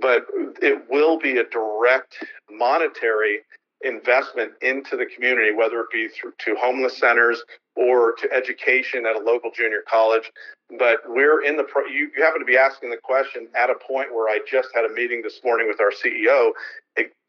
but 0.00 0.26
it 0.60 0.82
will 0.88 1.18
be 1.18 1.38
a 1.38 1.44
direct 1.44 2.24
monetary 2.50 3.40
investment 3.84 4.52
into 4.62 4.96
the 4.96 5.06
community, 5.06 5.52
whether 5.52 5.80
it 5.80 5.86
be 5.92 6.08
through 6.08 6.32
to 6.38 6.54
homeless 6.54 6.96
centers 6.98 7.42
or 7.74 8.14
to 8.14 8.32
education 8.32 9.06
at 9.06 9.16
a 9.16 9.18
local 9.18 9.50
junior 9.50 9.82
college. 9.90 10.30
But 10.78 10.98
we're 11.06 11.42
in 11.42 11.56
the 11.56 11.64
pro- 11.64 11.86
you, 11.86 12.10
you 12.16 12.22
happen 12.22 12.40
to 12.40 12.46
be 12.46 12.56
asking 12.56 12.90
the 12.90 12.96
question 12.96 13.48
at 13.56 13.70
a 13.70 13.74
point 13.74 14.14
where 14.14 14.28
I 14.28 14.38
just 14.48 14.68
had 14.74 14.84
a 14.84 14.88
meeting 14.88 15.20
this 15.22 15.40
morning 15.42 15.66
with 15.68 15.80
our 15.80 15.90
CEO 15.90 16.52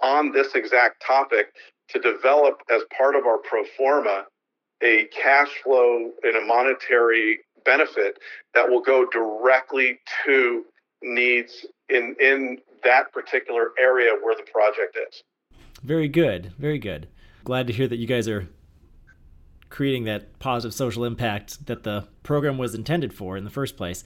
on 0.02 0.32
this 0.32 0.56
exact 0.56 1.04
topic 1.06 1.48
to 1.90 2.00
develop 2.00 2.62
as 2.74 2.82
part 2.96 3.16
of 3.16 3.26
our 3.26 3.38
pro 3.38 3.64
forma 3.78 4.26
a 4.84 5.08
cash 5.16 5.50
flow 5.64 6.12
and 6.24 6.36
a 6.36 6.46
monetary 6.46 7.40
benefit 7.66 8.20
that 8.54 8.68
will 8.70 8.82
go 8.82 9.06
directly 9.12 10.00
to 10.26 10.66
needs 11.02 11.66
in 11.90 12.16
in 12.20 12.58
that 12.84 13.12
particular 13.14 13.72
area 13.80 14.12
where 14.22 14.36
the 14.36 14.44
project 14.52 14.98
is. 15.08 15.24
Very 15.82 16.08
good. 16.08 16.54
Very 16.58 16.80
good. 16.80 17.08
Glad 17.44 17.68
to 17.68 17.74
hear 17.74 17.88
that 17.88 17.98
you 17.98 18.08
guys 18.08 18.28
are 18.28 18.50
creating 19.70 20.04
that 20.04 20.38
positive 20.40 20.74
social 20.74 21.04
impact 21.04 21.66
that 21.66 21.84
the 21.84 22.08
program 22.22 22.58
was 22.58 22.76
intended 22.76 23.14
for 23.14 23.38
in 23.38 23.44
the 23.44 23.50
first 23.50 23.76
place. 23.76 24.04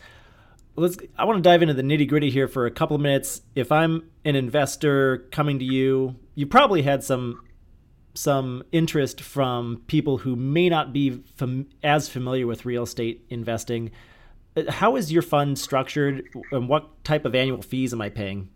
Let's 0.80 0.96
I 1.18 1.26
want 1.26 1.38
to 1.38 1.42
dive 1.42 1.64
into 1.64 1.74
the 1.74 1.82
nitty-gritty 1.82 2.30
here 2.30 2.48
for 2.48 2.68
a 2.68 2.72
couple 2.72 2.96
of 2.96 3.02
minutes. 3.02 3.42
If 3.56 3.72
I'm 3.72 4.12
an 4.24 4.36
investor 4.36 5.28
coming 5.32 5.58
to 5.58 5.66
you, 5.66 6.16
you 6.36 6.46
probably 6.46 6.84
had 6.84 7.04
some 7.04 7.42
some 8.14 8.64
interest 8.72 9.22
from 9.22 9.82
people 9.88 10.20
who 10.20 10.36
may 10.36 10.70
not 10.70 10.94
be 10.94 11.24
fam- 11.36 11.70
as 11.84 12.10
familiar 12.10 12.46
with 12.46 12.66
real 12.66 12.84
estate 12.84 13.26
investing. 13.30 13.92
how 14.70 14.96
is 14.96 15.12
your 15.12 15.22
fund 15.22 15.58
structured, 15.58 16.24
and 16.52 16.68
what 16.68 17.04
type 17.04 17.26
of 17.26 17.36
annual 17.36 17.62
fees 17.62 17.94
am 17.94 18.02
I 18.02 18.10
paying? 18.10 18.50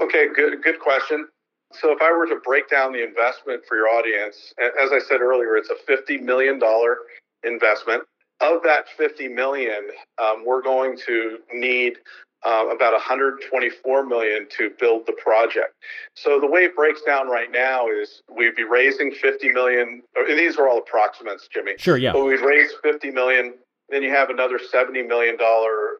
Okay, 0.00 0.26
good 0.34 0.62
good 0.62 0.80
question. 0.80 1.28
So 1.74 1.92
if 1.92 2.00
I 2.00 2.10
were 2.16 2.26
to 2.26 2.40
break 2.44 2.70
down 2.70 2.92
the 2.92 3.04
investment 3.04 3.62
for 3.68 3.76
your 3.76 3.88
audience, 3.88 4.54
as 4.58 4.90
I 4.90 4.98
said 4.98 5.20
earlier, 5.20 5.56
it's 5.56 5.68
a 5.68 5.76
fifty 5.86 6.16
million 6.16 6.58
dollar 6.58 6.96
investment. 7.44 8.04
Of 8.40 8.62
that 8.62 8.84
fifty 8.96 9.28
million, 9.28 9.90
um, 10.18 10.44
we're 10.46 10.62
going 10.62 10.96
to 11.06 11.38
need 11.52 11.98
uh, 12.46 12.66
about 12.72 12.92
124 12.92 14.06
million 14.06 14.46
to 14.56 14.70
build 14.78 15.06
the 15.06 15.12
project. 15.12 15.74
So 16.14 16.38
the 16.40 16.46
way 16.46 16.60
it 16.60 16.76
breaks 16.76 17.02
down 17.02 17.28
right 17.28 17.50
now 17.50 17.88
is 17.88 18.22
we'd 18.34 18.54
be 18.54 18.64
raising 18.64 19.10
50 19.10 19.50
million. 19.50 20.02
And 20.16 20.38
these 20.38 20.56
are 20.56 20.68
all 20.68 20.78
approximates, 20.78 21.48
Jimmy. 21.52 21.72
Sure, 21.78 21.96
yeah. 21.96 22.12
But 22.12 22.24
we'd 22.24 22.40
raise 22.40 22.70
50 22.82 23.10
million. 23.10 23.54
Then 23.88 24.02
you 24.02 24.10
have 24.10 24.30
another 24.30 24.58
70 24.58 25.02
million 25.02 25.36
dollar, 25.36 25.98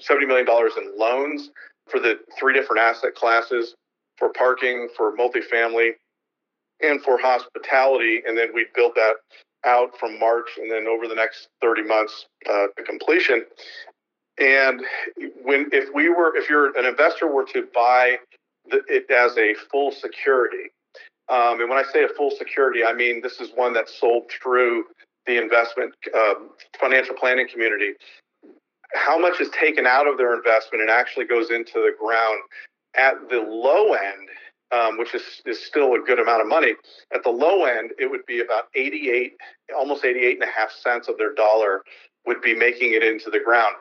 70 0.00 0.26
million 0.26 0.46
dollars 0.46 0.72
in 0.76 0.96
loans 0.96 1.50
for 1.88 1.98
the 1.98 2.20
three 2.38 2.54
different 2.54 2.80
asset 2.80 3.14
classes 3.14 3.74
for 4.16 4.32
parking, 4.32 4.88
for 4.96 5.16
multifamily, 5.16 5.92
and 6.80 7.02
for 7.02 7.18
hospitality. 7.18 8.22
And 8.26 8.36
then 8.36 8.48
we'd 8.54 8.72
build 8.74 8.92
that 8.94 9.14
out 9.64 9.96
from 9.98 10.18
March 10.18 10.48
and 10.56 10.70
then 10.70 10.86
over 10.86 11.06
the 11.06 11.14
next 11.14 11.48
30 11.60 11.82
months 11.82 12.26
uh, 12.48 12.66
to 12.76 12.82
completion. 12.84 13.44
And 14.38 14.82
when 15.42 15.68
if 15.72 15.94
we 15.94 16.08
were 16.08 16.34
if 16.36 16.48
you're 16.48 16.76
an 16.78 16.86
investor 16.86 17.30
were 17.30 17.44
to 17.52 17.68
buy 17.74 18.16
the, 18.70 18.80
it 18.88 19.10
as 19.10 19.36
a 19.36 19.54
full 19.70 19.92
security, 19.92 20.70
um, 21.28 21.60
and 21.60 21.68
when 21.68 21.78
I 21.78 21.84
say 21.92 22.04
a 22.04 22.08
full 22.08 22.30
security, 22.30 22.84
I 22.84 22.94
mean 22.94 23.20
this 23.22 23.40
is 23.40 23.50
one 23.54 23.74
that's 23.74 23.98
sold 24.00 24.30
through 24.42 24.84
the 25.26 25.40
investment 25.40 25.94
um, 26.14 26.50
financial 26.80 27.14
planning 27.14 27.48
community. 27.48 27.92
How 28.94 29.18
much 29.18 29.40
is 29.40 29.50
taken 29.50 29.86
out 29.86 30.08
of 30.08 30.16
their 30.16 30.34
investment 30.34 30.80
and 30.80 30.90
actually 30.90 31.26
goes 31.26 31.50
into 31.50 31.74
the 31.74 31.92
ground 32.00 32.40
at 32.96 33.14
the 33.28 33.38
low 33.38 33.92
end, 33.92 34.28
um, 34.72 34.98
which 34.98 35.14
is, 35.14 35.22
is 35.46 35.62
still 35.64 35.94
a 35.94 36.00
good 36.00 36.18
amount 36.18 36.42
of 36.42 36.48
money, 36.48 36.74
at 37.14 37.22
the 37.24 37.30
low 37.30 37.64
end, 37.64 37.90
it 37.98 38.10
would 38.10 38.24
be 38.26 38.40
about 38.40 38.64
88, 38.74 39.32
almost 39.76 40.04
88 40.04 40.34
and 40.34 40.48
a 40.48 40.52
half 40.52 40.70
cents 40.70 41.08
of 41.08 41.18
their 41.18 41.34
dollar 41.34 41.82
would 42.26 42.40
be 42.42 42.54
making 42.54 42.92
it 42.92 43.02
into 43.02 43.30
the 43.30 43.40
ground. 43.40 43.76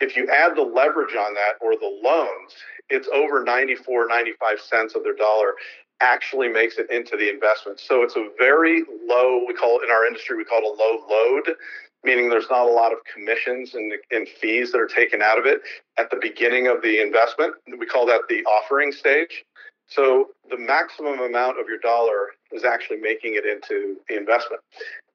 If 0.00 0.16
you 0.16 0.28
add 0.28 0.56
the 0.56 0.62
leverage 0.62 1.14
on 1.14 1.34
that 1.34 1.54
or 1.60 1.72
the 1.74 2.00
loans, 2.02 2.54
it's 2.88 3.08
over 3.12 3.44
94, 3.44 4.08
95 4.08 4.60
cents 4.60 4.94
of 4.94 5.02
their 5.02 5.14
dollar 5.14 5.54
actually 6.00 6.48
makes 6.48 6.78
it 6.78 6.90
into 6.90 7.16
the 7.16 7.28
investment. 7.28 7.78
So 7.78 8.02
it's 8.02 8.16
a 8.16 8.28
very 8.38 8.84
low, 9.06 9.44
we 9.46 9.52
call 9.52 9.80
it 9.80 9.84
in 9.84 9.90
our 9.90 10.06
industry, 10.06 10.36
we 10.36 10.44
call 10.44 10.60
it 10.60 10.64
a 10.64 10.82
low 10.82 11.06
load 11.08 11.56
meaning 12.04 12.30
there's 12.30 12.48
not 12.50 12.66
a 12.66 12.72
lot 12.72 12.92
of 12.92 12.98
commissions 13.12 13.74
and, 13.74 13.92
and 14.10 14.28
fees 14.28 14.72
that 14.72 14.78
are 14.78 14.86
taken 14.86 15.20
out 15.20 15.38
of 15.38 15.46
it 15.46 15.60
at 15.98 16.10
the 16.10 16.16
beginning 16.20 16.66
of 16.66 16.82
the 16.82 17.00
investment. 17.00 17.54
We 17.78 17.86
call 17.86 18.06
that 18.06 18.22
the 18.28 18.42
offering 18.44 18.92
stage. 18.92 19.44
So 19.90 20.28
the 20.48 20.56
maximum 20.56 21.20
amount 21.20 21.60
of 21.60 21.66
your 21.68 21.78
dollar 21.78 22.28
is 22.52 22.64
actually 22.64 22.98
making 22.98 23.34
it 23.34 23.44
into 23.44 23.96
the 24.08 24.16
investment. 24.16 24.62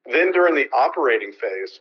Then 0.04 0.32
during 0.32 0.54
the 0.54 0.68
operating 0.74 1.32
phase, 1.32 1.80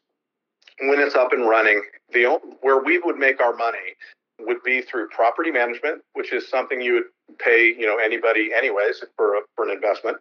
when 0.79 0.99
it's 0.99 1.15
up 1.15 1.31
and 1.31 1.47
running, 1.47 1.83
the 2.11 2.39
where 2.61 2.81
we 2.81 2.99
would 2.99 3.17
make 3.17 3.41
our 3.41 3.55
money 3.55 3.95
would 4.39 4.63
be 4.63 4.81
through 4.81 5.07
property 5.09 5.51
management, 5.51 6.01
which 6.13 6.33
is 6.33 6.47
something 6.49 6.81
you 6.81 6.93
would 6.93 7.37
pay, 7.39 7.67
you 7.67 7.85
know, 7.85 7.97
anybody 7.97 8.49
anyways 8.55 9.03
for 9.15 9.35
a, 9.35 9.41
for 9.55 9.65
an 9.65 9.71
investment. 9.71 10.17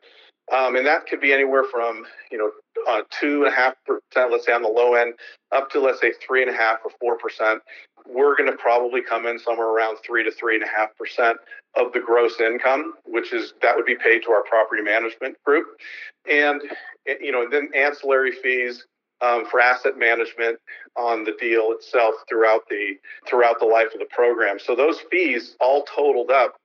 Um, 0.52 0.76
and 0.76 0.86
that 0.86 1.06
could 1.06 1.20
be 1.20 1.32
anywhere 1.32 1.64
from, 1.64 2.04
you 2.30 2.38
know, 2.38 2.50
uh, 2.88 3.02
two 3.10 3.44
and 3.44 3.52
a 3.52 3.56
half 3.56 3.74
percent, 3.86 4.30
let's 4.30 4.44
say 4.44 4.52
on 4.52 4.62
the 4.62 4.68
low 4.68 4.94
end, 4.94 5.14
up 5.52 5.70
to 5.70 5.80
let's 5.80 6.00
say 6.00 6.12
three 6.24 6.42
and 6.42 6.50
a 6.50 6.54
half 6.54 6.80
or 6.84 6.90
four 7.00 7.16
percent. 7.16 7.62
We're 8.06 8.36
going 8.36 8.50
to 8.50 8.56
probably 8.56 9.02
come 9.02 9.26
in 9.26 9.38
somewhere 9.38 9.68
around 9.68 9.98
three 10.04 10.24
to 10.24 10.30
three 10.30 10.56
and 10.56 10.64
a 10.64 10.68
half 10.68 10.96
percent 10.96 11.38
of 11.76 11.92
the 11.92 12.00
gross 12.00 12.40
income, 12.40 12.94
which 13.04 13.32
is 13.32 13.54
that 13.62 13.74
would 13.76 13.86
be 13.86 13.96
paid 13.96 14.22
to 14.24 14.30
our 14.30 14.44
property 14.44 14.82
management 14.82 15.36
group, 15.44 15.66
and 16.30 16.60
you 17.20 17.32
know, 17.32 17.48
then 17.50 17.70
ancillary 17.74 18.32
fees 18.32 18.86
um, 19.20 19.46
for 19.50 19.60
asset 19.60 19.98
management 19.98 20.58
on 20.96 21.24
the 21.24 21.32
deal 21.40 21.72
itself 21.72 22.14
throughout 22.28 22.62
the 22.68 22.94
throughout 23.28 23.58
the 23.58 23.66
life 23.66 23.88
of 23.94 24.00
the 24.00 24.08
program. 24.10 24.58
So 24.58 24.74
those 24.74 24.98
fees 25.10 25.56
all 25.60 25.84
totaled 25.84 26.30
up 26.30 26.56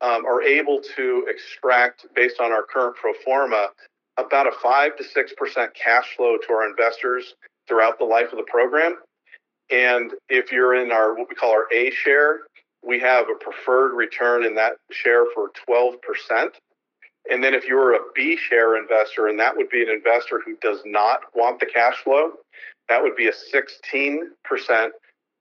um, 0.00 0.26
are 0.26 0.42
able 0.42 0.80
to 0.96 1.26
extract, 1.28 2.06
based 2.14 2.40
on 2.40 2.52
our 2.52 2.62
current 2.62 2.96
pro 2.96 3.12
forma, 3.24 3.68
about 4.18 4.46
a 4.46 4.52
5 4.62 4.96
to 4.96 5.04
6% 5.04 5.68
cash 5.74 6.16
flow 6.16 6.36
to 6.36 6.52
our 6.52 6.68
investors 6.68 7.34
throughout 7.66 7.98
the 7.98 8.04
life 8.04 8.30
of 8.30 8.38
the 8.38 8.44
program. 8.48 8.96
And 9.70 10.12
if 10.28 10.52
you're 10.52 10.74
in 10.74 10.92
our 10.92 11.14
what 11.14 11.28
we 11.28 11.34
call 11.34 11.50
our 11.50 11.66
A 11.74 11.90
share, 11.90 12.40
we 12.86 13.00
have 13.00 13.26
a 13.28 13.34
preferred 13.34 13.94
return 13.94 14.44
in 14.44 14.54
that 14.56 14.72
share 14.90 15.24
for 15.34 15.50
12%. 15.68 15.96
And 17.30 17.42
then 17.42 17.54
if 17.54 17.66
you're 17.66 17.94
a 17.94 18.00
B 18.14 18.36
share 18.36 18.76
investor, 18.76 19.28
and 19.28 19.38
that 19.40 19.56
would 19.56 19.70
be 19.70 19.82
an 19.82 19.88
investor 19.88 20.42
who 20.44 20.56
does 20.60 20.80
not 20.84 21.20
want 21.34 21.58
the 21.58 21.66
cash 21.66 21.96
flow, 22.04 22.32
that 22.88 23.02
would 23.02 23.16
be 23.16 23.28
a 23.28 23.32
16% 23.32 24.90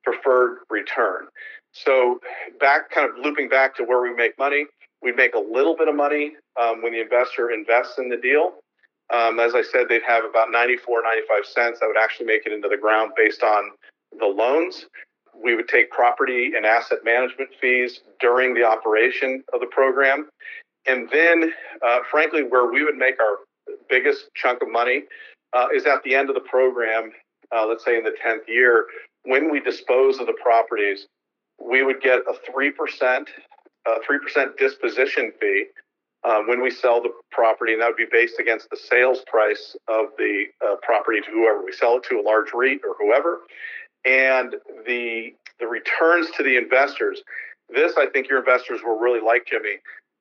preferred 0.03 0.59
return. 0.69 1.27
So 1.73 2.19
back, 2.59 2.91
kind 2.91 3.09
of 3.09 3.17
looping 3.17 3.49
back 3.49 3.75
to 3.77 3.83
where 3.83 4.01
we 4.01 4.13
make 4.13 4.37
money, 4.37 4.65
we 5.01 5.11
make 5.11 5.35
a 5.35 5.39
little 5.39 5.75
bit 5.75 5.89
of 5.89 5.95
money 5.95 6.33
um, 6.61 6.81
when 6.81 6.93
the 6.93 7.01
investor 7.01 7.51
invests 7.51 7.95
in 7.97 8.07
the 8.07 8.17
deal. 8.17 8.53
Um, 9.13 9.39
as 9.39 9.53
I 9.53 9.61
said, 9.61 9.89
they'd 9.89 10.03
have 10.07 10.23
about 10.23 10.51
94, 10.51 11.03
95 11.03 11.45
cents 11.45 11.79
that 11.79 11.87
would 11.87 11.97
actually 11.97 12.27
make 12.27 12.45
it 12.45 12.53
into 12.53 12.69
the 12.69 12.77
ground 12.77 13.11
based 13.17 13.43
on 13.43 13.71
the 14.19 14.25
loans. 14.25 14.85
We 15.41 15.55
would 15.55 15.67
take 15.67 15.91
property 15.91 16.51
and 16.55 16.65
asset 16.65 16.99
management 17.03 17.49
fees 17.59 18.01
during 18.19 18.53
the 18.53 18.63
operation 18.63 19.43
of 19.53 19.59
the 19.59 19.67
program. 19.67 20.29
And 20.85 21.09
then, 21.11 21.51
uh, 21.85 21.99
frankly, 22.11 22.43
where 22.43 22.71
we 22.71 22.83
would 22.83 22.97
make 22.97 23.15
our 23.19 23.37
biggest 23.89 24.29
chunk 24.35 24.61
of 24.61 24.69
money 24.69 25.03
uh, 25.53 25.67
is 25.73 25.85
at 25.85 26.03
the 26.03 26.15
end 26.15 26.29
of 26.29 26.35
the 26.35 26.41
program, 26.41 27.11
uh, 27.55 27.65
let's 27.65 27.85
say 27.85 27.97
in 27.97 28.03
the 28.03 28.15
10th 28.25 28.47
year, 28.47 28.85
when 29.23 29.49
we 29.51 29.59
dispose 29.59 30.19
of 30.19 30.27
the 30.27 30.37
properties 30.41 31.07
we 31.59 31.83
would 31.83 32.01
get 32.01 32.19
a 32.19 32.51
3%, 32.51 33.27
uh, 33.85 33.95
3% 34.09 34.57
disposition 34.57 35.31
fee 35.39 35.65
uh, 36.23 36.41
when 36.47 36.61
we 36.61 36.71
sell 36.71 37.01
the 37.01 37.11
property, 37.31 37.73
and 37.73 37.81
that 37.81 37.87
would 37.87 37.97
be 37.97 38.07
based 38.11 38.39
against 38.39 38.69
the 38.69 38.77
sales 38.77 39.19
price 39.27 39.75
of 39.87 40.07
the 40.17 40.45
uh, 40.65 40.75
property 40.81 41.19
to 41.21 41.31
whoever 41.31 41.63
we 41.63 41.71
sell 41.71 41.97
it 41.97 42.03
to, 42.09 42.19
a 42.19 42.21
large 42.21 42.53
REIT 42.53 42.79
or 42.87 42.95
whoever. 42.99 43.39
And 44.05 44.55
the, 44.85 45.33
the 45.59 45.67
returns 45.67 46.29
to 46.37 46.43
the 46.43 46.57
investors, 46.57 47.21
this 47.69 47.93
I 47.97 48.07
think 48.07 48.29
your 48.29 48.39
investors 48.39 48.81
will 48.83 48.99
really 48.99 49.21
like, 49.21 49.45
Jimmy. 49.47 49.77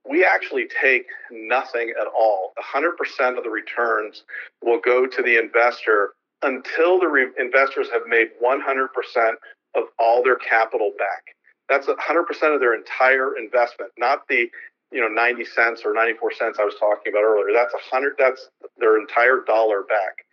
We 0.09 0.25
actually 0.25 0.67
take 0.81 1.07
nothing 1.31 1.93
at 2.01 2.07
all. 2.07 2.53
100% 2.75 3.39
of 3.39 3.45
the 3.45 3.51
returns 3.51 4.25
will 4.63 4.81
go 4.81 5.07
to 5.07 5.23
the 5.23 5.39
investor 5.39 6.15
until 6.43 6.99
the 6.99 7.07
re- 7.07 7.31
investors 7.39 7.89
have 7.93 8.03
made 8.09 8.29
100% 8.43 9.33
of 9.77 9.85
all 9.99 10.23
their 10.23 10.37
capital 10.37 10.93
back. 10.99 11.37
That's 11.69 11.87
100% 11.87 12.55
of 12.55 12.61
their 12.61 12.75
entire 12.75 13.37
investment, 13.39 13.93
not 13.97 14.27
the 14.29 14.51
you 14.91 15.01
know 15.01 15.09
90 15.09 15.45
cents 15.47 15.83
or 15.85 15.95
94 15.95 16.33
cents 16.33 16.59
I 16.61 16.65
was 16.65 16.75
talking 16.79 17.13
about 17.13 17.23
earlier. 17.23 17.55
That's 17.55 17.73
100 17.73 18.15
that's 18.19 18.49
their 18.77 19.01
entire 19.01 19.41
dollar 19.47 19.83
back. 19.83 20.27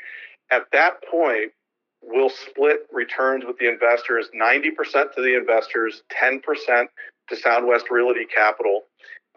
At 0.51 0.65
that 0.73 1.01
point, 1.09 1.51
we'll 2.01 2.29
split 2.29 2.87
returns 2.91 3.45
with 3.45 3.57
the 3.59 3.69
investors 3.69 4.27
90% 4.35 5.13
to 5.15 5.21
the 5.21 5.37
investors, 5.37 6.01
10% 6.21 6.87
to 7.29 7.35
Soundwest 7.35 7.91
Realty 7.91 8.25
Capital 8.25 8.83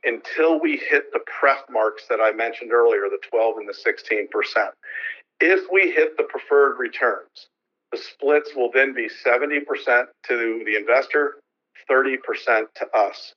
until 0.04 0.60
we 0.60 0.76
hit 0.76 1.12
the 1.12 1.20
pref 1.20 1.58
marks 1.70 2.08
that 2.08 2.20
I 2.20 2.32
mentioned 2.32 2.72
earlier, 2.72 3.02
the 3.08 3.20
12 3.30 3.58
and 3.58 3.68
the 3.68 3.72
16%. 3.72 4.26
If 5.40 5.70
we 5.72 5.92
hit 5.92 6.16
the 6.16 6.24
preferred 6.24 6.76
returns, 6.78 7.46
the 7.92 7.98
splits 7.98 8.50
will 8.56 8.70
then 8.72 8.94
be 8.94 9.08
70% 9.08 10.06
to 10.28 10.64
the 10.64 10.76
investor, 10.76 11.36
30% 11.90 12.16
to 12.76 12.86
us. 12.96 13.34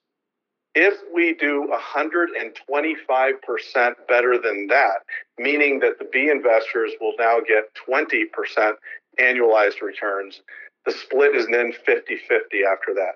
If 0.77 0.95
we 1.13 1.33
do 1.33 1.73
125% 1.73 3.93
better 4.09 4.37
than 4.37 4.67
that, 4.67 5.03
meaning 5.37 5.79
that 5.79 5.99
the 5.99 6.05
B 6.11 6.29
investors 6.29 6.91
will 6.99 7.13
now 7.17 7.39
get 7.39 7.73
20% 7.87 8.75
annualized 9.19 9.81
returns, 9.81 10.41
the 10.85 10.91
split 10.91 11.35
is 11.35 11.47
then 11.47 11.71
50 11.71 12.17
50 12.17 12.57
after 12.71 12.93
that. 12.95 13.13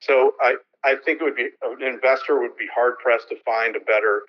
So 0.00 0.32
I, 0.40 0.56
I 0.84 0.96
think 1.04 1.20
it 1.20 1.24
would 1.24 1.36
be 1.36 1.48
an 1.62 1.82
investor 1.82 2.40
would 2.40 2.56
be 2.56 2.68
hard 2.72 2.94
pressed 3.02 3.28
to 3.30 3.36
find 3.44 3.74
a 3.74 3.80
better, 3.80 4.22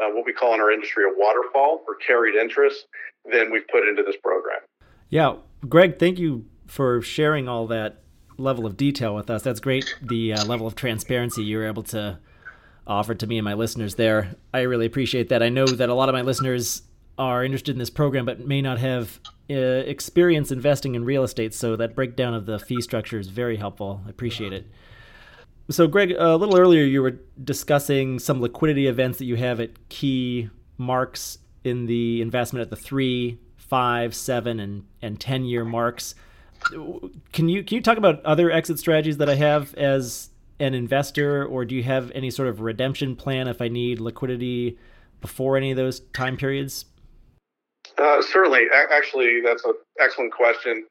uh, 0.00 0.08
what 0.10 0.24
we 0.24 0.32
call 0.32 0.54
in 0.54 0.60
our 0.60 0.70
industry, 0.70 1.04
a 1.04 1.12
waterfall 1.16 1.82
or 1.88 1.96
carried 1.96 2.34
interest 2.34 2.86
than 3.30 3.50
we've 3.50 3.66
put 3.68 3.88
into 3.88 4.02
this 4.02 4.16
program. 4.22 4.60
Yeah, 5.08 5.36
Greg, 5.68 5.98
thank 5.98 6.18
you 6.18 6.46
for 6.66 7.02
sharing 7.02 7.48
all 7.48 7.66
that 7.68 8.02
level 8.38 8.66
of 8.66 8.76
detail 8.76 9.14
with 9.14 9.30
us. 9.30 9.42
That's 9.42 9.60
great. 9.60 9.96
The 10.02 10.34
uh, 10.34 10.44
level 10.44 10.66
of 10.66 10.74
transparency 10.74 11.42
you 11.42 11.58
were 11.58 11.66
able 11.66 11.82
to 11.84 12.18
offer 12.86 13.14
to 13.14 13.26
me 13.26 13.38
and 13.38 13.44
my 13.44 13.54
listeners 13.54 13.96
there. 13.96 14.36
I 14.54 14.60
really 14.60 14.86
appreciate 14.86 15.28
that. 15.30 15.42
I 15.42 15.48
know 15.48 15.66
that 15.66 15.88
a 15.88 15.94
lot 15.94 16.08
of 16.08 16.14
my 16.14 16.22
listeners 16.22 16.82
are 17.18 17.44
interested 17.44 17.72
in 17.72 17.78
this 17.78 17.90
program 17.90 18.24
but 18.24 18.46
may 18.46 18.60
not 18.60 18.78
have 18.78 19.20
uh, 19.50 19.54
experience 19.54 20.50
investing 20.50 20.94
in 20.94 21.04
real 21.04 21.22
estate. 21.22 21.54
So 21.54 21.76
that 21.76 21.94
breakdown 21.94 22.34
of 22.34 22.46
the 22.46 22.58
fee 22.58 22.80
structure 22.80 23.18
is 23.18 23.28
very 23.28 23.56
helpful. 23.56 24.02
I 24.06 24.10
appreciate 24.10 24.52
it. 24.52 24.66
So, 25.68 25.88
Greg, 25.88 26.12
a 26.16 26.36
little 26.36 26.58
earlier 26.58 26.84
you 26.84 27.02
were 27.02 27.18
discussing 27.42 28.20
some 28.20 28.40
liquidity 28.40 28.86
events 28.86 29.18
that 29.18 29.24
you 29.24 29.36
have 29.36 29.58
at 29.60 29.88
key 29.88 30.48
marks 30.78 31.38
in 31.64 31.86
the 31.86 32.22
investment 32.22 32.62
at 32.62 32.70
the 32.70 32.76
three, 32.76 33.38
five, 33.56 34.14
seven, 34.14 34.60
and 34.60 34.84
and 35.02 35.18
ten 35.18 35.44
year 35.44 35.64
marks. 35.64 36.14
Can 37.32 37.48
you 37.48 37.64
can 37.64 37.76
you 37.76 37.82
talk 37.82 37.98
about 37.98 38.24
other 38.24 38.50
exit 38.50 38.78
strategies 38.78 39.16
that 39.16 39.28
I 39.28 39.34
have 39.34 39.74
as 39.74 40.30
an 40.60 40.74
investor, 40.74 41.44
or 41.44 41.64
do 41.64 41.74
you 41.74 41.82
have 41.82 42.12
any 42.14 42.30
sort 42.30 42.48
of 42.48 42.60
redemption 42.60 43.16
plan 43.16 43.48
if 43.48 43.60
I 43.60 43.68
need 43.68 43.98
liquidity 44.00 44.78
before 45.20 45.56
any 45.56 45.72
of 45.72 45.76
those 45.76 46.00
time 46.12 46.36
periods? 46.36 46.84
Uh, 47.98 48.22
certainly, 48.22 48.66
actually, 48.92 49.40
that's 49.40 49.64
an 49.64 49.74
excellent 50.00 50.32
question. 50.32 50.86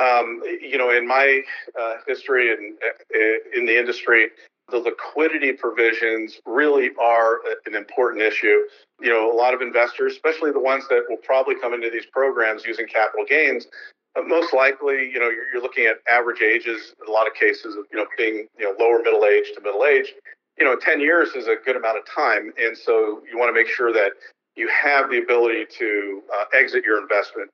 Um, 0.00 0.42
you 0.60 0.78
know, 0.78 0.90
in 0.90 1.06
my 1.06 1.42
uh, 1.78 1.94
history 2.06 2.52
and 2.52 2.76
in, 3.14 3.38
in 3.54 3.66
the 3.66 3.78
industry, 3.78 4.28
the 4.70 4.78
liquidity 4.78 5.52
provisions 5.52 6.40
really 6.46 6.90
are 7.00 7.40
an 7.66 7.74
important 7.74 8.22
issue. 8.22 8.60
You 9.00 9.10
know, 9.10 9.32
a 9.32 9.36
lot 9.36 9.54
of 9.54 9.62
investors, 9.62 10.12
especially 10.12 10.52
the 10.52 10.60
ones 10.60 10.84
that 10.88 11.04
will 11.08 11.18
probably 11.18 11.54
come 11.60 11.74
into 11.74 11.90
these 11.90 12.06
programs 12.12 12.64
using 12.64 12.86
capital 12.86 13.24
gains, 13.26 13.66
uh, 14.16 14.22
most 14.22 14.52
likely, 14.52 15.10
you 15.10 15.18
know, 15.18 15.28
you're, 15.28 15.48
you're, 15.52 15.62
looking 15.62 15.86
at 15.86 15.96
average 16.10 16.42
ages 16.42 16.94
in 17.00 17.08
a 17.08 17.12
lot 17.12 17.26
of 17.26 17.34
cases 17.34 17.76
of, 17.76 17.84
you 17.92 17.98
know, 17.98 18.06
being, 18.16 18.46
you 18.58 18.64
know, 18.64 18.74
lower 18.78 18.98
middle 19.02 19.24
age 19.24 19.52
to 19.54 19.60
middle 19.60 19.84
age. 19.84 20.14
You 20.58 20.64
know, 20.64 20.76
10 20.76 21.00
years 21.00 21.30
is 21.34 21.46
a 21.46 21.56
good 21.64 21.76
amount 21.76 21.98
of 21.98 22.04
time. 22.06 22.52
And 22.58 22.76
so 22.76 23.22
you 23.30 23.38
want 23.38 23.48
to 23.48 23.54
make 23.54 23.68
sure 23.68 23.92
that 23.92 24.12
you 24.58 24.68
have 24.68 25.10
the 25.10 25.18
ability 25.18 25.64
to 25.78 26.22
uh, 26.34 26.44
exit 26.52 26.84
your 26.84 27.00
investment. 27.00 27.50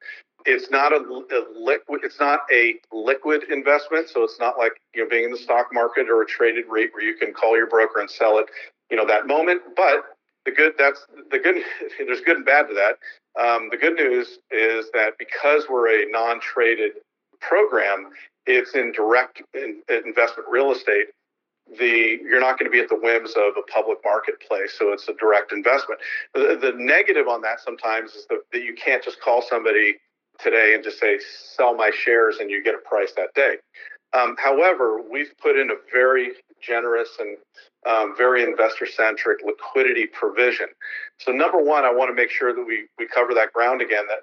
It's 0.47 0.71
not 0.71 0.93
a, 0.93 0.97
a, 0.97 1.41
liquid 1.59 2.01
it's 2.03 2.21
not 2.21 2.41
a 2.53 2.75
liquid 2.93 3.45
investment 3.51 4.09
so 4.09 4.25
it's 4.25 4.39
not 4.39 4.59
like 4.59 4.73
you 4.95 5.03
know 5.03 5.09
being 5.09 5.25
in 5.25 5.31
the 5.31 5.39
stock 5.39 5.69
market 5.73 6.09
or 6.09 6.23
a 6.23 6.27
traded 6.27 6.65
REIT 6.69 6.91
where 6.93 7.03
you 7.03 7.15
can 7.15 7.33
call 7.33 7.57
your 7.57 7.67
broker 7.67 8.01
and 8.01 8.11
sell 8.11 8.39
it 8.39 8.47
you 8.91 8.97
know 8.97 9.07
that 9.07 9.27
moment. 9.27 9.63
But 9.77 10.05
the 10.45 10.51
good 10.51 10.75
that's 10.79 11.07
the 11.31 11.39
good 11.39 11.57
there's 11.99 12.21
good 12.21 12.37
and 12.37 12.45
bad 12.45 12.69
to 12.69 12.75
that. 12.75 12.99
Um, 13.41 13.69
the 13.71 13.77
good 13.77 13.95
news 13.95 14.39
is 14.51 14.87
that 14.93 15.15
because 15.19 15.65
we're 15.69 16.03
a 16.03 16.11
non-traded 16.11 16.93
program 17.41 18.11
it's 18.47 18.75
in 18.75 18.93
direct 18.93 19.43
in, 19.55 19.81
investment 19.89 20.49
real 20.51 20.71
estate 20.73 21.07
the 21.79 22.19
you're 22.23 22.41
not 22.41 22.59
going 22.59 22.71
to 22.71 22.71
be 22.71 22.81
at 22.81 22.89
the 22.89 22.97
whims 22.97 23.33
of 23.37 23.55
a 23.57 23.63
public 23.73 23.99
marketplace 24.05 24.75
so 24.79 24.93
it's 24.93 25.09
a 25.09 25.15
direct 25.15 25.51
investment 25.51 26.01
the, 26.35 26.59
the 26.61 26.73
negative 26.77 27.27
on 27.27 27.41
that 27.41 27.59
sometimes 27.61 28.13
is 28.13 28.27
that, 28.29 28.41
that 28.53 28.63
you 28.63 28.75
can't 28.75 29.03
just 29.03 29.21
call 29.21 29.41
somebody 29.41 29.95
today 30.39 30.75
and 30.75 30.83
just 30.83 30.99
say, 30.99 31.19
sell 31.57 31.75
my 31.75 31.91
shares 31.91 32.39
and 32.41 32.51
you 32.51 32.63
get 32.63 32.75
a 32.75 32.89
price 32.89 33.13
that 33.17 33.33
day. 33.35 33.57
Um, 34.17 34.37
however, 34.39 35.01
we've 35.03 35.33
put 35.43 35.59
in 35.59 35.71
a 35.71 35.75
very 35.93 36.33
generous 36.61 37.11
and 37.19 37.37
um, 37.89 38.15
very 38.17 38.45
investor 38.45 38.87
centric 38.87 39.41
liquidity 39.45 40.07
provision. 40.07 40.67
So, 41.19 41.33
number 41.33 41.63
one, 41.63 41.85
I 41.85 41.93
want 41.93 42.11
to 42.11 42.15
make 42.15 42.31
sure 42.31 42.55
that 42.55 42.65
we, 42.65 42.87
we 42.99 43.09
cover 43.09 43.35
that 43.35 43.53
ground 43.53 43.83
again, 43.83 44.05
that 44.09 44.21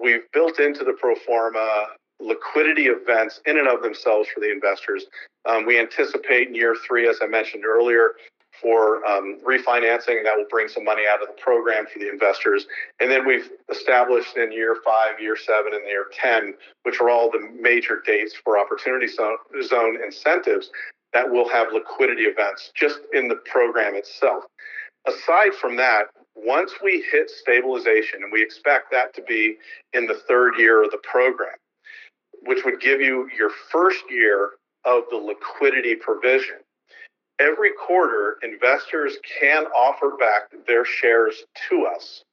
we've 0.00 0.24
built 0.32 0.58
into 0.58 0.84
the 0.84 0.92
pro 0.92 1.14
forma 1.14 1.86
liquidity 2.20 2.86
events 2.86 3.40
in 3.46 3.58
and 3.58 3.68
of 3.68 3.82
themselves 3.82 4.28
for 4.32 4.40
the 4.40 4.50
investors. 4.50 5.06
Um, 5.48 5.66
we 5.66 5.78
anticipate 5.78 6.48
in 6.48 6.54
year 6.54 6.76
three, 6.86 7.08
as 7.08 7.18
I 7.22 7.26
mentioned 7.26 7.64
earlier, 7.64 8.12
for 8.60 9.06
um, 9.06 9.38
refinancing, 9.46 10.16
and 10.16 10.26
that 10.26 10.36
will 10.36 10.48
bring 10.50 10.68
some 10.68 10.84
money 10.84 11.02
out 11.08 11.22
of 11.22 11.28
the 11.28 11.40
program 11.40 11.86
for 11.86 11.98
the 12.00 12.08
investors. 12.08 12.66
And 13.00 13.10
then 13.10 13.26
we've 13.26 13.50
established 13.70 14.36
in 14.36 14.50
year 14.50 14.76
five, 14.84 15.20
year 15.20 15.36
seven, 15.36 15.74
and 15.74 15.86
year 15.86 16.06
10, 16.12 16.54
which 16.82 17.00
are 17.00 17.08
all 17.08 17.30
the 17.30 17.48
major 17.60 18.02
dates 18.04 18.34
for 18.44 18.58
opportunity 18.58 19.06
zone 19.06 20.02
incentives 20.04 20.70
that 21.12 21.30
will 21.30 21.48
have 21.48 21.72
liquidity 21.72 22.22
events 22.22 22.70
just 22.74 23.00
in 23.12 23.28
the 23.28 23.36
program 23.36 23.94
itself. 23.94 24.44
Aside 25.06 25.54
from 25.54 25.76
that, 25.76 26.06
once 26.34 26.72
we 26.82 27.04
hit 27.10 27.30
stabilization, 27.30 28.22
and 28.22 28.32
we 28.32 28.42
expect 28.42 28.90
that 28.90 29.14
to 29.14 29.22
be 29.22 29.56
in 29.92 30.06
the 30.06 30.20
third 30.28 30.54
year 30.58 30.84
of 30.84 30.90
the 30.90 30.98
program, 30.98 31.56
which 32.44 32.64
would 32.64 32.80
give 32.80 33.00
you 33.00 33.28
your 33.36 33.50
first 33.70 34.04
year 34.10 34.50
of 34.84 35.04
the 35.10 35.16
liquidity 35.16 35.96
provision 35.96 36.56
every 37.38 37.70
quarter, 37.72 38.36
investors 38.42 39.16
can 39.40 39.64
offer 39.66 40.12
back 40.18 40.50
their 40.66 40.84
shares 40.84 41.44
to 41.68 41.86
us. 41.86 42.24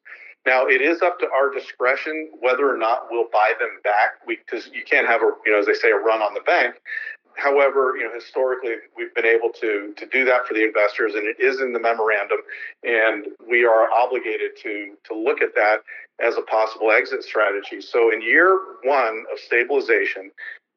Now, 0.46 0.68
it 0.68 0.82
is 0.82 1.02
up 1.02 1.18
to 1.20 1.28
our 1.32 1.52
discretion 1.52 2.30
whether 2.40 2.72
or 2.72 2.78
not 2.78 3.08
we'll 3.10 3.30
buy 3.32 3.54
them 3.60 3.80
back 3.84 4.12
because 4.28 4.70
you 4.74 4.84
can't 4.84 5.08
have 5.08 5.22
a, 5.22 5.32
you 5.46 5.52
know, 5.52 5.60
as 5.60 5.66
they 5.66 5.74
say, 5.74 5.90
a 5.90 5.96
run 5.96 6.22
on 6.22 6.36
the 6.36 6.42
bank. 6.42 6.76
However, 7.38 7.96
you 7.98 8.04
know, 8.06 8.14
historically 8.14 8.76
we've 8.98 9.14
been 9.16 9.26
able 9.26 9.50
to 9.62 9.94
to 9.98 10.06
do 10.08 10.26
that 10.26 10.48
for 10.48 10.54
the 10.54 10.64
investors, 10.64 11.16
and 11.16 11.28
it 11.28 11.40
is 11.40 11.62
in 11.62 11.74
the 11.74 11.80
memorandum, 11.80 12.40
and 12.84 13.28
we 13.50 13.66
are 13.66 13.90
obligated 13.92 14.52
to 14.64 14.96
to 15.06 15.16
look 15.16 15.42
at 15.42 15.56
that 15.56 15.80
as 16.24 16.38
a 16.38 16.42
possible 16.44 16.92
exit 16.92 17.24
strategy. 17.24 17.82
So, 17.82 18.12
in 18.12 18.22
year 18.22 18.60
one 18.84 19.26
of 19.32 19.40
stabilization, 19.40 20.32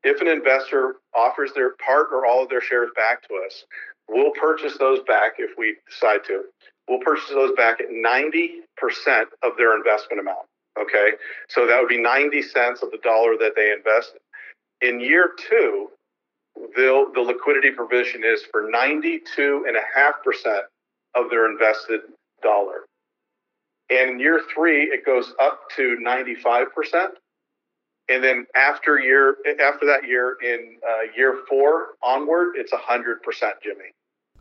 if 0.04 0.20
an 0.20 0.28
investor 0.28 0.96
offers 1.14 1.52
their 1.54 1.74
part 1.84 2.08
or 2.12 2.26
all 2.26 2.42
of 2.42 2.48
their 2.48 2.62
shares 2.62 2.90
back 2.96 3.26
to 3.28 3.34
us, 3.46 3.64
We'll 4.08 4.32
purchase 4.32 4.76
those 4.78 5.00
back 5.06 5.34
if 5.38 5.50
we 5.58 5.76
decide 5.88 6.24
to. 6.26 6.44
We'll 6.88 7.00
purchase 7.00 7.28
those 7.28 7.52
back 7.56 7.80
at 7.80 7.88
90% 7.90 8.62
of 9.42 9.52
their 9.58 9.76
investment 9.76 10.20
amount. 10.20 10.46
Okay. 10.80 11.12
So 11.48 11.66
that 11.66 11.80
would 11.80 11.88
be 11.88 12.00
90 12.00 12.42
cents 12.42 12.82
of 12.82 12.90
the 12.90 12.98
dollar 13.02 13.36
that 13.38 13.52
they 13.54 13.70
invested. 13.72 14.20
In 14.80 15.00
year 15.00 15.32
two, 15.50 15.90
the, 16.74 17.10
the 17.14 17.20
liquidity 17.20 17.70
provision 17.70 18.22
is 18.24 18.42
for 18.50 18.70
92.5% 18.70 20.60
of 21.14 21.30
their 21.30 21.50
invested 21.50 22.00
dollar. 22.42 22.86
And 23.90 24.10
in 24.10 24.20
year 24.20 24.42
three, 24.54 24.84
it 24.84 25.04
goes 25.06 25.32
up 25.40 25.60
to 25.76 25.96
95% 26.04 27.08
and 28.08 28.24
then 28.24 28.46
after 28.54 28.98
year 28.98 29.36
after 29.62 29.86
that 29.86 30.06
year 30.06 30.36
in 30.42 30.76
uh, 30.86 31.12
year 31.16 31.40
four 31.48 31.88
onward 32.02 32.54
it's 32.56 32.72
100% 32.72 33.18
jimmy. 33.62 33.92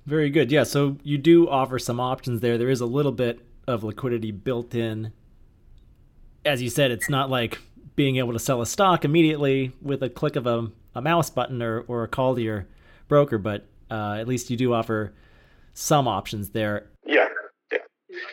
Very 0.05 0.29
good. 0.29 0.51
Yeah 0.51 0.63
so 0.63 0.97
you 1.03 1.17
do 1.17 1.49
offer 1.49 1.79
some 1.79 1.99
options 1.99 2.41
there. 2.41 2.57
There 2.57 2.69
is 2.69 2.81
a 2.81 2.85
little 2.85 3.11
bit 3.11 3.41
of 3.67 3.83
liquidity 3.83 4.31
built 4.31 4.73
in. 4.73 5.11
As 6.45 6.61
you 6.61 6.69
said 6.69 6.91
it's 6.91 7.09
not 7.09 7.29
like 7.29 7.59
being 7.95 8.17
able 8.17 8.33
to 8.33 8.39
sell 8.39 8.61
a 8.61 8.65
stock 8.65 9.03
immediately 9.03 9.73
with 9.81 10.03
a 10.03 10.09
click 10.09 10.35
of 10.35 10.45
a, 10.45 10.71
a 10.97 11.01
mouse 11.01 11.29
button 11.29 11.61
or, 11.61 11.81
or 11.81 12.03
a 12.03 12.07
call 12.07 12.35
to 12.35 12.41
your 12.41 12.67
broker 13.07 13.37
but 13.37 13.65
uh, 13.89 14.13
at 14.19 14.27
least 14.27 14.49
you 14.49 14.57
do 14.57 14.73
offer 14.73 15.13
some 15.73 16.07
options 16.07 16.49
there 16.49 16.87
yeah 17.05 17.27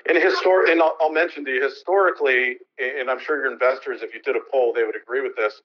and 0.07 0.19
histor- 0.19 0.71
and 0.71 0.81
I'll, 0.81 0.97
I'll, 1.01 1.13
mention 1.13 1.45
to 1.45 1.51
you 1.51 1.63
historically, 1.63 2.59
and 2.79 3.11
I'm 3.11 3.19
sure 3.19 3.43
your 3.43 3.53
investors, 3.53 4.03
if 4.03 4.15
you 4.15 4.23
did 4.23 4.37
a 4.37 4.41
poll, 4.51 4.73
they 4.73 4.85
would 4.85 4.97
agree 4.97 5.21
with 5.21 5.37
this. 5.37 5.63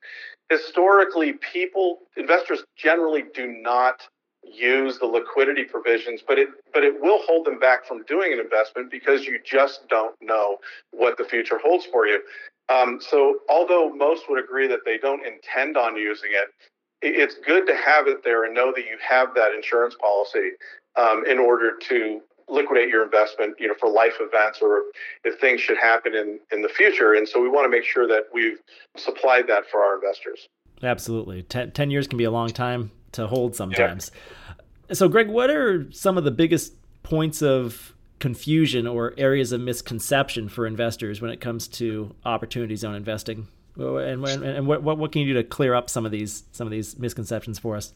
Historically, 0.50 1.34
people, 1.34 2.00
investors 2.18 2.64
generally 2.78 3.24
do 3.34 3.48
not 3.48 4.02
use 4.44 4.98
the 5.00 5.06
liquidity 5.06 5.64
provisions, 5.64 6.22
but 6.26 6.40
it 6.40 6.50
but 6.74 6.84
it 6.84 7.00
will 7.00 7.20
hold 7.28 7.46
them 7.46 7.60
back 7.60 7.86
from 7.86 8.04
doing 8.04 8.34
an 8.34 8.40
investment 8.40 8.90
because 8.90 9.26
you 9.26 9.40
just 9.44 9.88
don't 9.90 10.16
know 10.22 10.58
what 10.92 11.18
the 11.18 11.24
future 11.24 11.60
holds 11.62 11.86
for 11.86 12.08
you. 12.08 12.22
Um, 12.70 13.00
so, 13.02 13.40
although 13.50 13.90
most 13.90 14.30
would 14.30 14.42
agree 14.44 14.68
that 14.68 14.80
they 14.86 14.98
don't 14.98 15.26
intend 15.26 15.76
on 15.76 15.96
using 15.98 16.30
it, 16.32 16.50
it's 17.02 17.36
good 17.46 17.66
to 17.68 17.76
have 17.76 18.08
it 18.08 18.24
there 18.24 18.46
and 18.46 18.54
know 18.54 18.72
that 18.76 18.82
you 18.82 18.98
have 19.08 19.34
that 19.36 19.54
insurance 19.54 19.96
policy 19.96 20.52
um, 20.96 21.24
in 21.26 21.40
order 21.40 21.78
to 21.90 22.22
liquidate 22.50 22.90
your 22.90 23.04
investment, 23.04 23.56
you 23.60 23.68
know, 23.68 23.76
for 23.80 23.90
life 23.90 24.16
events 24.20 24.60
or 24.62 24.84
if 25.24 25.40
things 25.40 25.62
should 25.62 25.78
happen 25.78 26.16
in, 26.16 26.40
in 26.52 26.62
the 26.62 26.70
future. 26.70 27.14
And 27.14 27.28
so 27.28 27.42
we 27.42 27.48
want 27.48 27.66
to 27.66 27.70
make 27.70 27.86
sure 27.86 28.08
that 28.08 28.24
we've 28.34 28.58
supplied 28.98 29.48
that 29.48 29.70
for 29.70 29.82
our 29.82 29.96
investors. 29.96 30.48
Absolutely. 30.82 31.44
Ten, 31.44 31.72
10 31.72 31.92
years 31.92 32.08
can 32.08 32.18
be 32.18 32.24
a 32.24 32.32
long 32.32 32.50
time 32.50 32.92
to 33.14 33.28
hold 33.28 33.56
sometimes. 33.56 34.12
Yeah. 34.90 34.96
So, 34.96 35.08
Greg, 35.08 35.30
what 35.30 35.50
are 35.50 35.92
some 35.92 36.18
of 36.18 36.24
the 36.24 36.32
biggest 36.32 36.74
points 37.04 37.42
of 37.42 37.94
confusion 38.20 38.88
or 38.88 39.14
areas 39.18 39.52
of 39.52 39.62
misconception 39.62 40.50
for 40.50 40.66
investors 40.66 41.22
when 41.22 41.32
it 41.32 41.40
comes 41.40 41.68
to 41.68 42.16
opportunity 42.26 42.76
zone 42.76 42.96
investing? 42.96 43.48
And, 43.80 44.26
and, 44.26 44.44
and 44.44 44.68
what, 44.68 44.84
what 44.84 45.12
can 45.12 45.22
you 45.22 45.34
do 45.34 45.42
to 45.42 45.44
clear 45.44 45.74
up 45.74 45.90
some 45.90 46.06
of 46.06 46.12
these 46.12 46.44
some 46.52 46.68
of 46.68 46.72
these 46.72 46.98
misconceptions 46.98 47.60
for 47.60 47.76
us? 47.76 47.94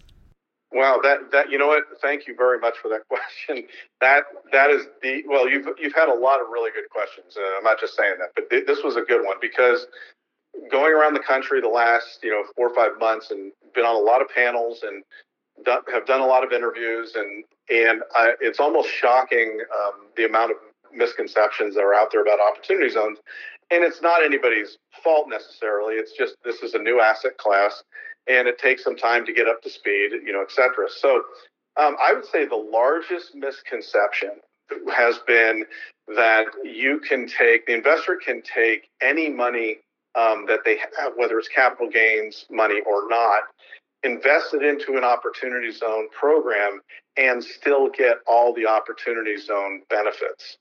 Wow, 0.71 0.99
that 1.03 1.31
that 1.31 1.51
you 1.51 1.57
know 1.57 1.67
what? 1.67 1.83
Thank 2.01 2.27
you 2.27 2.35
very 2.35 2.59
much 2.59 2.75
for 2.81 2.89
that 2.89 3.01
question. 3.07 3.67
That 4.01 4.23
that 4.51 4.69
is 4.69 4.87
the 5.01 5.23
well, 5.27 5.47
you've 5.47 5.67
you've 5.79 5.93
had 5.93 6.09
a 6.09 6.13
lot 6.13 6.41
of 6.41 6.47
really 6.51 6.71
good 6.71 6.89
questions. 6.89 7.37
Uh, 7.37 7.57
I'm 7.57 7.63
not 7.63 7.79
just 7.79 7.95
saying 7.95 8.15
that, 8.19 8.29
but 8.35 8.49
th- 8.49 8.65
this 8.65 8.83
was 8.83 8.95
a 8.95 9.01
good 9.01 9.23
one 9.23 9.37
because 9.39 9.85
going 10.71 10.93
around 10.93 11.13
the 11.13 11.19
country 11.19 11.61
the 11.61 11.67
last 11.67 12.19
you 12.23 12.31
know 12.31 12.43
four 12.55 12.69
or 12.69 12.75
five 12.75 12.99
months 12.99 13.31
and 13.31 13.51
been 13.75 13.85
on 13.85 13.95
a 13.95 13.99
lot 13.99 14.21
of 14.21 14.27
panels 14.29 14.83
and 14.83 15.03
done, 15.63 15.81
have 15.91 16.05
done 16.05 16.21
a 16.21 16.25
lot 16.25 16.43
of 16.43 16.51
interviews 16.51 17.13
and 17.15 17.43
and 17.69 18.01
I, 18.15 18.33
it's 18.41 18.59
almost 18.59 18.89
shocking 18.89 19.59
um, 19.77 20.07
the 20.17 20.25
amount 20.25 20.51
of 20.51 20.57
misconceptions 20.93 21.75
that 21.75 21.81
are 21.81 21.93
out 21.93 22.11
there 22.11 22.21
about 22.21 22.39
opportunity 22.39 22.89
zones. 22.89 23.19
And 23.71 23.83
it's 23.83 24.01
not 24.01 24.23
anybody's 24.23 24.77
fault 25.03 25.27
necessarily. 25.29 25.95
It's 25.95 26.13
just 26.17 26.35
this 26.43 26.61
is 26.61 26.73
a 26.73 26.79
new 26.79 26.99
asset 26.99 27.37
class, 27.37 27.83
and 28.27 28.47
it 28.47 28.57
takes 28.57 28.83
some 28.83 28.95
time 28.95 29.25
to 29.25 29.33
get 29.33 29.47
up 29.47 29.61
to 29.63 29.69
speed, 29.69 30.11
you 30.25 30.31
know, 30.33 30.41
et 30.41 30.51
cetera. 30.51 30.87
So 30.89 31.23
um, 31.79 31.95
I 32.01 32.13
would 32.13 32.25
say 32.25 32.45
the 32.45 32.55
largest 32.55 33.33
misconception 33.35 34.31
has 34.95 35.19
been 35.27 35.65
that 36.15 36.45
you 36.63 36.99
can 36.99 37.27
take 37.27 37.65
the 37.65 37.73
investor 37.73 38.19
can 38.23 38.41
take 38.41 38.89
any 39.01 39.29
money 39.29 39.77
um, 40.15 40.45
that 40.47 40.59
they 40.65 40.77
have, 40.77 41.13
whether 41.15 41.39
it's 41.39 41.47
capital 41.47 41.89
gains 41.89 42.45
money 42.51 42.81
or 42.85 43.07
not, 43.09 43.43
invest 44.03 44.53
it 44.53 44.63
into 44.63 44.97
an 44.97 45.03
opportunity 45.03 45.71
zone 45.71 46.07
program 46.17 46.81
and 47.17 47.43
still 47.43 47.89
get 47.89 48.17
all 48.27 48.53
the 48.53 48.65
opportunity 48.65 49.37
zone 49.37 49.81
benefits. 49.89 50.57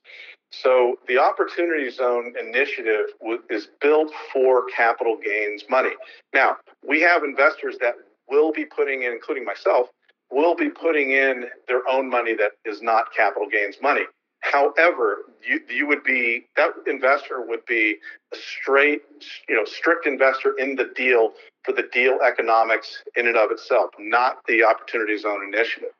So 0.61 0.97
the 1.07 1.17
opportunity 1.17 1.89
zone 1.89 2.33
initiative 2.39 3.07
is 3.49 3.69
built 3.81 4.11
for 4.31 4.65
capital 4.67 5.17
gains 5.23 5.63
money. 5.69 5.93
Now, 6.33 6.57
we 6.87 7.01
have 7.01 7.23
investors 7.23 7.75
that 7.81 7.95
will 8.29 8.51
be 8.51 8.65
putting 8.65 9.03
in, 9.03 9.11
including 9.11 9.45
myself, 9.45 9.89
will 10.31 10.55
be 10.55 10.69
putting 10.69 11.11
in 11.11 11.45
their 11.67 11.87
own 11.89 12.09
money 12.09 12.35
that 12.35 12.51
is 12.65 12.81
not 12.81 13.13
capital 13.15 13.47
gains 13.49 13.77
money. 13.81 14.03
However, 14.41 15.19
you, 15.41 15.61
you 15.69 15.87
would 15.87 16.03
be 16.03 16.45
that 16.55 16.71
investor 16.85 17.41
would 17.41 17.65
be 17.65 17.95
a 18.33 18.35
straight, 18.35 19.01
you 19.47 19.55
know, 19.55 19.65
strict 19.65 20.05
investor 20.05 20.53
in 20.59 20.75
the 20.75 20.91
deal 20.95 21.31
for 21.63 21.71
the 21.71 21.87
deal 21.93 22.19
economics 22.25 23.03
in 23.15 23.27
and 23.27 23.37
of 23.37 23.51
itself, 23.51 23.91
not 23.97 24.37
the 24.47 24.63
opportunity 24.63 25.17
zone 25.17 25.43
initiative. 25.47 25.91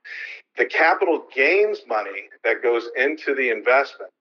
The 0.58 0.66
capital 0.66 1.24
gains 1.34 1.80
money 1.88 2.30
that 2.44 2.62
goes 2.62 2.90
into 2.98 3.34
the 3.34 3.50
investment 3.50 4.12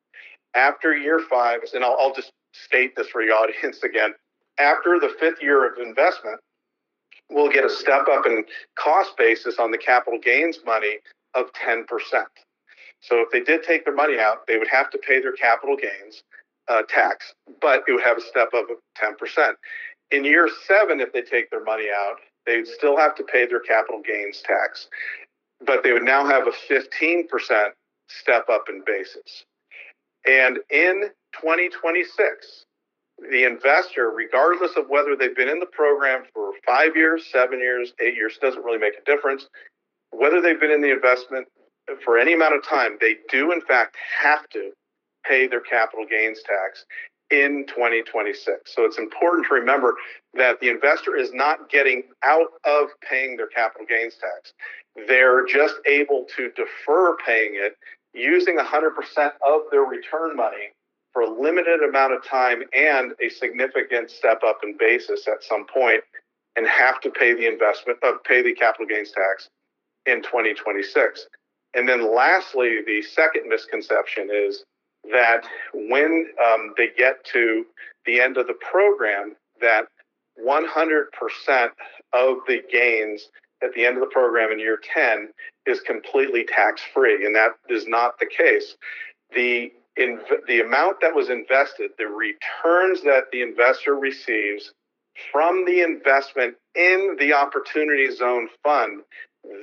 after 0.54 0.94
year 0.96 1.20
five, 1.30 1.60
and 1.74 1.84
I'll, 1.84 1.96
I'll 2.00 2.14
just 2.14 2.32
state 2.52 2.94
this 2.96 3.08
for 3.08 3.24
the 3.24 3.32
audience 3.32 3.82
again. 3.82 4.14
After 4.58 4.98
the 5.00 5.10
fifth 5.18 5.42
year 5.42 5.66
of 5.66 5.78
investment, 5.78 6.38
we'll 7.30 7.50
get 7.50 7.64
a 7.64 7.70
step 7.70 8.06
up 8.10 8.26
in 8.26 8.44
cost 8.78 9.16
basis 9.16 9.58
on 9.58 9.70
the 9.70 9.78
capital 9.78 10.18
gains 10.22 10.58
money 10.64 10.98
of 11.34 11.46
10%. 11.54 11.84
So 13.00 13.20
if 13.20 13.30
they 13.32 13.40
did 13.40 13.62
take 13.64 13.84
their 13.84 13.94
money 13.94 14.18
out, 14.18 14.46
they 14.46 14.58
would 14.58 14.68
have 14.68 14.90
to 14.90 14.98
pay 14.98 15.20
their 15.20 15.32
capital 15.32 15.76
gains 15.76 16.22
uh, 16.68 16.82
tax, 16.88 17.34
but 17.60 17.82
it 17.88 17.92
would 17.92 18.04
have 18.04 18.18
a 18.18 18.20
step 18.20 18.50
up 18.54 18.66
of 18.70 18.76
10%. 19.02 19.54
In 20.10 20.24
year 20.24 20.48
seven, 20.66 21.00
if 21.00 21.12
they 21.12 21.22
take 21.22 21.50
their 21.50 21.64
money 21.64 21.88
out, 21.94 22.16
they'd 22.46 22.66
still 22.66 22.96
have 22.96 23.14
to 23.16 23.24
pay 23.24 23.46
their 23.46 23.60
capital 23.60 24.02
gains 24.06 24.42
tax, 24.42 24.88
but 25.66 25.82
they 25.82 25.92
would 25.92 26.04
now 26.04 26.26
have 26.26 26.46
a 26.46 26.52
15% 26.72 27.24
step 28.08 28.48
up 28.50 28.64
in 28.68 28.82
basis. 28.86 29.44
And 30.26 30.58
in 30.70 31.10
2026, 31.40 32.66
the 33.30 33.44
investor, 33.44 34.10
regardless 34.10 34.72
of 34.76 34.88
whether 34.88 35.16
they've 35.16 35.36
been 35.36 35.48
in 35.48 35.60
the 35.60 35.66
program 35.66 36.24
for 36.32 36.52
five 36.66 36.96
years, 36.96 37.26
seven 37.30 37.60
years, 37.60 37.92
eight 38.00 38.14
years, 38.14 38.38
doesn't 38.40 38.64
really 38.64 38.78
make 38.78 38.94
a 39.00 39.04
difference. 39.04 39.46
Whether 40.10 40.40
they've 40.40 40.60
been 40.60 40.70
in 40.70 40.82
the 40.82 40.92
investment 40.92 41.46
for 42.04 42.18
any 42.18 42.32
amount 42.34 42.56
of 42.56 42.64
time, 42.64 42.96
they 43.00 43.16
do 43.30 43.52
in 43.52 43.60
fact 43.60 43.96
have 44.20 44.48
to 44.50 44.72
pay 45.28 45.46
their 45.46 45.60
capital 45.60 46.04
gains 46.08 46.40
tax 46.42 46.84
in 47.30 47.64
2026. 47.66 48.74
So 48.74 48.84
it's 48.84 48.98
important 48.98 49.46
to 49.48 49.54
remember 49.54 49.94
that 50.34 50.60
the 50.60 50.68
investor 50.68 51.16
is 51.16 51.32
not 51.32 51.70
getting 51.70 52.02
out 52.24 52.48
of 52.64 52.88
paying 53.08 53.36
their 53.36 53.46
capital 53.48 53.86
gains 53.88 54.14
tax. 54.20 54.52
They're 55.08 55.46
just 55.46 55.76
able 55.86 56.26
to 56.36 56.50
defer 56.50 57.16
paying 57.24 57.52
it 57.54 57.76
using 58.14 58.58
100% 58.58 59.32
of 59.46 59.62
their 59.70 59.82
return 59.82 60.36
money 60.36 60.72
for 61.12 61.22
a 61.22 61.30
limited 61.30 61.82
amount 61.82 62.12
of 62.12 62.24
time 62.24 62.62
and 62.74 63.12
a 63.24 63.28
significant 63.28 64.10
step 64.10 64.40
up 64.46 64.60
in 64.62 64.76
basis 64.78 65.28
at 65.28 65.42
some 65.42 65.66
point 65.66 66.02
and 66.56 66.66
have 66.66 67.00
to 67.00 67.10
pay 67.10 67.34
the 67.34 67.46
investment 67.46 67.98
uh, 68.02 68.12
pay 68.24 68.42
the 68.42 68.52
capital 68.54 68.86
gains 68.86 69.12
tax 69.12 69.48
in 70.06 70.22
2026 70.22 71.26
and 71.74 71.88
then 71.88 72.14
lastly, 72.14 72.80
the 72.86 73.02
second 73.02 73.48
misconception 73.48 74.28
is 74.32 74.64
that 75.10 75.44
when 75.72 76.26
um, 76.46 76.74
they 76.76 76.88
get 76.96 77.24
to 77.32 77.64
the 78.04 78.20
end 78.20 78.36
of 78.36 78.46
the 78.46 78.54
program, 78.70 79.34
that 79.60 79.86
100% 80.44 81.70
of 82.12 82.36
the 82.46 82.60
gains 82.70 83.28
at 83.62 83.72
the 83.74 83.84
end 83.84 83.96
of 83.96 84.00
the 84.00 84.10
program 84.10 84.50
in 84.50 84.58
year 84.58 84.78
10 84.94 85.28
is 85.66 85.80
completely 85.80 86.44
tax 86.44 86.82
free. 86.92 87.24
And 87.24 87.34
that 87.34 87.52
is 87.68 87.86
not 87.86 88.18
the 88.18 88.26
case. 88.26 88.76
The, 89.34 89.72
in, 89.96 90.20
the 90.46 90.60
amount 90.60 91.00
that 91.00 91.14
was 91.14 91.30
invested, 91.30 91.92
the 91.98 92.06
returns 92.06 93.02
that 93.02 93.24
the 93.32 93.42
investor 93.42 93.94
receives 93.94 94.72
from 95.30 95.64
the 95.66 95.82
investment 95.82 96.54
in 96.74 97.16
the 97.18 97.34
Opportunity 97.34 98.10
Zone 98.10 98.48
Fund 98.64 99.02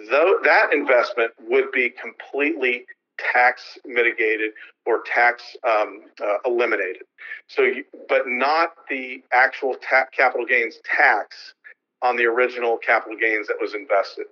though 0.10 0.40
that 0.44 0.74
investment 0.74 1.32
would 1.48 1.72
be 1.72 1.90
completely 1.90 2.86
tax 3.34 3.78
mitigated 3.86 4.52
or 4.86 5.02
tax 5.06 5.44
um, 5.68 6.02
uh, 6.24 6.38
eliminated. 6.46 7.04
So, 7.48 7.64
you, 7.64 7.84
but 8.08 8.24
not 8.28 8.74
the 8.90 9.22
actual 9.34 9.76
ta- 9.76 10.08
capital 10.16 10.46
gains 10.46 10.80
tax 10.84 11.54
on 12.02 12.16
the 12.16 12.26
original 12.26 12.78
capital 12.78 13.18
gains 13.18 13.48
that 13.48 13.58
was 13.60 13.74
invested. 13.74 14.26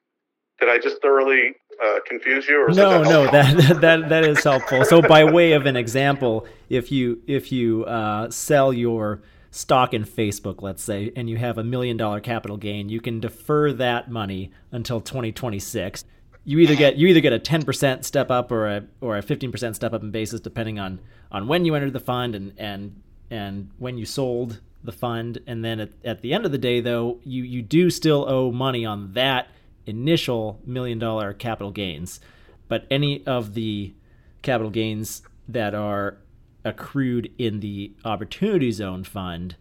Did 0.60 0.70
I 0.70 0.80
just 0.80 1.02
thoroughly 1.02 1.54
uh, 1.84 2.00
confuse 2.08 2.48
you? 2.48 2.64
Or 2.64 2.70
no, 2.70 3.04
that 3.04 3.10
no, 3.10 3.32
that 3.32 3.82
that 3.82 4.10
that 4.10 4.24
is 4.26 4.44
helpful. 4.44 4.84
So, 4.86 5.02
by 5.02 5.24
way 5.24 5.52
of 5.52 5.66
an 5.66 5.76
example, 5.76 6.48
if 6.70 6.92
you 6.92 7.22
if 7.28 7.52
you 7.52 7.86
uh, 7.86 8.32
sell 8.32 8.74
your 8.74 9.22
stock 9.52 9.94
in 9.94 10.04
Facebook, 10.04 10.62
let's 10.62 10.84
say, 10.84 11.12
and 11.16 11.30
you 11.30 11.38
have 11.38 11.58
a 11.58 11.64
million 11.64 11.96
dollar 11.96 12.20
capital 12.20 12.58
gain, 12.58 12.90
you 12.90 13.02
can 13.02 13.20
defer 13.20 13.72
that 13.74 14.10
money 14.10 14.52
until 14.72 15.00
2026. 15.00 16.06
You 16.44 16.60
either 16.60 16.76
get 16.76 16.96
you 16.96 17.08
either 17.08 17.20
get 17.20 17.34
a 17.34 17.40
10% 17.40 18.06
step 18.06 18.32
up 18.32 18.52
or 18.52 18.68
a 18.68 18.84
or 19.02 19.18
a 19.18 19.22
15% 19.22 19.76
step 19.76 19.94
up 19.94 20.02
in 20.02 20.12
basis 20.12 20.40
depending 20.40 20.80
on 20.80 21.00
on 21.32 21.48
when 21.48 21.66
you 21.66 21.76
entered 21.76 21.94
the 21.94 22.00
fund 22.00 22.34
and 22.34 22.54
and 22.58 23.02
and 23.30 23.70
when 23.78 23.98
you 23.98 24.06
sold 24.06 24.62
the 24.84 24.92
fund 24.92 25.40
and 25.48 25.64
then 25.66 25.80
at, 25.80 25.92
at 26.06 26.22
the 26.22 26.34
end 26.34 26.46
of 26.46 26.52
the 26.52 26.58
day 26.58 26.80
though 26.80 27.20
you 27.24 27.44
you 27.44 27.62
do 27.62 27.90
still 27.90 28.30
owe 28.30 28.52
money 28.52 28.86
on 28.86 29.14
that 29.14 29.50
initial 29.86 30.60
million 30.66 31.00
dollar 31.00 31.34
capital 31.34 31.72
gains 31.72 32.20
but 32.68 32.86
any 32.90 33.26
of 33.26 33.54
the 33.54 33.94
capital 34.42 34.70
gains 34.70 35.22
that 35.48 35.74
are 35.74 36.18
accrued 36.64 37.32
in 37.38 37.62
the 37.62 37.94
Opportunity 38.04 38.72
Zone 38.72 39.04
Fund, 39.04 39.56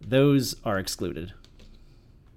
those 0.00 0.56
are 0.64 0.78
excluded. 0.78 1.34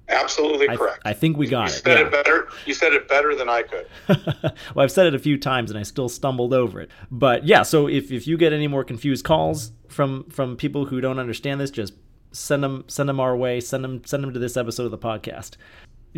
Absolutely 0.10 0.70
I, 0.70 0.76
correct. 0.76 1.02
I 1.06 1.14
think 1.14 1.38
we 1.38 1.48
got 1.48 1.70
you 1.70 1.76
it. 1.76 1.84
Said 1.84 2.00
yeah. 2.00 2.06
it 2.06 2.12
better. 2.12 2.48
You 2.66 2.74
said 2.74 2.94
it 2.94 3.08
better 3.08 3.36
than 3.36 3.50
I 3.50 3.64
could. 3.64 3.88
well, 4.76 4.84
I've 4.84 4.92
said 4.92 5.08
it 5.08 5.16
a 5.16 5.20
few 5.20 5.38
times 5.38 5.72
and 5.72 5.80
I 5.80 5.84
still 5.84 6.10
stumbled 6.10 6.54
over 6.54 6.82
it. 6.82 6.92
But 7.10 7.46
yeah, 7.46 7.64
so 7.64 7.88
if, 7.88 8.12
if 8.12 8.28
you 8.28 8.38
get 8.38 8.52
any 8.54 8.68
more 8.68 8.84
confused 8.84 9.24
calls 9.24 9.72
from 9.88 10.26
from 10.30 10.58
people 10.58 10.86
who 10.86 11.00
don't 11.00 11.20
understand 11.20 11.62
this, 11.62 11.72
just 11.72 11.94
send 12.32 12.64
them 12.64 12.84
send 12.88 13.08
them 13.08 13.20
our 13.20 13.36
way. 13.36 13.60
Send 13.62 13.84
them 13.84 14.02
send 14.06 14.24
them 14.24 14.34
to 14.34 14.40
this 14.40 14.58
episode 14.58 14.86
of 14.86 14.92
the 14.92 14.98
podcast 14.98 15.56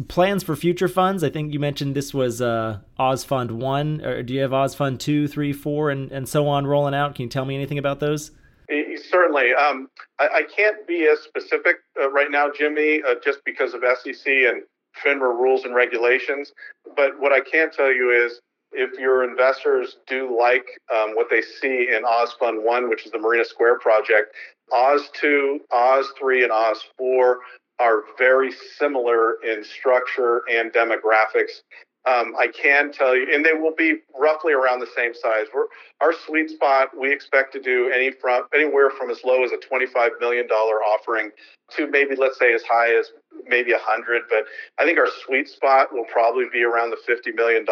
plans 0.08 0.44
for 0.44 0.56
future 0.56 0.88
funds. 0.88 1.24
I 1.24 1.30
think 1.30 1.54
you 1.54 1.60
mentioned 1.60 1.96
this 1.96 2.14
was 2.14 2.42
uh, 2.42 2.80
Oz 2.98 3.24
Fund 3.24 3.52
one. 3.52 4.04
Or 4.04 4.24
do 4.24 4.34
you 4.34 4.42
have 4.42 4.54
Oz 4.54 4.76
Fund 4.76 5.00
two, 5.00 5.28
three, 5.28 5.54
four, 5.54 5.90
and 5.90 6.12
and 6.12 6.28
so 6.28 6.48
on 6.48 6.68
rolling 6.68 6.94
out? 6.94 7.16
Can 7.16 7.24
you 7.24 7.30
tell 7.30 7.46
me 7.46 7.56
anything 7.56 7.78
about 7.78 8.00
those? 8.00 8.32
Certainly. 8.70 9.54
Um, 9.54 9.90
I, 10.20 10.28
I, 10.28 10.42
can't 10.44 10.88
be 10.88 11.08
as 11.08 11.20
specific 11.20 11.78
uh, 12.02 12.10
right 12.10 12.32
now, 12.32 12.50
Jimmy, 12.56 13.02
uh, 13.08 13.16
just 13.24 13.40
because 13.46 13.74
of 13.74 13.82
SEC 13.82 14.26
and 14.26 14.64
FINRA 15.04 15.34
rules 15.38 15.66
and 15.66 15.76
regulations. 15.76 16.52
But 16.96 17.20
what 17.20 17.32
I 17.32 17.42
can 17.42 17.70
tell 17.72 17.94
you 17.94 18.12
is 18.12 18.40
if 18.72 19.00
your 19.00 19.24
investors 19.24 19.98
do 20.08 20.38
like 20.38 20.66
um, 20.94 21.16
what 21.16 21.28
they 21.30 21.42
see 21.42 21.90
in 21.96 22.04
Oz 22.06 22.36
Fund 22.40 22.64
1, 22.64 22.90
which 22.90 23.06
is 23.06 23.12
the 23.12 23.20
Marina 23.20 23.46
Square 23.46 23.80
project, 23.80 24.36
Oz 24.72 25.10
2, 25.14 25.60
Oz 25.72 26.08
3, 26.20 26.44
and 26.44 26.52
Oz 26.52 26.82
4 26.98 27.40
are 27.80 28.04
very 28.18 28.52
similar 28.78 29.36
in 29.44 29.64
structure 29.64 30.44
and 30.52 30.72
demographics. 30.72 31.62
Um, 32.08 32.36
I 32.38 32.48
can 32.48 32.92
tell 32.92 33.16
you, 33.16 33.28
and 33.34 33.44
they 33.44 33.54
will 33.54 33.74
be 33.76 33.98
roughly 34.20 34.54
around 34.54 34.80
the 34.80 34.88
same 34.96 35.14
size. 35.16 35.48
We're, 35.54 35.66
our 36.02 36.14
sweet 36.14 36.52
spot, 36.52 36.90
we 36.96 37.12
expect 37.12 37.52
to 37.54 37.62
do 37.62 37.92
any 37.92 38.12
from 38.12 38.44
anywhere 38.54 38.92
from 38.92 39.10
as 39.10 39.22
low 39.24 39.44
as 39.44 39.52
a 39.52 39.58
$25 39.58 40.20
million 40.20 40.46
offering 40.46 41.32
to 41.76 41.88
maybe, 41.88 42.16
let's 42.16 42.38
say, 42.38 42.54
as 42.54 42.62
high 42.62 42.96
as 42.96 43.08
maybe 43.48 43.72
100. 43.72 44.24
But 44.30 44.46
I 44.78 44.86
think 44.86 45.00
our 45.00 45.08
sweet 45.26 45.50
spot 45.50 45.88
will 45.92 46.06
probably 46.06 46.46
be 46.54 46.64
around 46.64 46.92
the 46.92 46.98
$50 47.12 47.34
million 47.36 47.66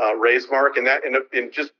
uh, 0.00 0.14
raise 0.16 0.46
mark. 0.50 0.78
And 0.78 0.86
that, 0.86 1.02
in, 1.04 1.50
just 1.52 1.72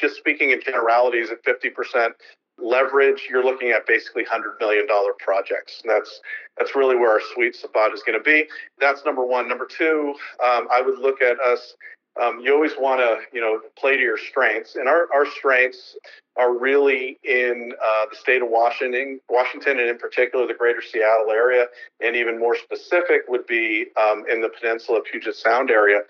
just 0.00 0.16
speaking 0.16 0.50
in 0.50 0.60
generalities, 0.60 1.28
at 1.30 1.44
50% 1.44 2.10
leverage, 2.58 3.26
you're 3.28 3.44
looking 3.44 3.70
at 3.70 3.86
basically 3.86 4.24
$100 4.24 4.58
million 4.60 4.86
projects. 5.18 5.80
And 5.82 5.90
that's 5.90 6.20
that's 6.58 6.74
really 6.74 6.96
where 6.96 7.10
our 7.10 7.20
sweet 7.34 7.54
spot 7.54 7.92
is 7.92 8.02
going 8.02 8.18
to 8.18 8.22
be. 8.22 8.46
That's 8.78 9.04
number 9.04 9.24
one. 9.24 9.48
Number 9.48 9.66
two, 9.66 10.14
um, 10.42 10.68
I 10.72 10.80
would 10.80 10.98
look 10.98 11.20
at 11.20 11.38
us 11.40 11.74
um, 12.20 12.40
you 12.40 12.54
always 12.54 12.72
want 12.78 13.00
to, 13.00 13.18
you 13.32 13.40
know, 13.40 13.60
play 13.78 13.96
to 13.96 14.02
your 14.02 14.16
strengths. 14.16 14.76
And 14.76 14.88
our, 14.88 15.06
our 15.14 15.26
strengths 15.26 15.96
are 16.36 16.56
really 16.56 17.18
in 17.24 17.72
uh, 17.74 18.06
the 18.10 18.16
state 18.16 18.42
of 18.42 18.48
Washington, 18.48 19.20
Washington, 19.28 19.78
and 19.78 19.88
in 19.88 19.98
particular 19.98 20.46
the 20.46 20.54
greater 20.54 20.82
Seattle 20.82 21.30
area, 21.30 21.66
and 22.00 22.16
even 22.16 22.38
more 22.38 22.56
specific 22.56 23.22
would 23.28 23.46
be 23.46 23.86
um, 24.00 24.24
in 24.30 24.40
the 24.40 24.48
Peninsula 24.48 25.00
Puget 25.10 25.34
Sound 25.34 25.70
area. 25.70 26.00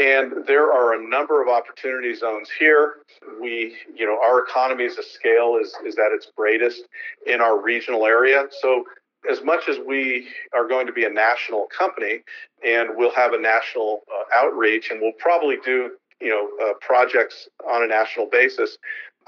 And 0.00 0.46
there 0.46 0.72
are 0.72 0.94
a 0.94 1.08
number 1.08 1.42
of 1.42 1.48
opportunity 1.48 2.14
zones 2.14 2.48
here. 2.58 2.94
We, 3.38 3.76
you 3.94 4.06
know, 4.06 4.18
our 4.18 4.42
economies 4.42 4.96
a 4.96 5.02
scale 5.02 5.58
is, 5.60 5.74
is 5.84 5.98
at 5.98 6.10
its 6.12 6.32
greatest 6.34 6.84
in 7.26 7.42
our 7.42 7.60
regional 7.60 8.06
area. 8.06 8.46
So 8.62 8.84
as 9.30 9.42
much 9.42 9.68
as 9.68 9.76
we 9.86 10.28
are 10.54 10.66
going 10.66 10.86
to 10.86 10.92
be 10.92 11.04
a 11.04 11.10
national 11.10 11.66
company 11.66 12.20
and 12.64 12.90
we'll 12.94 13.14
have 13.14 13.34
a 13.34 13.38
national 13.38 14.00
uh, 14.10 14.24
outreach 14.34 14.90
and 14.90 15.02
we'll 15.02 15.12
probably 15.18 15.56
do 15.64 15.90
you 16.20 16.30
know 16.30 16.48
uh, 16.62 16.72
projects 16.80 17.48
on 17.70 17.82
a 17.82 17.86
national 17.86 18.26
basis 18.26 18.78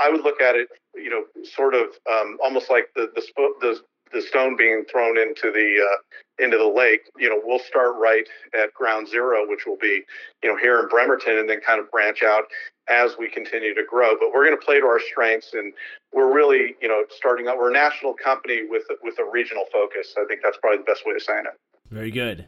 i 0.00 0.10
would 0.10 0.22
look 0.22 0.40
at 0.40 0.54
it 0.54 0.68
you 0.94 1.10
know 1.10 1.24
sort 1.44 1.74
of 1.74 1.88
um, 2.10 2.38
almost 2.42 2.70
like 2.70 2.88
the, 2.94 3.10
the 3.14 3.22
the 3.60 3.80
the 4.12 4.22
stone 4.22 4.56
being 4.56 4.84
thrown 4.90 5.18
into 5.18 5.50
the 5.52 5.76
uh, 5.82 6.44
into 6.44 6.56
the 6.58 6.66
lake 6.66 7.02
you 7.18 7.28
know 7.28 7.40
we'll 7.44 7.58
start 7.58 7.94
right 7.98 8.26
at 8.54 8.72
ground 8.74 9.06
zero 9.08 9.46
which 9.46 9.66
will 9.66 9.76
be 9.80 10.02
you 10.42 10.50
know 10.50 10.56
here 10.56 10.80
in 10.80 10.88
bremerton 10.88 11.38
and 11.38 11.48
then 11.48 11.60
kind 11.60 11.80
of 11.80 11.90
branch 11.90 12.22
out 12.22 12.44
as 12.88 13.16
we 13.18 13.28
continue 13.28 13.74
to 13.74 13.82
grow. 13.88 14.10
But 14.18 14.32
we're 14.32 14.44
going 14.44 14.58
to 14.58 14.64
play 14.64 14.80
to 14.80 14.86
our 14.86 15.00
strengths, 15.00 15.54
and 15.54 15.72
we're 16.12 16.32
really, 16.32 16.76
you 16.80 16.88
know, 16.88 17.04
starting 17.10 17.48
up. 17.48 17.56
We're 17.56 17.70
a 17.70 17.72
national 17.72 18.14
company 18.14 18.62
with 18.68 18.84
with 19.02 19.18
a 19.18 19.30
regional 19.30 19.64
focus. 19.72 20.14
I 20.18 20.24
think 20.26 20.40
that's 20.42 20.58
probably 20.58 20.78
the 20.78 20.84
best 20.84 21.06
way 21.06 21.14
of 21.14 21.22
saying 21.22 21.44
it. 21.46 21.58
Very 21.90 22.10
good. 22.10 22.46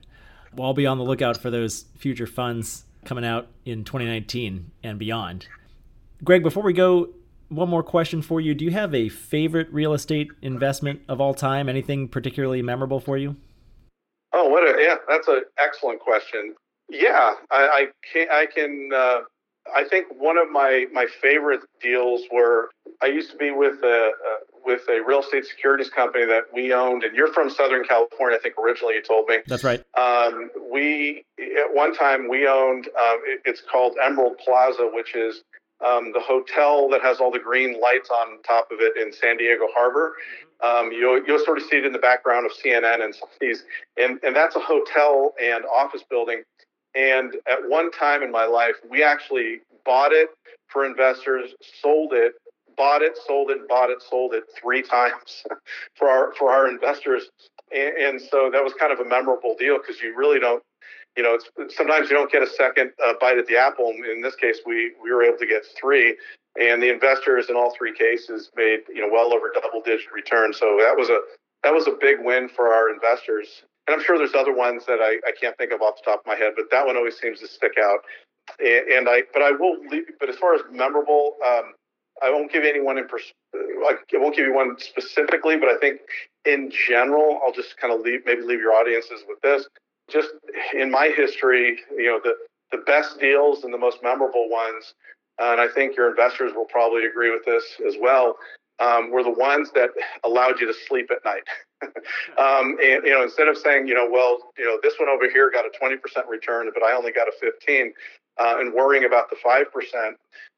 Well, 0.54 0.68
I'll 0.68 0.74
be 0.74 0.86
on 0.86 0.98
the 0.98 1.04
lookout 1.04 1.36
for 1.36 1.50
those 1.50 1.86
future 1.96 2.26
funds 2.26 2.84
coming 3.04 3.24
out 3.24 3.48
in 3.64 3.84
2019 3.84 4.70
and 4.82 4.98
beyond. 4.98 5.48
Greg, 6.22 6.42
before 6.42 6.62
we 6.62 6.72
go, 6.72 7.10
one 7.54 7.68
more 7.68 7.82
question 7.82 8.22
for 8.22 8.40
you. 8.40 8.54
Do 8.54 8.64
you 8.64 8.70
have 8.70 8.94
a 8.94 9.08
favorite 9.08 9.68
real 9.72 9.92
estate 9.92 10.28
investment 10.42 11.00
of 11.08 11.20
all 11.20 11.34
time? 11.34 11.68
Anything 11.68 12.08
particularly 12.08 12.62
memorable 12.62 13.00
for 13.00 13.16
you? 13.16 13.36
Oh, 14.32 14.48
what 14.48 14.62
a 14.62 14.82
yeah, 14.82 14.96
that's 15.08 15.28
an 15.28 15.42
excellent 15.58 16.00
question. 16.00 16.54
Yeah, 16.88 17.34
I, 17.50 17.68
I 17.68 17.86
can 18.12 18.26
I 18.30 18.46
can 18.46 18.90
uh, 18.94 19.20
I 19.74 19.84
think 19.84 20.06
one 20.18 20.36
of 20.36 20.50
my, 20.50 20.86
my 20.92 21.06
favorite 21.22 21.60
deals 21.80 22.22
were 22.30 22.70
I 23.02 23.06
used 23.06 23.30
to 23.30 23.36
be 23.36 23.50
with 23.50 23.82
a, 23.82 24.10
uh, 24.10 24.44
with 24.64 24.82
a 24.88 25.00
real 25.06 25.20
estate 25.20 25.46
securities 25.46 25.90
company 25.90 26.26
that 26.26 26.44
we 26.52 26.72
owned, 26.72 27.02
and 27.02 27.16
you're 27.16 27.32
from 27.32 27.50
Southern 27.50 27.84
California, 27.84 28.38
I 28.38 28.42
think 28.42 28.56
originally 28.58 28.94
you 28.94 29.02
told 29.02 29.28
me. 29.28 29.38
That's 29.46 29.64
right. 29.64 29.82
Um, 29.98 30.50
we 30.70 31.24
at 31.38 31.74
one 31.74 31.94
time 31.94 32.28
we 32.28 32.46
owned 32.46 32.86
um, 32.88 33.18
it, 33.24 33.40
it's 33.44 33.62
called 33.62 33.96
Emerald 34.02 34.38
Plaza, 34.38 34.88
which 34.92 35.14
is 35.14 35.42
um, 35.84 36.12
the 36.12 36.20
hotel 36.20 36.88
that 36.90 37.02
has 37.02 37.20
all 37.20 37.30
the 37.30 37.38
green 37.38 37.80
lights 37.80 38.10
on 38.10 38.42
top 38.42 38.70
of 38.70 38.78
it 38.80 38.96
in 38.96 39.12
San 39.12 39.36
Diego 39.36 39.66
Harbor. 39.74 40.14
Um, 40.62 40.92
you'll, 40.92 41.22
you'll 41.26 41.44
sort 41.44 41.58
of 41.58 41.64
see 41.64 41.76
it 41.76 41.84
in 41.84 41.92
the 41.92 41.98
background 41.98 42.46
of 42.46 42.52
CNN 42.52 43.04
and 43.04 43.14
some 43.14 43.28
of 43.28 43.36
these, 43.40 43.64
and, 43.96 44.18
and 44.22 44.34
that's 44.34 44.56
a 44.56 44.60
hotel 44.60 45.34
and 45.42 45.64
office 45.66 46.02
building 46.08 46.42
and 46.94 47.34
at 47.50 47.58
one 47.68 47.90
time 47.90 48.22
in 48.22 48.30
my 48.30 48.46
life, 48.46 48.76
we 48.88 49.02
actually 49.02 49.60
bought 49.84 50.12
it 50.12 50.28
for 50.68 50.86
investors, 50.86 51.54
sold 51.82 52.12
it, 52.12 52.34
bought 52.76 53.02
it, 53.02 53.18
sold 53.26 53.50
it, 53.50 53.68
bought 53.68 53.90
it, 53.90 54.02
sold 54.02 54.34
it 54.34 54.44
three 54.60 54.82
times 54.82 55.44
for 55.96 56.08
our 56.08 56.32
for 56.34 56.50
our 56.50 56.68
investors. 56.68 57.30
And, 57.72 57.96
and 57.96 58.20
so 58.20 58.50
that 58.52 58.62
was 58.62 58.72
kind 58.78 58.92
of 58.92 59.00
a 59.00 59.04
memorable 59.04 59.56
deal 59.58 59.78
because 59.78 60.00
you 60.00 60.16
really 60.16 60.38
don't, 60.38 60.62
you 61.16 61.22
know, 61.22 61.38
sometimes 61.68 62.10
you 62.10 62.16
don't 62.16 62.30
get 62.30 62.42
a 62.42 62.46
second 62.46 62.92
uh, 63.04 63.14
bite 63.20 63.38
at 63.38 63.46
the 63.46 63.56
apple. 63.56 63.90
In 63.90 64.20
this 64.22 64.36
case, 64.36 64.60
we 64.66 64.92
we 65.02 65.12
were 65.12 65.22
able 65.22 65.38
to 65.38 65.46
get 65.46 65.64
three, 65.80 66.16
and 66.60 66.82
the 66.82 66.92
investors 66.92 67.46
in 67.50 67.56
all 67.56 67.74
three 67.76 67.94
cases 67.96 68.50
made 68.56 68.80
you 68.92 69.00
know 69.00 69.08
well 69.12 69.32
over 69.34 69.52
double 69.54 69.82
digit 69.84 70.12
returns. 70.12 70.58
So 70.58 70.78
that 70.80 70.96
was 70.96 71.10
a 71.10 71.20
that 71.62 71.72
was 71.72 71.86
a 71.86 71.92
big 72.00 72.18
win 72.20 72.48
for 72.48 72.74
our 72.74 72.92
investors 72.92 73.64
and 73.86 73.94
I'm 73.94 74.02
sure 74.02 74.16
there's 74.18 74.34
other 74.34 74.54
ones 74.54 74.86
that 74.86 75.00
I, 75.00 75.16
I 75.28 75.32
can't 75.38 75.56
think 75.58 75.72
of 75.72 75.82
off 75.82 75.96
the 75.96 76.10
top 76.10 76.20
of 76.20 76.26
my 76.26 76.36
head, 76.36 76.54
but 76.56 76.66
that 76.70 76.86
one 76.86 76.96
always 76.96 77.18
seems 77.18 77.40
to 77.40 77.48
stick 77.48 77.74
out. 77.82 77.98
And, 78.58 78.88
and 78.88 79.08
I, 79.08 79.22
but 79.32 79.42
I 79.42 79.50
will 79.52 79.76
leave. 79.90 80.04
But 80.20 80.30
as 80.30 80.36
far 80.36 80.54
as 80.54 80.62
memorable, 80.70 81.36
um, 81.46 81.74
I 82.22 82.30
won't 82.30 82.50
give 82.50 82.64
anyone 82.64 82.98
in. 82.98 83.08
Pers- 83.08 83.32
I 83.54 83.96
won't 84.14 84.36
give 84.36 84.46
you 84.46 84.54
one 84.54 84.76
specifically, 84.78 85.56
but 85.56 85.68
I 85.68 85.76
think 85.78 86.00
in 86.46 86.70
general, 86.88 87.40
I'll 87.44 87.52
just 87.52 87.76
kind 87.76 87.92
of 87.92 88.00
leave, 88.00 88.20
maybe 88.24 88.42
leave 88.42 88.60
your 88.60 88.72
audiences 88.72 89.22
with 89.28 89.40
this. 89.42 89.66
Just 90.10 90.30
in 90.74 90.90
my 90.90 91.12
history, 91.16 91.78
you 91.96 92.06
know, 92.06 92.20
the 92.22 92.34
the 92.70 92.82
best 92.84 93.20
deals 93.20 93.62
and 93.64 93.72
the 93.72 93.78
most 93.78 93.98
memorable 94.02 94.48
ones, 94.50 94.94
and 95.38 95.60
I 95.60 95.68
think 95.68 95.96
your 95.96 96.10
investors 96.10 96.52
will 96.54 96.66
probably 96.66 97.04
agree 97.04 97.30
with 97.30 97.44
this 97.44 97.64
as 97.86 97.94
well 98.00 98.36
um, 98.80 99.10
were 99.10 99.22
the 99.22 99.30
ones 99.30 99.70
that 99.74 99.90
allowed 100.24 100.60
you 100.60 100.66
to 100.66 100.74
sleep 100.74 101.10
at 101.10 101.24
night. 101.24 101.44
um, 102.38 102.76
and 102.82 103.04
you 103.04 103.10
know, 103.10 103.22
instead 103.22 103.48
of 103.48 103.56
saying, 103.56 103.86
you 103.86 103.94
know, 103.94 104.08
well, 104.10 104.38
you 104.58 104.64
know, 104.64 104.78
this 104.82 104.94
one 104.98 105.08
over 105.08 105.28
here 105.28 105.50
got 105.50 105.64
a 105.64 105.70
20% 105.82 105.98
return, 106.28 106.70
but 106.72 106.82
I 106.82 106.94
only 106.94 107.12
got 107.12 107.28
a 107.28 107.32
15, 107.40 107.92
uh, 108.40 108.56
and 108.58 108.72
worrying 108.72 109.04
about 109.04 109.30
the 109.30 109.36
5%. 109.36 109.64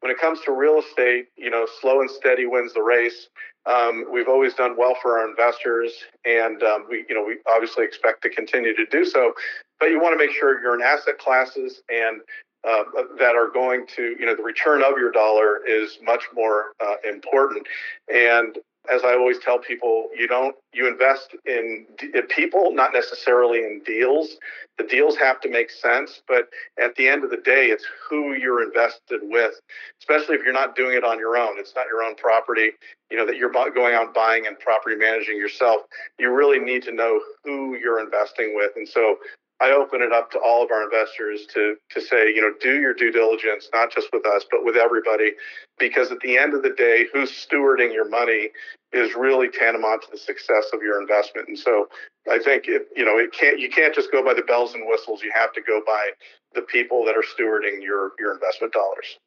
When 0.01 0.11
it 0.11 0.18
comes 0.18 0.40
to 0.42 0.53
real 0.53 0.78
estate, 0.78 1.26
you 1.36 1.51
know, 1.51 1.66
slow 1.80 2.01
and 2.01 2.11
steady 2.11 2.47
wins 2.47 2.72
the 2.74 2.82
race. 2.82 3.28
Um, 3.66 4.06
we've 4.12 4.28
always 4.28 4.54
done 4.54 4.76
well 4.76 4.96
for 5.02 5.18
our 5.18 5.28
investors, 5.28 5.92
and 6.24 6.62
um, 6.62 6.86
we, 6.88 7.04
you 7.08 7.14
know, 7.14 7.24
we 7.24 7.38
obviously 7.48 7.84
expect 7.84 8.22
to 8.22 8.30
continue 8.30 8.74
to 8.76 8.86
do 8.86 9.04
so. 9.04 9.32
But 9.80 9.86
you 9.86 10.00
want 10.00 10.18
to 10.18 10.24
make 10.24 10.34
sure 10.34 10.60
you're 10.60 10.74
in 10.74 10.82
asset 10.82 11.18
classes 11.18 11.82
and 11.88 12.20
uh, 12.66 12.82
that 13.18 13.36
are 13.36 13.48
going 13.48 13.86
to, 13.96 14.16
you 14.18 14.26
know, 14.26 14.34
the 14.34 14.42
return 14.42 14.82
of 14.82 14.98
your 14.98 15.12
dollar 15.12 15.60
is 15.66 15.98
much 16.02 16.24
more 16.34 16.72
uh, 16.84 16.94
important. 17.08 17.66
And 18.12 18.58
as 18.93 19.03
I 19.05 19.14
always 19.14 19.39
tell 19.39 19.59
people, 19.59 20.09
you 20.16 20.26
don't 20.26 20.55
you 20.72 20.87
invest 20.87 21.34
in, 21.47 21.87
in, 22.14 22.22
people, 22.24 22.72
not 22.72 22.93
necessarily 22.93 23.61
in 23.61 23.82
deals. 23.84 24.37
The 24.78 24.84
deals 24.84 25.16
have 25.16 25.41
to 25.41 25.51
make 25.51 25.70
sense, 25.70 26.20
but 26.28 26.49
at 26.78 26.95
the 26.97 27.09
end 27.09 27.24
of 27.24 27.30
the 27.30 27.39
day, 27.39 27.66
it's 27.68 27.84
who 28.09 28.34
you're 28.34 28.62
invested 28.62 29.20
with. 29.22 29.55
Especially 30.01 30.37
if 30.37 30.43
you're 30.45 30.53
not 30.53 30.76
doing 30.76 30.97
it 30.97 31.05
on 31.05 31.18
your 31.18 31.37
own, 31.37 31.59
it's 31.59 31.74
not 31.74 31.87
your 31.87 32.03
own 32.03 32.14
property. 32.16 32.70
You 33.11 33.16
know 33.16 33.26
that 33.26 33.37
you're 33.37 33.53
going 33.53 33.95
out 33.95 34.14
buying 34.14 34.47
and 34.47 34.59
property 34.59 34.97
managing 34.97 35.37
yourself. 35.37 35.82
You 36.18 36.32
really 36.32 36.59
need 36.59 36.82
to 36.84 36.93
know 36.93 37.20
who 37.45 37.76
you're 37.76 38.01
investing 38.01 38.55
with, 38.55 38.72
and 38.76 38.89
so 38.89 39.16
I 39.61 39.72
open 39.72 40.02
it 40.02 40.12
up 40.12 40.30
to 40.32 40.38
all 40.38 40.62
of 40.62 40.70
our 40.70 40.84
investors 40.84 41.46
to 41.54 41.76
to 41.90 42.00
say, 42.00 42.28
you 42.34 42.42
know, 42.42 42.52
do 42.61 42.78
your 42.80 42.92
due 42.92 43.11
diligence, 43.11 43.70
not 43.72 43.90
just 43.90 44.09
with 44.12 44.26
us, 44.26 44.44
but 44.50 44.64
with 44.64 44.76
everybody, 44.76 45.32
because 45.78 46.11
at 46.11 46.20
the 46.20 46.36
end 46.36 46.52
of 46.54 46.62
the 46.62 46.74
day, 46.76 47.07
who's 47.12 47.30
stewarding 47.30 47.92
your 47.92 48.09
money 48.09 48.50
is 48.92 49.14
really 49.14 49.48
tantamount 49.48 50.02
to 50.02 50.09
the 50.11 50.18
success 50.18 50.66
of 50.72 50.82
your 50.82 51.00
investment. 51.00 51.48
And 51.48 51.59
so, 51.59 51.88
I 52.30 52.38
think 52.38 52.64
it, 52.68 52.88
you 52.94 53.04
know, 53.04 53.16
it 53.18 53.32
can't 53.32 53.59
you 53.59 53.70
can't 53.70 53.94
just 53.94 54.12
go 54.12 54.22
by 54.22 54.34
the 54.34 54.42
bells 54.42 54.74
and 54.74 54.84
whistles. 54.86 55.22
You 55.22 55.32
have 55.34 55.52
to 55.54 55.62
go 55.62 55.80
by 55.86 56.11
the 56.54 56.62
people 56.62 57.04
that 57.07 57.16
are 57.16 57.24
stewarding 57.24 57.82
your 57.82 58.12
your 58.18 58.34
investment 58.34 58.74
dollars. 58.74 59.18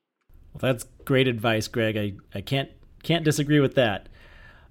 Well, 0.53 0.71
that's 0.73 0.85
great 1.05 1.27
advice, 1.27 1.67
Greg. 1.67 1.97
I, 1.97 2.13
I 2.37 2.41
can't 2.41 2.69
can't 3.01 3.23
disagree 3.23 3.59
with 3.59 3.75
that. 3.75 4.09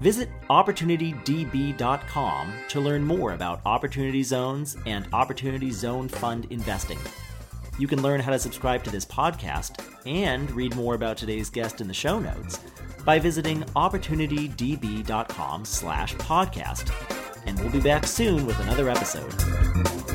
Visit 0.01 0.31
OpportunityDB.com 0.49 2.53
to 2.69 2.81
learn 2.81 3.05
more 3.05 3.33
about 3.33 3.61
Opportunity 3.65 4.23
Zones 4.23 4.77
and 4.87 5.07
Opportunity 5.13 5.71
Zone 5.71 6.09
Fund 6.09 6.47
investing. 6.51 6.99
You 7.81 7.89
can 7.89 8.03
learn 8.03 8.21
how 8.21 8.31
to 8.31 8.39
subscribe 8.39 8.85
to 8.85 8.91
this 8.91 9.07
podcast 9.07 9.83
and 10.05 10.51
read 10.51 10.77
more 10.77 10.95
about 10.95 11.17
today's 11.17 11.49
guest 11.49 11.81
in 11.81 11.89
the 11.89 11.95
show 11.95 12.19
notes 12.19 12.61
by 13.07 13.19
visiting 13.19 13.63
opportunitydb.com 13.75 15.65
slash 15.65 16.15
podcast. 16.17 16.93
And 17.47 17.59
we'll 17.59 17.71
be 17.71 17.81
back 17.81 18.07
soon 18.07 18.45
with 18.45 18.61
another 18.61 18.91
episode. 18.91 20.10